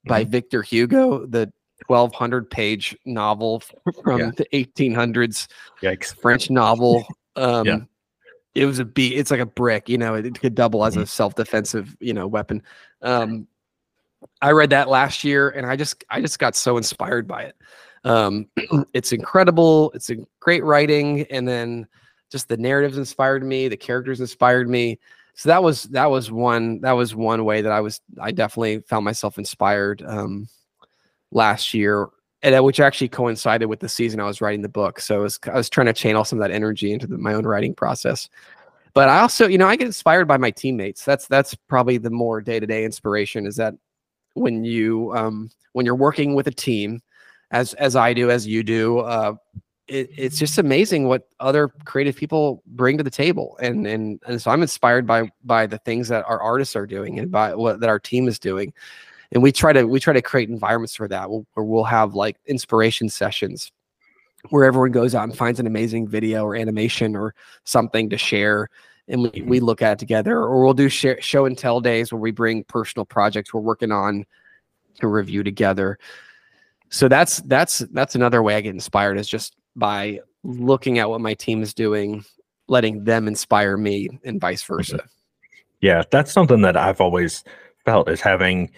by 0.06 0.22
mm-hmm. 0.22 0.30
Victor 0.30 0.62
Hugo, 0.62 1.26
the 1.26 1.52
1200 1.86 2.50
page 2.50 2.96
novel 3.04 3.62
from 4.04 4.20
yeah. 4.20 4.30
the 4.36 4.46
1800s 4.52 5.48
Yikes. 5.82 6.14
French 6.14 6.50
novel. 6.50 7.04
Um, 7.36 7.66
yeah. 7.66 7.78
It 8.54 8.66
was 8.66 8.78
a 8.78 8.84
beat. 8.84 9.16
It's 9.16 9.30
like 9.30 9.40
a 9.40 9.46
brick, 9.46 9.88
you 9.88 9.96
know. 9.96 10.14
It 10.14 10.38
could 10.38 10.54
double 10.54 10.84
as 10.84 10.94
mm-hmm. 10.94 11.04
a 11.04 11.06
self-defensive, 11.06 11.96
you 12.00 12.12
know, 12.12 12.26
weapon. 12.26 12.62
Um, 13.00 13.46
I 14.40 14.50
read 14.52 14.70
that 14.70 14.88
last 14.88 15.24
year 15.24 15.50
and 15.50 15.66
I 15.66 15.76
just 15.76 16.04
I 16.10 16.20
just 16.20 16.38
got 16.38 16.54
so 16.54 16.76
inspired 16.76 17.26
by 17.26 17.44
it. 17.44 17.56
Um, 18.04 18.48
it's 18.92 19.12
incredible. 19.12 19.90
It's 19.94 20.10
a 20.10 20.16
great 20.40 20.64
writing, 20.64 21.22
and 21.30 21.46
then 21.46 21.86
just 22.30 22.48
the 22.48 22.56
narratives 22.56 22.98
inspired 22.98 23.44
me, 23.44 23.68
the 23.68 23.76
characters 23.76 24.20
inspired 24.20 24.68
me. 24.68 24.98
So 25.34 25.48
that 25.48 25.62
was 25.62 25.84
that 25.84 26.10
was 26.10 26.30
one 26.30 26.80
that 26.82 26.92
was 26.92 27.14
one 27.14 27.44
way 27.44 27.62
that 27.62 27.72
I 27.72 27.80
was 27.80 28.00
I 28.20 28.32
definitely 28.32 28.80
found 28.80 29.04
myself 29.04 29.38
inspired 29.38 30.02
um, 30.06 30.48
last 31.30 31.74
year, 31.74 32.08
and 32.42 32.54
uh, 32.54 32.62
which 32.62 32.80
actually 32.80 33.08
coincided 33.08 33.66
with 33.66 33.80
the 33.80 33.88
season 33.88 34.20
I 34.20 34.26
was 34.26 34.40
writing 34.40 34.62
the 34.62 34.68
book. 34.68 35.00
So 35.00 35.16
I 35.16 35.18
was, 35.18 35.38
I 35.46 35.54
was 35.54 35.70
trying 35.70 35.86
to 35.86 35.92
channel 35.92 36.24
some 36.24 36.40
of 36.40 36.46
that 36.46 36.54
energy 36.54 36.92
into 36.92 37.06
the, 37.06 37.16
my 37.18 37.32
own 37.34 37.46
writing 37.46 37.74
process. 37.74 38.28
But 38.94 39.08
I 39.08 39.20
also, 39.20 39.48
you 39.48 39.56
know, 39.56 39.68
I 39.68 39.76
get 39.76 39.86
inspired 39.86 40.28
by 40.28 40.36
my 40.36 40.50
teammates. 40.50 41.04
That's 41.04 41.26
that's 41.26 41.54
probably 41.54 41.96
the 41.96 42.10
more 42.10 42.42
day 42.42 42.60
to 42.60 42.66
day 42.66 42.84
inspiration. 42.84 43.46
Is 43.46 43.56
that 43.56 43.74
when 44.34 44.64
you 44.64 45.16
um, 45.16 45.50
when 45.72 45.86
you're 45.86 45.94
working 45.94 46.34
with 46.34 46.46
a 46.46 46.52
team, 46.52 47.00
as 47.52 47.72
as 47.74 47.96
I 47.96 48.12
do, 48.12 48.30
as 48.30 48.46
you 48.46 48.62
do, 48.62 48.98
uh, 48.98 49.34
it, 49.88 50.10
it's 50.16 50.38
just 50.38 50.58
amazing 50.58 51.08
what 51.08 51.28
other 51.40 51.68
creative 51.84 52.16
people 52.16 52.62
bring 52.66 52.98
to 52.98 53.04
the 53.04 53.10
table. 53.10 53.58
And 53.60 53.86
and 53.86 54.20
and 54.26 54.40
so 54.40 54.50
i'm 54.50 54.62
inspired 54.62 55.06
by 55.06 55.30
by 55.44 55.66
the 55.66 55.78
things 55.78 56.08
that 56.08 56.24
our 56.26 56.40
artists 56.40 56.76
are 56.76 56.86
doing 56.86 57.18
and 57.18 57.30
by 57.30 57.54
what 57.54 57.80
that 57.80 57.88
our 57.88 57.98
team 57.98 58.28
is 58.28 58.38
doing. 58.38 58.72
And 59.32 59.42
we 59.42 59.50
try 59.52 59.72
to 59.72 59.84
we 59.84 60.00
try 60.00 60.12
to 60.12 60.22
create 60.22 60.48
environments 60.48 60.94
for 60.94 61.08
that 61.08 61.28
where 61.30 61.64
we'll 61.64 61.84
have 61.84 62.14
like 62.14 62.36
inspiration 62.46 63.08
sessions 63.08 63.72
where 64.50 64.64
everyone 64.64 64.90
goes 64.90 65.14
out 65.14 65.24
and 65.24 65.36
finds 65.36 65.60
an 65.60 65.66
amazing 65.66 66.08
video 66.08 66.44
or 66.44 66.56
animation 66.56 67.14
or 67.14 67.34
something 67.64 68.10
to 68.10 68.18
share. 68.18 68.68
And 69.08 69.22
we, 69.22 69.42
we 69.42 69.60
look 69.60 69.82
at 69.82 69.92
it 69.92 69.98
together 69.98 70.36
or 70.36 70.64
we'll 70.64 70.74
do 70.74 70.88
show 70.88 71.44
and 71.44 71.56
tell 71.56 71.80
days 71.80 72.12
where 72.12 72.20
we 72.20 72.30
bring 72.30 72.64
personal 72.64 73.04
projects 73.04 73.52
we're 73.52 73.60
working 73.60 73.92
on 73.92 74.24
to 75.00 75.08
review 75.08 75.42
together. 75.42 75.98
So 76.88 77.08
that's 77.08 77.38
that's 77.42 77.78
that's 77.92 78.14
another 78.14 78.42
way 78.42 78.54
i 78.54 78.60
get 78.60 78.74
inspired 78.74 79.18
is 79.18 79.26
just 79.26 79.56
by 79.76 80.20
looking 80.44 80.98
at 80.98 81.08
what 81.08 81.20
my 81.20 81.34
team 81.34 81.62
is 81.62 81.74
doing, 81.74 82.24
letting 82.68 83.04
them 83.04 83.28
inspire 83.28 83.76
me, 83.76 84.08
and 84.24 84.40
vice 84.40 84.62
versa. 84.62 85.04
Yeah, 85.80 86.02
that's 86.10 86.32
something 86.32 86.62
that 86.62 86.76
I've 86.76 87.00
always 87.00 87.44
felt 87.84 88.08
is 88.08 88.20
having 88.20 88.70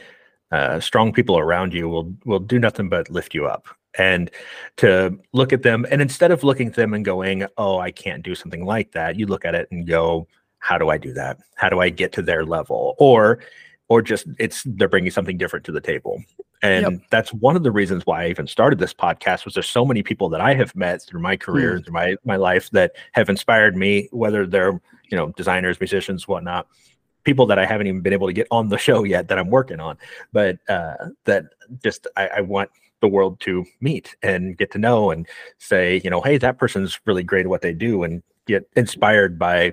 uh, 0.51 0.81
strong 0.81 1.13
people 1.13 1.39
around 1.39 1.75
you 1.75 1.89
will 1.89 2.15
will 2.25 2.39
do 2.39 2.59
nothing 2.59 2.89
but 2.89 3.11
lift 3.11 3.35
you 3.35 3.47
up. 3.47 3.67
And 3.97 4.31
to 4.79 5.17
look 5.33 5.53
at 5.53 5.63
them, 5.63 5.87
and 5.91 6.03
instead 6.03 6.31
of 6.31 6.43
looking 6.43 6.69
at 6.69 6.75
them 6.75 6.95
and 6.95 7.05
going, 7.05 7.47
"Oh, 7.59 7.79
I 7.79 7.91
can't 7.91 8.23
do 8.23 8.35
something 8.35 8.65
like 8.65 8.93
that," 8.93 9.17
you 9.17 9.27
look 9.27 9.45
at 9.45 9.55
it 9.55 9.69
and 9.71 9.87
go, 9.87 10.27
"How 10.59 10.79
do 10.79 10.89
I 10.91 10.99
do 10.99 11.13
that? 11.13 11.39
How 11.57 11.69
do 11.69 11.81
I 11.81 11.91
get 11.91 12.13
to 12.13 12.23
their 12.23 12.45
level?" 12.45 12.95
Or 12.99 13.41
or 13.89 14.03
just 14.03 14.27
it's 14.39 14.63
they're 14.65 14.89
bringing 14.89 15.11
something 15.11 15.37
different 15.37 15.65
to 15.65 15.73
the 15.73 15.81
table 15.81 16.23
and 16.63 16.83
yep. 16.83 17.01
that's 17.11 17.33
one 17.33 17.57
of 17.57 17.63
the 17.63 17.71
reasons 17.71 18.05
why 18.07 18.25
i 18.25 18.29
even 18.29 18.47
started 18.47 18.79
this 18.79 18.95
podcast 18.95 19.45
was 19.45 19.55
there's 19.55 19.69
so 19.69 19.85
many 19.85 20.03
people 20.03 20.29
that 20.29 20.41
i 20.41 20.55
have 20.55 20.75
met 20.75 21.03
through 21.03 21.21
my 21.21 21.37
career 21.37 21.79
mm. 21.79 21.85
through 21.85 21.93
my 21.93 22.17
my 22.25 22.37
life 22.37 22.71
that 22.71 22.93
have 23.13 23.29
inspired 23.29 23.77
me 23.77 24.09
whether 24.13 24.47
they're 24.47 24.81
you 25.11 25.17
know 25.17 25.31
designers 25.33 25.79
musicians 25.81 26.27
whatnot 26.27 26.67
people 27.25 27.47
that 27.47 27.59
i 27.59 27.67
haven't 27.67 27.87
even 27.87 28.01
been 28.01 28.13
able 28.13 28.27
to 28.27 28.33
get 28.33 28.47
on 28.51 28.69
the 28.69 28.79
show 28.87 29.05
yet 29.05 29.29
that 29.29 29.39
i'm 29.39 29.51
working 29.51 29.81
on 29.81 29.97
but 30.33 30.59
uh 30.69 30.95
that 31.25 31.45
just 31.83 32.07
I, 32.17 32.29
I 32.29 32.41
want 32.41 32.71
the 33.01 33.09
world 33.09 33.39
to 33.41 33.67
meet 33.81 34.17
and 34.23 34.57
get 34.57 34.71
to 34.73 34.79
know 34.79 35.11
and 35.11 35.27
say 35.59 36.01
you 36.03 36.11
know 36.11 36.23
hey 36.23 36.39
that 36.39 36.59
person's 36.59 36.99
really 37.05 37.23
great 37.23 37.45
at 37.45 37.51
what 37.51 37.61
they 37.61 37.73
do 37.73 38.03
and 38.03 38.23
get 38.47 38.69
inspired 38.77 39.39
by 39.39 39.73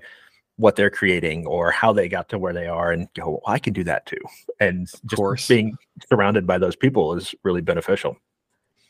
what 0.62 0.76
they're 0.76 0.92
creating 0.92 1.48
or 1.48 1.72
how 1.72 1.92
they 1.92 2.08
got 2.08 2.30
to 2.30 2.38
where 2.38 2.54
they 2.54 2.68
are 2.68 2.92
and 2.92 3.08
go, 3.16 3.32
well, 3.32 3.42
I 3.48 3.58
can 3.58 3.74
do 3.74 3.84
that 3.84 4.06
too. 4.06 4.22
And 4.60 4.88
just 5.08 5.50
being 5.50 5.76
surrounded 6.08 6.46
by 6.46 6.60
those 6.60 6.76
people 6.76 7.16
is 7.16 7.34
really 7.44 7.62
beneficial. 7.62 8.16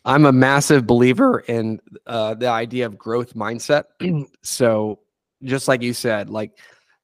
I'm 0.03 0.25
a 0.25 0.33
massive 0.33 0.85
believer 0.85 1.39
in 1.47 1.79
uh, 2.07 2.33
the 2.33 2.49
idea 2.49 2.85
of 2.85 2.97
growth 2.97 3.35
mindset. 3.35 3.85
so 4.41 4.99
just 5.43 5.69
like 5.69 5.81
you 5.81 5.93
said, 5.93 6.29
like 6.29 6.59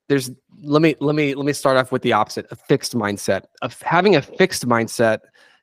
there's 0.09 0.31
let 0.61 0.81
me 0.81 0.95
let 0.99 1.15
me 1.15 1.33
let 1.33 1.45
me 1.45 1.53
start 1.53 1.77
off 1.77 1.93
with 1.93 2.01
the 2.01 2.11
opposite, 2.11 2.45
a 2.51 2.55
fixed 2.55 2.93
mindset. 2.93 3.43
Of 3.61 3.81
having 3.81 4.17
a 4.17 4.21
fixed 4.21 4.67
mindset 4.67 5.19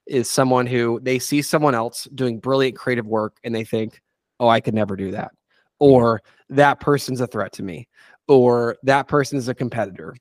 is 0.07 0.31
someone 0.31 0.67
who 0.67 0.99
they 1.03 1.19
see 1.19 1.43
someone 1.43 1.75
else 1.75 2.05
doing 2.15 2.39
brilliant 2.39 2.77
creative 2.77 3.07
work 3.07 3.37
and 3.45 3.55
they 3.55 3.65
think, 3.65 4.01
"Oh, 4.41 4.49
I 4.49 4.61
could 4.61 4.75
never 4.75 4.97
do 4.97 5.11
that." 5.11 5.33
Or 5.79 6.23
that 6.51 6.79
person's 6.81 7.21
a 7.21 7.27
threat 7.27 7.53
to 7.55 7.63
me 7.63 7.89
or 8.29 8.77
that 8.83 9.09
person 9.09 9.39
is 9.39 9.49
a 9.49 9.55
competitor 9.55 10.15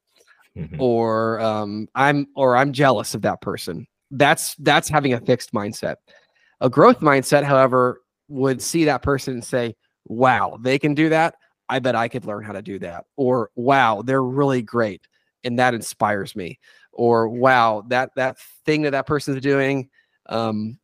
mm-hmm. 0.58 0.82
or 0.82 1.40
um, 1.40 1.88
i'm 1.96 2.28
or 2.36 2.56
i'm 2.56 2.74
jealous 2.74 3.16
of 3.16 3.22
that 3.22 3.42
person. 3.42 3.88
That's 4.12 4.56
that's 4.56 4.90
having 4.90 5.14
a 5.14 5.20
fixed 5.20 5.54
mindset. 5.54 5.96
A 6.62 6.70
growth 6.70 7.00
mindset 7.00 7.44
however 7.44 8.02
would 8.28 8.62
see 8.62 8.86
that 8.86 9.02
person 9.02 9.36
and 9.36 9.44
say 9.44 9.76
wow 10.06 10.58
they 10.62 10.78
can 10.80 10.94
do 10.94 11.10
that. 11.10 11.36
I 11.70 11.80
bet 11.80 11.96
i 11.96 12.08
could 12.08 12.26
learn 12.26 12.44
how 12.44 12.54
to 12.54 12.62
do 12.62 12.80
that. 12.80 13.06
Or 13.18 13.50
wow 13.56 14.02
they're 14.02 14.24
really 14.24 14.62
great 14.62 15.08
and 15.44 15.60
that 15.60 15.74
inspires 15.74 16.36
me. 16.36 16.60
Or 16.92 17.28
wow 17.28 17.84
that 17.88 18.12
that 18.16 18.38
thing 18.66 18.84
that 18.84 18.92
that 18.92 19.08
person 19.08 19.36
is 19.36 19.42
doing 19.42 19.90
um, 20.28 20.80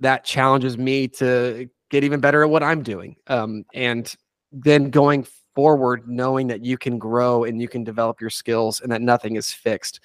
that 0.00 0.24
challenges 0.24 0.76
me 0.76 1.08
to 1.08 1.68
get 1.90 2.04
even 2.04 2.20
better 2.20 2.42
at 2.42 2.50
what 2.50 2.62
i'm 2.62 2.82
doing. 2.82 3.16
Um, 3.28 3.64
and 3.74 4.12
then 4.52 4.90
going 4.90 5.26
forward 5.58 6.06
knowing 6.06 6.46
that 6.46 6.64
you 6.64 6.78
can 6.78 7.00
grow 7.00 7.42
and 7.42 7.60
you 7.60 7.66
can 7.66 7.82
develop 7.82 8.20
your 8.20 8.30
skills 8.30 8.80
and 8.80 8.92
that 8.92 9.02
nothing 9.02 9.34
is 9.34 9.52
fixed. 9.52 9.98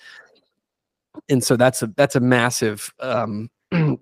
And 1.29 1.43
so 1.43 1.55
that's 1.55 1.83
a 1.83 1.93
that's 1.95 2.15
a 2.15 2.19
massive 2.19 2.91
um, 2.99 3.51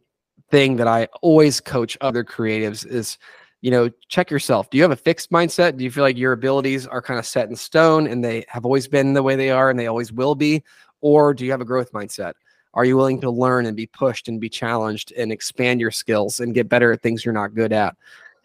thing 0.49 0.77
that 0.77 0.87
i 0.87 1.09
always 1.21 1.59
coach 1.59 1.97
other 1.99 2.23
creatives 2.23 2.85
is 2.85 3.17
you 3.59 3.69
know 3.69 3.89
check 4.07 4.31
yourself. 4.31 4.69
Do 4.69 4.77
you 4.77 4.83
have 4.83 4.93
a 4.93 4.95
fixed 4.95 5.29
mindset? 5.29 5.75
Do 5.75 5.83
you 5.83 5.91
feel 5.91 6.05
like 6.05 6.17
your 6.17 6.31
abilities 6.31 6.87
are 6.87 7.01
kind 7.01 7.19
of 7.19 7.25
set 7.25 7.49
in 7.49 7.55
stone 7.57 8.07
and 8.07 8.23
they 8.23 8.45
have 8.47 8.63
always 8.63 8.87
been 8.87 9.11
the 9.11 9.21
way 9.21 9.35
they 9.35 9.49
are 9.49 9.69
and 9.69 9.77
they 9.77 9.87
always 9.87 10.13
will 10.13 10.35
be? 10.35 10.63
Or 11.01 11.33
do 11.33 11.43
you 11.43 11.51
have 11.51 11.59
a 11.59 11.65
growth 11.65 11.91
mindset? 11.91 12.31
Are 12.73 12.85
you 12.85 12.95
willing 12.95 13.19
to 13.19 13.29
learn 13.29 13.65
and 13.65 13.75
be 13.75 13.87
pushed 13.87 14.29
and 14.29 14.39
be 14.39 14.47
challenged 14.47 15.11
and 15.17 15.33
expand 15.33 15.81
your 15.81 15.91
skills 15.91 16.39
and 16.39 16.53
get 16.53 16.69
better 16.69 16.93
at 16.93 17.01
things 17.01 17.25
you're 17.25 17.33
not 17.33 17.55
good 17.55 17.73
at 17.73 17.97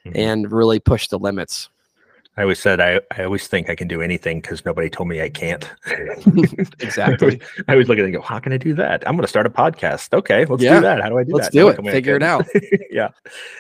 mm-hmm. 0.05 0.19
and 0.19 0.51
really 0.51 0.81
push 0.81 1.07
the 1.07 1.21
limits 1.21 1.69
I 2.39 2.43
always 2.43 2.59
said 2.59 2.81
I, 2.81 3.01
I 3.17 3.25
always 3.25 3.49
think 3.49 3.71
I 3.71 3.75
can 3.75 3.89
do 3.89 4.03
anything 4.03 4.41
because 4.41 4.65
nobody 4.67 4.91
told 4.91 5.09
me 5.09 5.23
I 5.23 5.31
can't. 5.31 5.71
exactly. 6.81 7.41
I 7.69 7.73
always 7.73 7.89
look 7.89 7.97
at 7.97 8.03
it 8.03 8.05
and 8.05 8.15
go, 8.15 8.21
how 8.21 8.39
can 8.39 8.53
I 8.53 8.59
do 8.59 8.75
that? 8.75 9.09
I'm 9.09 9.15
going 9.15 9.23
to 9.23 9.29
start 9.29 9.47
a 9.47 9.51
podcast. 9.51 10.13
Okay, 10.13 10.45
let's 10.45 10.63
yeah. 10.63 10.75
do 10.75 10.81
that. 10.83 11.01
How 11.01 11.09
do 11.09 11.19
I 11.19 11.25
do 11.25 11.33
let's 11.33 11.49
that? 11.49 11.65
Let's 11.65 11.79
do 11.79 11.89
it. 11.89 11.93
Figure 11.93 12.15
it 12.15 12.23
out. 12.23 12.47
yeah. 12.91 13.09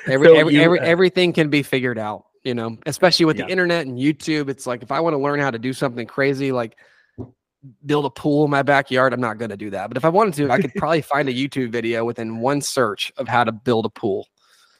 Every, 0.06 0.26
so 0.26 0.34
every, 0.34 0.54
you, 0.54 0.60
every 0.60 0.80
uh, 0.80 0.84
everything 0.84 1.32
can 1.32 1.48
be 1.48 1.62
figured 1.62 1.98
out. 1.98 2.26
You 2.44 2.54
know, 2.54 2.76
especially 2.86 3.26
with 3.26 3.38
yeah. 3.38 3.46
the 3.46 3.50
internet 3.50 3.86
and 3.86 3.98
YouTube. 3.98 4.48
It's 4.48 4.66
like 4.68 4.82
if 4.82 4.92
I 4.92 5.00
want 5.00 5.14
to 5.14 5.18
learn 5.18 5.40
how 5.40 5.50
to 5.50 5.58
do 5.58 5.72
something 5.72 6.06
crazy, 6.06 6.52
like 6.52 6.76
build 7.84 8.04
a 8.04 8.10
pool 8.10 8.44
in 8.44 8.50
my 8.50 8.62
backyard, 8.62 9.12
I'm 9.12 9.20
not 9.20 9.38
going 9.38 9.50
to 9.50 9.56
do 9.56 9.70
that. 9.70 9.88
But 9.88 9.96
if 9.96 10.04
I 10.04 10.10
wanted 10.10 10.34
to, 10.34 10.50
I 10.50 10.60
could 10.60 10.72
probably 10.76 11.02
find 11.02 11.28
a 11.28 11.34
YouTube 11.34 11.70
video 11.70 12.04
within 12.04 12.38
one 12.38 12.60
search 12.60 13.12
of 13.16 13.26
how 13.26 13.42
to 13.42 13.50
build 13.50 13.86
a 13.86 13.88
pool. 13.88 14.28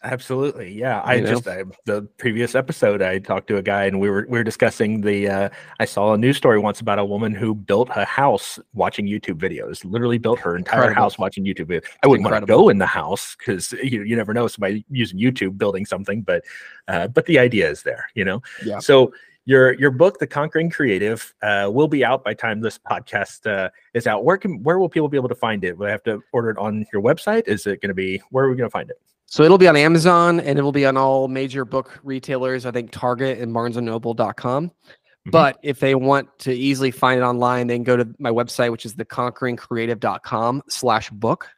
Absolutely, 0.03 0.73
yeah. 0.73 1.03
I 1.05 1.21
know? 1.21 1.27
just 1.27 1.49
I, 1.49 1.65
the 1.85 2.03
previous 2.19 2.55
episode 2.55 3.03
I 3.03 3.19
talked 3.19 3.49
to 3.49 3.57
a 3.57 3.63
guy 3.63 3.85
and 3.85 4.01
we 4.01 4.09
were 4.11 4.27
we 4.29 4.39
were 4.39 4.45
discussing 4.45 5.01
the. 5.01 5.29
Uh, 5.29 5.49
I 5.81 5.85
saw 5.85 6.15
a 6.15 6.19
news 6.19 6.37
story 6.37 6.59
once 6.59 6.81
about 6.81 6.99
a 6.99 7.05
woman 7.05 7.35
who 7.35 7.55
built 7.55 7.89
a 7.95 8.05
house 8.05 8.59
watching 8.75 9.07
YouTube 9.07 9.39
videos. 9.39 9.85
Literally 9.85 10.19
built 10.19 10.39
her 10.41 10.57
entire 10.57 10.83
incredible. 10.83 11.03
house 11.03 11.19
watching 11.19 11.45
YouTube 11.45 11.67
videos. 11.67 11.85
I 12.05 12.09
wouldn't 12.09 12.29
want 12.29 12.41
to 12.43 12.47
go 12.47 12.69
in 12.69 12.79
the 12.79 12.87
house 12.87 13.37
because 13.39 13.73
you 13.73 14.03
you 14.03 14.17
never 14.17 14.33
know 14.33 14.47
somebody 14.47 14.85
using 14.91 15.19
YouTube 15.19 15.59
building 15.59 15.87
something, 15.87 16.23
but 16.23 16.45
uh, 16.89 17.09
but 17.09 17.27
the 17.27 17.39
idea 17.39 17.69
is 17.69 17.83
there, 17.83 18.07
you 18.15 18.25
know. 18.25 18.43
Yeah. 18.65 18.79
So 18.79 19.13
your 19.47 19.73
your 19.75 19.91
book, 19.91 20.19
The 20.19 20.27
Conquering 20.27 20.71
Creative, 20.71 21.35
uh, 21.41 21.71
will 21.73 21.89
be 21.89 22.05
out 22.05 22.23
by 22.25 22.35
time 22.35 22.61
this 22.61 22.79
podcast 22.79 23.47
uh, 23.47 23.71
is 23.95 24.07
out. 24.07 24.25
Where 24.25 24.37
can 24.37 24.63
where 24.63 24.79
will 24.79 24.89
people 24.89 25.09
be 25.09 25.17
able 25.17 25.29
to 25.29 25.35
find 25.35 25.65
it? 25.65 25.79
Will 25.79 25.87
I 25.87 25.91
have 25.91 26.03
to 26.03 26.23
order 26.33 26.51
it 26.51 26.59
on 26.59 26.85
your 26.93 27.01
website? 27.01 27.47
Is 27.47 27.67
it 27.67 27.81
going 27.81 27.89
to 27.89 27.95
be 27.95 28.21
where 28.31 28.45
are 28.45 28.51
we 28.51 28.57
going 28.57 28.69
to 28.69 28.73
find 28.73 28.91
it? 28.91 29.01
So 29.27 29.43
it'll 29.43 29.59
be 29.59 29.69
on 29.69 29.77
Amazon 29.77 30.41
and 30.41 30.59
it 30.59 30.63
will 30.63 30.73
be 30.73 30.87
on 30.87 30.97
all 30.97 31.29
major 31.29 31.65
book 31.65 31.99
retailers, 32.05 32.65
I 32.65 32.71
think 32.71 32.93
Target 32.93 33.39
and 33.39 33.53
barnesandnoble.com. 33.53 34.69
Mm-hmm. 34.69 35.31
But 35.31 35.59
if 35.63 35.81
they 35.81 35.97
want 35.97 36.39
to 36.41 36.53
easily 36.53 36.93
find 36.93 37.21
it 37.21 37.25
online, 37.25 37.67
they 37.67 37.75
can 37.75 37.83
go 37.83 37.97
to 37.97 38.09
my 38.19 38.31
website, 38.31 38.71
which 38.71 38.87
is 38.87 38.95
theconqueringcreative.com 38.95 40.63
slash 40.69 41.11
book. 41.11 41.49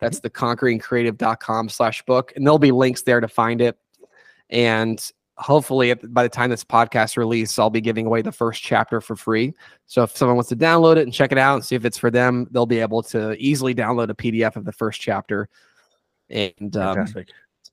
That's 0.00 0.20
mm-hmm. 0.20 0.46
theconqueringcreative.com 0.46 1.70
slash 1.70 2.02
book. 2.02 2.32
And 2.36 2.46
there'll 2.46 2.58
be 2.58 2.72
links 2.72 3.02
there 3.02 3.20
to 3.20 3.28
find 3.28 3.62
it. 3.62 3.78
And 4.50 5.00
hopefully 5.36 5.94
by 5.94 6.22
the 6.22 6.28
time 6.28 6.50
this 6.50 6.62
podcast 6.62 7.16
release, 7.16 7.58
I'll 7.58 7.70
be 7.70 7.80
giving 7.80 8.04
away 8.04 8.20
the 8.20 8.32
first 8.32 8.62
chapter 8.62 9.00
for 9.00 9.16
free. 9.16 9.54
So 9.86 10.02
if 10.02 10.14
someone 10.14 10.36
wants 10.36 10.50
to 10.50 10.56
download 10.56 10.96
it 10.96 11.04
and 11.04 11.12
check 11.12 11.32
it 11.32 11.38
out 11.38 11.54
and 11.54 11.64
see 11.64 11.74
if 11.74 11.86
it's 11.86 11.98
for 11.98 12.10
them, 12.10 12.46
they'll 12.50 12.66
be 12.66 12.80
able 12.80 13.02
to 13.04 13.34
easily 13.38 13.74
download 13.74 14.10
a 14.10 14.14
PDF 14.14 14.56
of 14.56 14.66
the 14.66 14.72
first 14.72 15.00
chapter 15.00 15.48
and 16.30 16.76
um, 16.76 17.06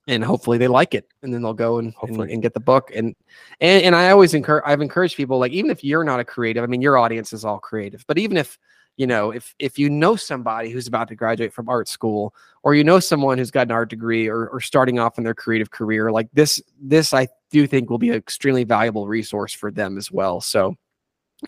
and 0.08 0.24
hopefully 0.24 0.58
they 0.58 0.68
like 0.68 0.94
it, 0.94 1.06
and 1.22 1.32
then 1.32 1.42
they'll 1.42 1.54
go 1.54 1.78
and, 1.78 1.94
and, 2.02 2.20
and, 2.20 2.42
get 2.42 2.54
the 2.54 2.60
book. 2.60 2.90
And 2.94 3.14
and 3.60 3.84
and 3.84 3.94
I 3.94 4.10
always 4.10 4.34
encourage 4.34 4.64
I've 4.66 4.80
encouraged 4.80 5.16
people 5.16 5.38
like 5.38 5.52
even 5.52 5.70
if 5.70 5.84
you're 5.84 6.04
not 6.04 6.20
a 6.20 6.24
creative, 6.24 6.64
I 6.64 6.66
mean 6.66 6.82
your 6.82 6.98
audience 6.98 7.32
is 7.32 7.44
all 7.44 7.58
creative, 7.58 8.04
but 8.06 8.18
even 8.18 8.36
if 8.36 8.58
you 8.96 9.06
know, 9.06 9.30
if 9.30 9.54
if 9.58 9.78
you 9.78 9.88
know 9.88 10.16
somebody 10.16 10.70
who's 10.70 10.86
about 10.86 11.08
to 11.08 11.14
graduate 11.14 11.52
from 11.52 11.68
art 11.68 11.88
school, 11.88 12.34
or 12.62 12.74
you 12.74 12.84
know 12.84 13.00
someone 13.00 13.38
who's 13.38 13.50
got 13.50 13.66
an 13.66 13.72
art 13.72 13.90
degree 13.90 14.28
or, 14.28 14.48
or 14.48 14.60
starting 14.60 14.98
off 14.98 15.18
in 15.18 15.24
their 15.24 15.34
creative 15.34 15.70
career, 15.70 16.12
like 16.12 16.28
this, 16.32 16.60
this 16.80 17.14
I 17.14 17.28
do 17.50 17.66
think 17.66 17.88
will 17.88 17.98
be 17.98 18.10
an 18.10 18.16
extremely 18.16 18.64
valuable 18.64 19.08
resource 19.08 19.52
for 19.52 19.70
them 19.70 19.96
as 19.96 20.12
well. 20.12 20.40
So 20.40 20.76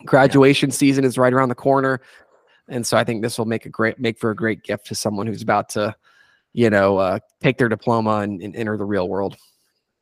graduation 0.06 0.70
yeah. 0.70 0.76
season 0.76 1.04
is 1.04 1.18
right 1.18 1.32
around 1.32 1.50
the 1.50 1.54
corner. 1.54 2.00
And 2.68 2.86
so 2.86 2.96
I 2.96 3.04
think 3.04 3.22
this 3.22 3.36
will 3.36 3.44
make 3.44 3.66
a 3.66 3.68
great 3.68 3.98
make 3.98 4.18
for 4.18 4.30
a 4.30 4.36
great 4.36 4.62
gift 4.62 4.86
to 4.86 4.94
someone 4.94 5.26
who's 5.26 5.42
about 5.42 5.68
to, 5.70 5.94
you 6.54 6.70
know, 6.70 6.96
uh, 6.96 7.18
take 7.42 7.58
their 7.58 7.68
diploma 7.68 8.20
and, 8.20 8.40
and 8.40 8.56
enter 8.56 8.78
the 8.78 8.84
real 8.86 9.08
world. 9.08 9.36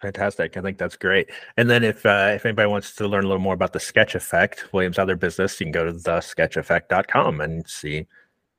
Fantastic. 0.00 0.57
I 0.57 0.61
think 0.61 0.78
that's 0.78 0.96
great. 0.96 1.30
And 1.57 1.70
then 1.70 1.82
if 1.82 2.05
uh, 2.05 2.32
if 2.34 2.44
anybody 2.44 2.68
wants 2.68 2.94
to 2.96 3.09
learn 3.09 3.24
a 3.24 3.26
little 3.26 3.42
more 3.42 3.55
about 3.55 3.72
the 3.72 3.80
Sketch 3.80 4.14
Effect, 4.14 4.72
William's 4.72 4.98
other 4.98 5.16
business, 5.16 5.59
you 5.61 5.66
can 5.66 5.72
go 5.72 5.84
to 5.84 5.92
the 5.92 5.98
thesketcheffect.com 5.98 7.40
and 7.40 7.68
see 7.68 8.07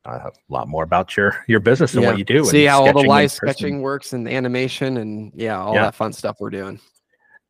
uh, 0.05 0.29
a 0.29 0.31
lot 0.49 0.67
more 0.67 0.83
about 0.83 1.15
your 1.15 1.43
your 1.47 1.59
business 1.59 1.93
and 1.93 2.03
yeah. 2.03 2.09
what 2.09 2.17
you 2.17 2.23
do. 2.23 2.45
See 2.45 2.65
how 2.65 2.85
all 2.85 2.93
the 2.93 3.07
live 3.07 3.31
sketching 3.31 3.81
works 3.81 4.13
and 4.13 4.27
animation 4.27 4.97
and 4.97 5.31
yeah, 5.35 5.59
all 5.59 5.75
yeah. 5.75 5.83
that 5.83 5.95
fun 5.95 6.13
stuff 6.13 6.37
we're 6.39 6.49
doing. 6.49 6.79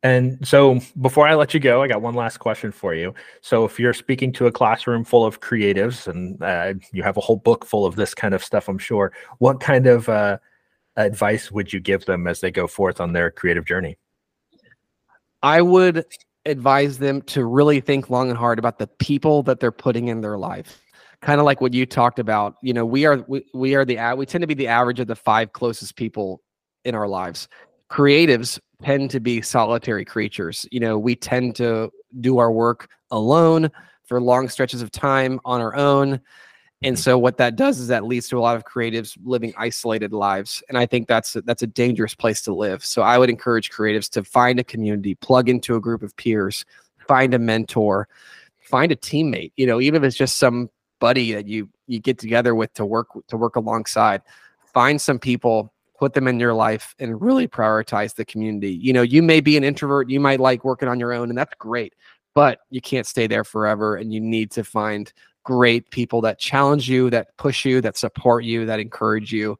And 0.04 0.46
so 0.46 0.80
before 1.00 1.28
I 1.28 1.34
let 1.36 1.54
you 1.54 1.62
go, 1.62 1.82
I 1.82 1.88
got 1.88 2.02
one 2.02 2.14
last 2.14 2.38
question 2.38 2.74
for 2.74 2.94
you. 2.94 3.14
So 3.40 3.64
if 3.64 3.80
you're 3.80 3.94
speaking 3.94 4.34
to 4.34 4.48
a 4.48 4.52
classroom 4.52 5.06
full 5.06 5.26
of 5.26 5.40
creatives 5.40 6.08
and 6.08 6.42
uh, 6.44 6.74
you 6.92 7.04
have 7.04 7.16
a 7.16 7.22
whole 7.22 7.38
book 7.38 7.66
full 7.66 7.86
of 7.86 7.96
this 7.96 8.14
kind 8.14 8.34
of 8.34 8.44
stuff, 8.44 8.68
I'm 8.68 8.78
sure, 8.78 9.14
what 9.38 9.62
kind 9.62 9.88
of 9.88 10.10
uh, 10.10 10.40
advice 10.98 11.52
would 11.52 11.72
you 11.72 11.80
give 11.80 12.06
them 12.06 12.28
as 12.28 12.42
they 12.42 12.52
go 12.52 12.68
forth 12.68 13.00
on 13.00 13.14
their 13.14 13.32
creative 13.32 13.66
journey? 13.66 13.98
I 15.42 15.62
would 15.62 16.06
advise 16.46 16.98
them 16.98 17.22
to 17.22 17.46
really 17.46 17.80
think 17.80 18.10
long 18.10 18.30
and 18.30 18.38
hard 18.38 18.60
about 18.60 18.80
the 18.80 18.88
people 18.88 19.42
that 19.44 19.62
they're 19.62 19.72
putting 19.72 20.10
in 20.10 20.20
their 20.20 20.38
life. 20.38 20.82
Kind 21.22 21.40
of 21.40 21.46
like 21.46 21.62
what 21.62 21.74
you 21.74 21.86
talked 21.86 22.20
about. 22.20 22.56
You 22.62 22.74
know, 22.74 22.86
we 22.86 23.06
are 23.06 23.24
we, 23.30 23.46
we 23.54 23.76
are 23.76 23.86
the 23.86 23.98
we 24.18 24.26
tend 24.26 24.42
to 24.42 24.48
be 24.48 24.54
the 24.54 24.68
average 24.68 25.00
of 25.00 25.08
the 25.08 25.16
five 25.16 25.54
closest 25.54 25.96
people 25.96 26.42
in 26.84 26.96
our 26.96 27.08
lives. 27.08 27.48
Creatives 27.90 28.60
tend 28.84 29.10
to 29.12 29.20
be 29.20 29.42
solitary 29.42 30.06
creatures. 30.06 30.66
You 30.72 30.80
know, 30.80 30.98
we 30.98 31.16
tend 31.16 31.56
to 31.58 31.92
do 32.22 32.38
our 32.38 32.52
work 32.52 32.90
alone 33.12 33.70
for 34.04 34.22
long 34.22 34.50
stretches 34.50 34.82
of 34.82 34.92
time 34.92 35.40
on 35.46 35.62
our 35.62 35.76
own 35.76 36.20
and 36.84 36.96
mm-hmm. 36.96 37.02
so 37.02 37.18
what 37.18 37.38
that 37.38 37.56
does 37.56 37.80
is 37.80 37.88
that 37.88 38.06
leads 38.06 38.28
to 38.30 38.38
a 38.38 38.42
lot 38.42 38.56
of 38.56 38.66
creatives 38.66 39.18
living 39.24 39.54
isolated 39.58 40.12
lives. 40.12 40.62
And 40.70 40.78
I 40.78 40.86
think 40.86 41.08
that's 41.08 41.36
a, 41.36 41.42
that's 41.42 41.64
a 41.64 41.68
dangerous 41.68 42.14
place 42.14 42.42
to 42.44 42.54
live. 42.54 42.84
So 42.84 43.02
I 43.02 43.18
would 43.18 43.30
encourage 43.30 43.72
creatives 43.72 44.10
to 44.12 44.24
find 44.24 44.60
a 44.60 44.64
community, 44.64 45.16
plug 45.16 45.50
into 45.50 45.76
a 45.76 45.82
group 45.82 46.04
of 46.04 46.16
peers, 46.18 46.66
find 47.08 47.34
a 47.34 47.40
mentor, 47.40 48.08
find 48.62 48.92
a 48.92 48.96
teammate, 48.96 49.54
you 49.56 49.66
know, 49.66 49.80
even 49.80 50.04
if 50.04 50.08
it's 50.08 50.18
just 50.18 50.38
some 50.38 50.70
buddy 51.00 51.34
that 51.34 51.48
you 51.48 51.70
you 51.88 52.00
get 52.00 52.18
together 52.18 52.56
with 52.56 52.74
to 52.74 52.86
work 52.86 53.08
to 53.28 53.38
work 53.38 53.56
alongside. 53.56 54.22
Find 54.74 55.00
some 55.00 55.20
people 55.20 55.73
put 55.98 56.14
them 56.14 56.28
in 56.28 56.40
your 56.40 56.54
life 56.54 56.96
and 57.00 57.22
really 57.22 57.48
prioritize 57.48 58.16
the 58.16 58.26
community. 58.26 58.74
You 58.74 58.94
know, 58.94 59.02
you 59.02 59.22
may 59.22 59.42
be 59.42 59.58
an 59.58 59.64
introvert, 59.64 60.10
you 60.10 60.20
might 60.20 60.40
like 60.40 60.64
working 60.64 60.90
on 60.90 61.00
your 61.00 61.14
own, 61.14 61.30
and 61.30 61.38
that's 61.38 61.54
great, 61.60 61.94
but 62.34 62.60
you 62.70 62.82
can't 62.82 63.08
stay 63.08 63.28
there 63.28 63.44
forever. 63.44 63.96
And 63.96 64.14
you 64.14 64.20
need 64.20 64.52
to 64.52 64.64
find 64.64 65.12
great 65.44 65.90
people 65.92 66.22
that 66.22 66.40
challenge 66.40 66.90
you, 66.90 67.10
that 67.10 67.36
push 67.38 67.66
you, 67.66 67.82
that 67.82 67.98
support 67.98 68.44
you, 68.44 68.66
that 68.66 68.80
encourage 68.80 69.32
you. 69.32 69.58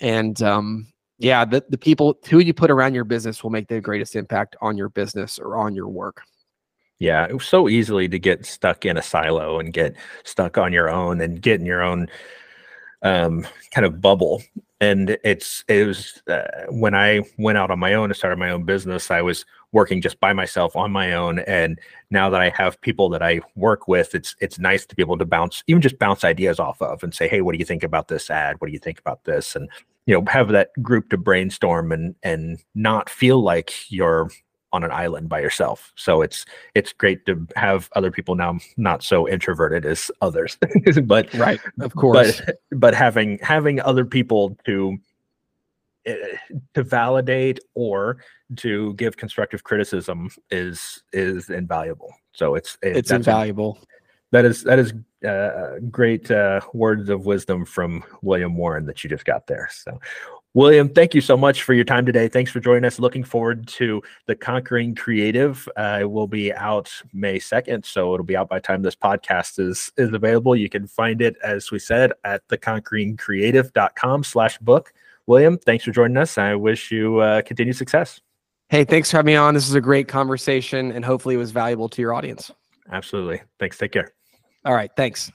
And 0.00 0.40
um, 0.42 0.86
yeah, 1.18 1.44
the, 1.44 1.64
the 1.68 1.78
people 1.78 2.18
who 2.28 2.38
you 2.38 2.54
put 2.54 2.70
around 2.70 2.94
your 2.94 3.04
business 3.04 3.42
will 3.42 3.50
make 3.50 3.68
the 3.68 3.80
greatest 3.80 4.16
impact 4.16 4.56
on 4.60 4.76
your 4.76 4.88
business 4.88 5.38
or 5.38 5.56
on 5.56 5.74
your 5.74 5.88
work. 5.88 6.22
Yeah, 6.98 7.26
it 7.26 7.34
was 7.34 7.46
so 7.46 7.68
easily 7.68 8.08
to 8.08 8.18
get 8.18 8.46
stuck 8.46 8.86
in 8.86 8.96
a 8.96 9.02
silo 9.02 9.58
and 9.58 9.72
get 9.72 9.96
stuck 10.24 10.56
on 10.56 10.72
your 10.72 10.88
own 10.88 11.20
and 11.20 11.42
get 11.42 11.60
in 11.60 11.66
your 11.66 11.82
own 11.82 12.08
um, 13.06 13.46
kind 13.70 13.86
of 13.86 14.00
bubble. 14.00 14.42
And 14.80 15.16
it's 15.24 15.64
it 15.68 15.86
was 15.86 16.22
uh, 16.28 16.42
when 16.68 16.94
I 16.94 17.22
went 17.38 17.56
out 17.56 17.70
on 17.70 17.78
my 17.78 17.94
own 17.94 18.10
and 18.10 18.16
started 18.16 18.38
my 18.38 18.50
own 18.50 18.64
business, 18.64 19.10
I 19.10 19.22
was 19.22 19.46
working 19.72 20.02
just 20.02 20.20
by 20.20 20.34
myself 20.34 20.76
on 20.76 20.92
my 20.92 21.14
own. 21.14 21.38
And 21.40 21.78
now 22.10 22.28
that 22.28 22.42
I 22.42 22.50
have 22.50 22.80
people 22.82 23.08
that 23.10 23.22
I 23.22 23.40
work 23.54 23.88
with, 23.88 24.14
it's 24.14 24.36
it's 24.40 24.58
nice 24.58 24.84
to 24.84 24.94
be 24.94 25.02
able 25.02 25.16
to 25.16 25.24
bounce, 25.24 25.62
even 25.66 25.80
just 25.80 25.98
bounce 25.98 26.24
ideas 26.24 26.58
off 26.60 26.82
of 26.82 27.02
and 27.02 27.14
say, 27.14 27.26
hey, 27.26 27.40
what 27.40 27.52
do 27.52 27.58
you 27.58 27.64
think 27.64 27.84
about 27.84 28.08
this 28.08 28.28
ad? 28.28 28.56
What 28.58 28.66
do 28.66 28.72
you 28.74 28.78
think 28.78 28.98
about 28.98 29.24
this? 29.24 29.56
And 29.56 29.70
you 30.04 30.14
know, 30.14 30.24
have 30.30 30.48
that 30.48 30.70
group 30.82 31.08
to 31.10 31.16
brainstorm 31.16 31.92
and 31.92 32.14
and 32.22 32.58
not 32.74 33.08
feel 33.08 33.40
like 33.40 33.72
you're 33.90 34.28
on 34.76 34.84
an 34.84 34.92
island 34.92 35.28
by 35.28 35.40
yourself. 35.40 35.92
So 35.96 36.22
it's 36.22 36.44
it's 36.74 36.92
great 36.92 37.24
to 37.26 37.46
have 37.56 37.88
other 37.96 38.10
people 38.10 38.34
now 38.34 38.58
not 38.76 39.02
so 39.02 39.26
introverted 39.26 39.84
as 39.84 40.10
others. 40.20 40.58
but 41.04 41.32
right, 41.34 41.60
of 41.80 41.94
course. 41.94 42.40
But 42.44 42.60
but 42.72 42.94
having 42.94 43.38
having 43.42 43.80
other 43.80 44.04
people 44.04 44.56
to 44.66 44.98
uh, 46.06 46.12
to 46.74 46.82
validate 46.82 47.58
or 47.74 48.18
to 48.56 48.94
give 48.94 49.16
constructive 49.16 49.64
criticism 49.64 50.30
is 50.50 51.02
is 51.12 51.50
invaluable. 51.50 52.14
So 52.32 52.54
it's 52.54 52.76
it, 52.82 52.96
it's 52.98 53.10
invaluable. 53.10 53.78
A, 53.82 53.86
that 54.32 54.44
is 54.44 54.62
that 54.64 54.78
is 54.78 54.92
uh, 55.26 55.78
great 55.90 56.30
uh, 56.30 56.60
words 56.74 57.08
of 57.08 57.26
wisdom 57.26 57.64
from 57.64 58.04
William 58.22 58.56
Warren 58.56 58.86
that 58.86 59.02
you 59.02 59.10
just 59.10 59.24
got 59.24 59.46
there. 59.46 59.68
So, 59.72 59.98
William, 60.56 60.88
thank 60.88 61.14
you 61.14 61.20
so 61.20 61.36
much 61.36 61.64
for 61.64 61.74
your 61.74 61.84
time 61.84 62.06
today. 62.06 62.28
Thanks 62.28 62.50
for 62.50 62.60
joining 62.60 62.86
us. 62.86 62.98
Looking 62.98 63.22
forward 63.22 63.68
to 63.68 64.02
the 64.24 64.34
Conquering 64.34 64.94
Creative. 64.94 65.68
Uh, 65.76 65.98
it 66.00 66.10
will 66.10 66.26
be 66.26 66.50
out 66.50 66.90
May 67.12 67.38
2nd, 67.38 67.84
so 67.84 68.14
it'll 68.14 68.24
be 68.24 68.38
out 68.38 68.48
by 68.48 68.58
time 68.58 68.80
this 68.80 68.96
podcast 68.96 69.58
is 69.58 69.92
is 69.98 70.14
available. 70.14 70.56
You 70.56 70.70
can 70.70 70.86
find 70.86 71.20
it, 71.20 71.36
as 71.44 71.70
we 71.70 71.78
said, 71.78 72.14
at 72.24 72.48
theconqueringcreative.com 72.48 74.24
slash 74.24 74.56
book. 74.60 74.94
William, 75.26 75.58
thanks 75.58 75.84
for 75.84 75.90
joining 75.90 76.16
us. 76.16 76.38
I 76.38 76.54
wish 76.54 76.90
you 76.90 77.18
uh, 77.18 77.42
continued 77.42 77.76
success. 77.76 78.22
Hey, 78.70 78.84
thanks 78.84 79.10
for 79.10 79.18
having 79.18 79.26
me 79.26 79.36
on. 79.36 79.52
This 79.52 79.68
is 79.68 79.74
a 79.74 79.80
great 79.82 80.08
conversation, 80.08 80.90
and 80.90 81.04
hopefully 81.04 81.34
it 81.34 81.38
was 81.38 81.50
valuable 81.50 81.90
to 81.90 82.00
your 82.00 82.14
audience. 82.14 82.50
Absolutely. 82.90 83.42
Thanks. 83.60 83.76
Take 83.76 83.92
care. 83.92 84.14
All 84.64 84.74
right. 84.74 84.90
Thanks. 84.96 85.30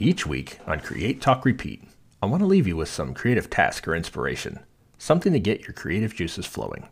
Each 0.00 0.24
week 0.24 0.60
on 0.64 0.78
Create 0.78 1.20
Talk 1.20 1.44
Repeat, 1.44 1.82
I 2.22 2.26
want 2.26 2.40
to 2.40 2.46
leave 2.46 2.68
you 2.68 2.76
with 2.76 2.88
some 2.88 3.14
creative 3.14 3.50
task 3.50 3.88
or 3.88 3.96
inspiration, 3.96 4.60
something 4.96 5.32
to 5.32 5.40
get 5.40 5.62
your 5.62 5.72
creative 5.72 6.14
juices 6.14 6.46
flowing. 6.46 6.88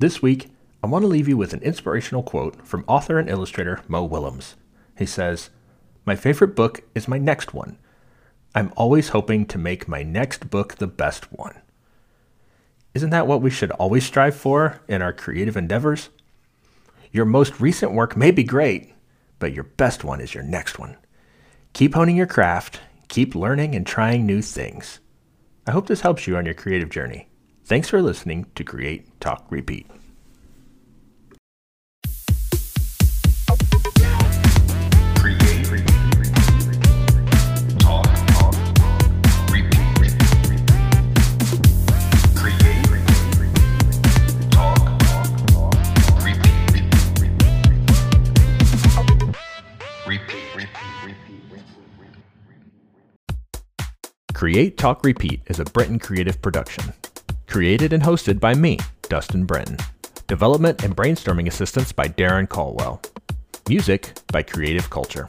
This 0.00 0.20
week, 0.20 0.48
I 0.82 0.88
want 0.88 1.04
to 1.04 1.06
leave 1.06 1.28
you 1.28 1.36
with 1.36 1.52
an 1.52 1.62
inspirational 1.62 2.24
quote 2.24 2.66
from 2.66 2.84
author 2.88 3.20
and 3.20 3.30
illustrator 3.30 3.82
Mo 3.86 4.02
Willems. 4.02 4.56
He 4.98 5.06
says, 5.06 5.50
My 6.04 6.16
favorite 6.16 6.56
book 6.56 6.82
is 6.92 7.06
my 7.06 7.18
next 7.18 7.54
one. 7.54 7.78
I'm 8.52 8.72
always 8.74 9.10
hoping 9.10 9.46
to 9.46 9.56
make 9.56 9.86
my 9.86 10.02
next 10.02 10.50
book 10.50 10.74
the 10.74 10.88
best 10.88 11.32
one. 11.32 11.54
Isn't 12.94 13.10
that 13.10 13.28
what 13.28 13.42
we 13.42 13.50
should 13.50 13.70
always 13.72 14.04
strive 14.04 14.34
for 14.34 14.80
in 14.88 15.02
our 15.02 15.12
creative 15.12 15.56
endeavors? 15.56 16.08
Your 17.12 17.26
most 17.26 17.60
recent 17.60 17.92
work 17.92 18.16
may 18.16 18.32
be 18.32 18.42
great, 18.42 18.92
but 19.38 19.52
your 19.52 19.64
best 19.64 20.02
one 20.02 20.20
is 20.20 20.34
your 20.34 20.42
next 20.42 20.80
one. 20.80 20.96
Keep 21.72 21.94
honing 21.94 22.16
your 22.16 22.26
craft, 22.26 22.80
keep 23.08 23.34
learning 23.34 23.74
and 23.74 23.86
trying 23.86 24.26
new 24.26 24.42
things. 24.42 25.00
I 25.66 25.72
hope 25.72 25.86
this 25.86 26.00
helps 26.02 26.26
you 26.26 26.36
on 26.36 26.44
your 26.44 26.54
creative 26.54 26.90
journey. 26.90 27.28
Thanks 27.64 27.88
for 27.88 28.02
listening 28.02 28.46
to 28.56 28.64
Create, 28.64 29.20
Talk, 29.20 29.46
Repeat. 29.50 29.86
Create, 54.40 54.78
Talk, 54.78 55.04
Repeat 55.04 55.42
is 55.48 55.60
a 55.60 55.64
Brenton 55.64 55.98
Creative 55.98 56.40
production. 56.40 56.94
Created 57.46 57.92
and 57.92 58.02
hosted 58.02 58.40
by 58.40 58.54
me, 58.54 58.78
Dustin 59.10 59.44
Brenton. 59.44 59.76
Development 60.28 60.82
and 60.82 60.96
brainstorming 60.96 61.46
assistance 61.46 61.92
by 61.92 62.06
Darren 62.06 62.48
Caldwell. 62.48 63.02
Music 63.68 64.18
by 64.32 64.42
Creative 64.42 64.88
Culture. 64.88 65.26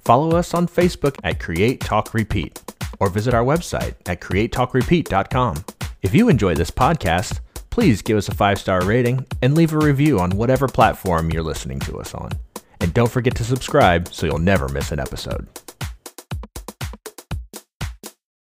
Follow 0.00 0.36
us 0.36 0.54
on 0.54 0.66
Facebook 0.66 1.16
at 1.22 1.38
Create 1.38 1.78
Talk 1.78 2.14
Repeat 2.14 2.60
or 2.98 3.10
visit 3.10 3.32
our 3.32 3.44
website 3.44 3.94
at 4.06 4.20
createtalkrepeat.com. 4.20 5.64
If 6.02 6.12
you 6.12 6.28
enjoy 6.28 6.56
this 6.56 6.72
podcast, 6.72 7.38
please 7.70 8.02
give 8.02 8.18
us 8.18 8.28
a 8.28 8.34
five 8.34 8.58
star 8.58 8.84
rating 8.84 9.24
and 9.40 9.54
leave 9.54 9.72
a 9.72 9.78
review 9.78 10.18
on 10.18 10.30
whatever 10.32 10.66
platform 10.66 11.30
you're 11.30 11.44
listening 11.44 11.78
to 11.78 12.00
us 12.00 12.12
on. 12.12 12.32
And 12.80 12.92
don't 12.92 13.08
forget 13.08 13.36
to 13.36 13.44
subscribe 13.44 14.12
so 14.12 14.26
you'll 14.26 14.38
never 14.38 14.68
miss 14.68 14.90
an 14.90 14.98
episode. 14.98 15.46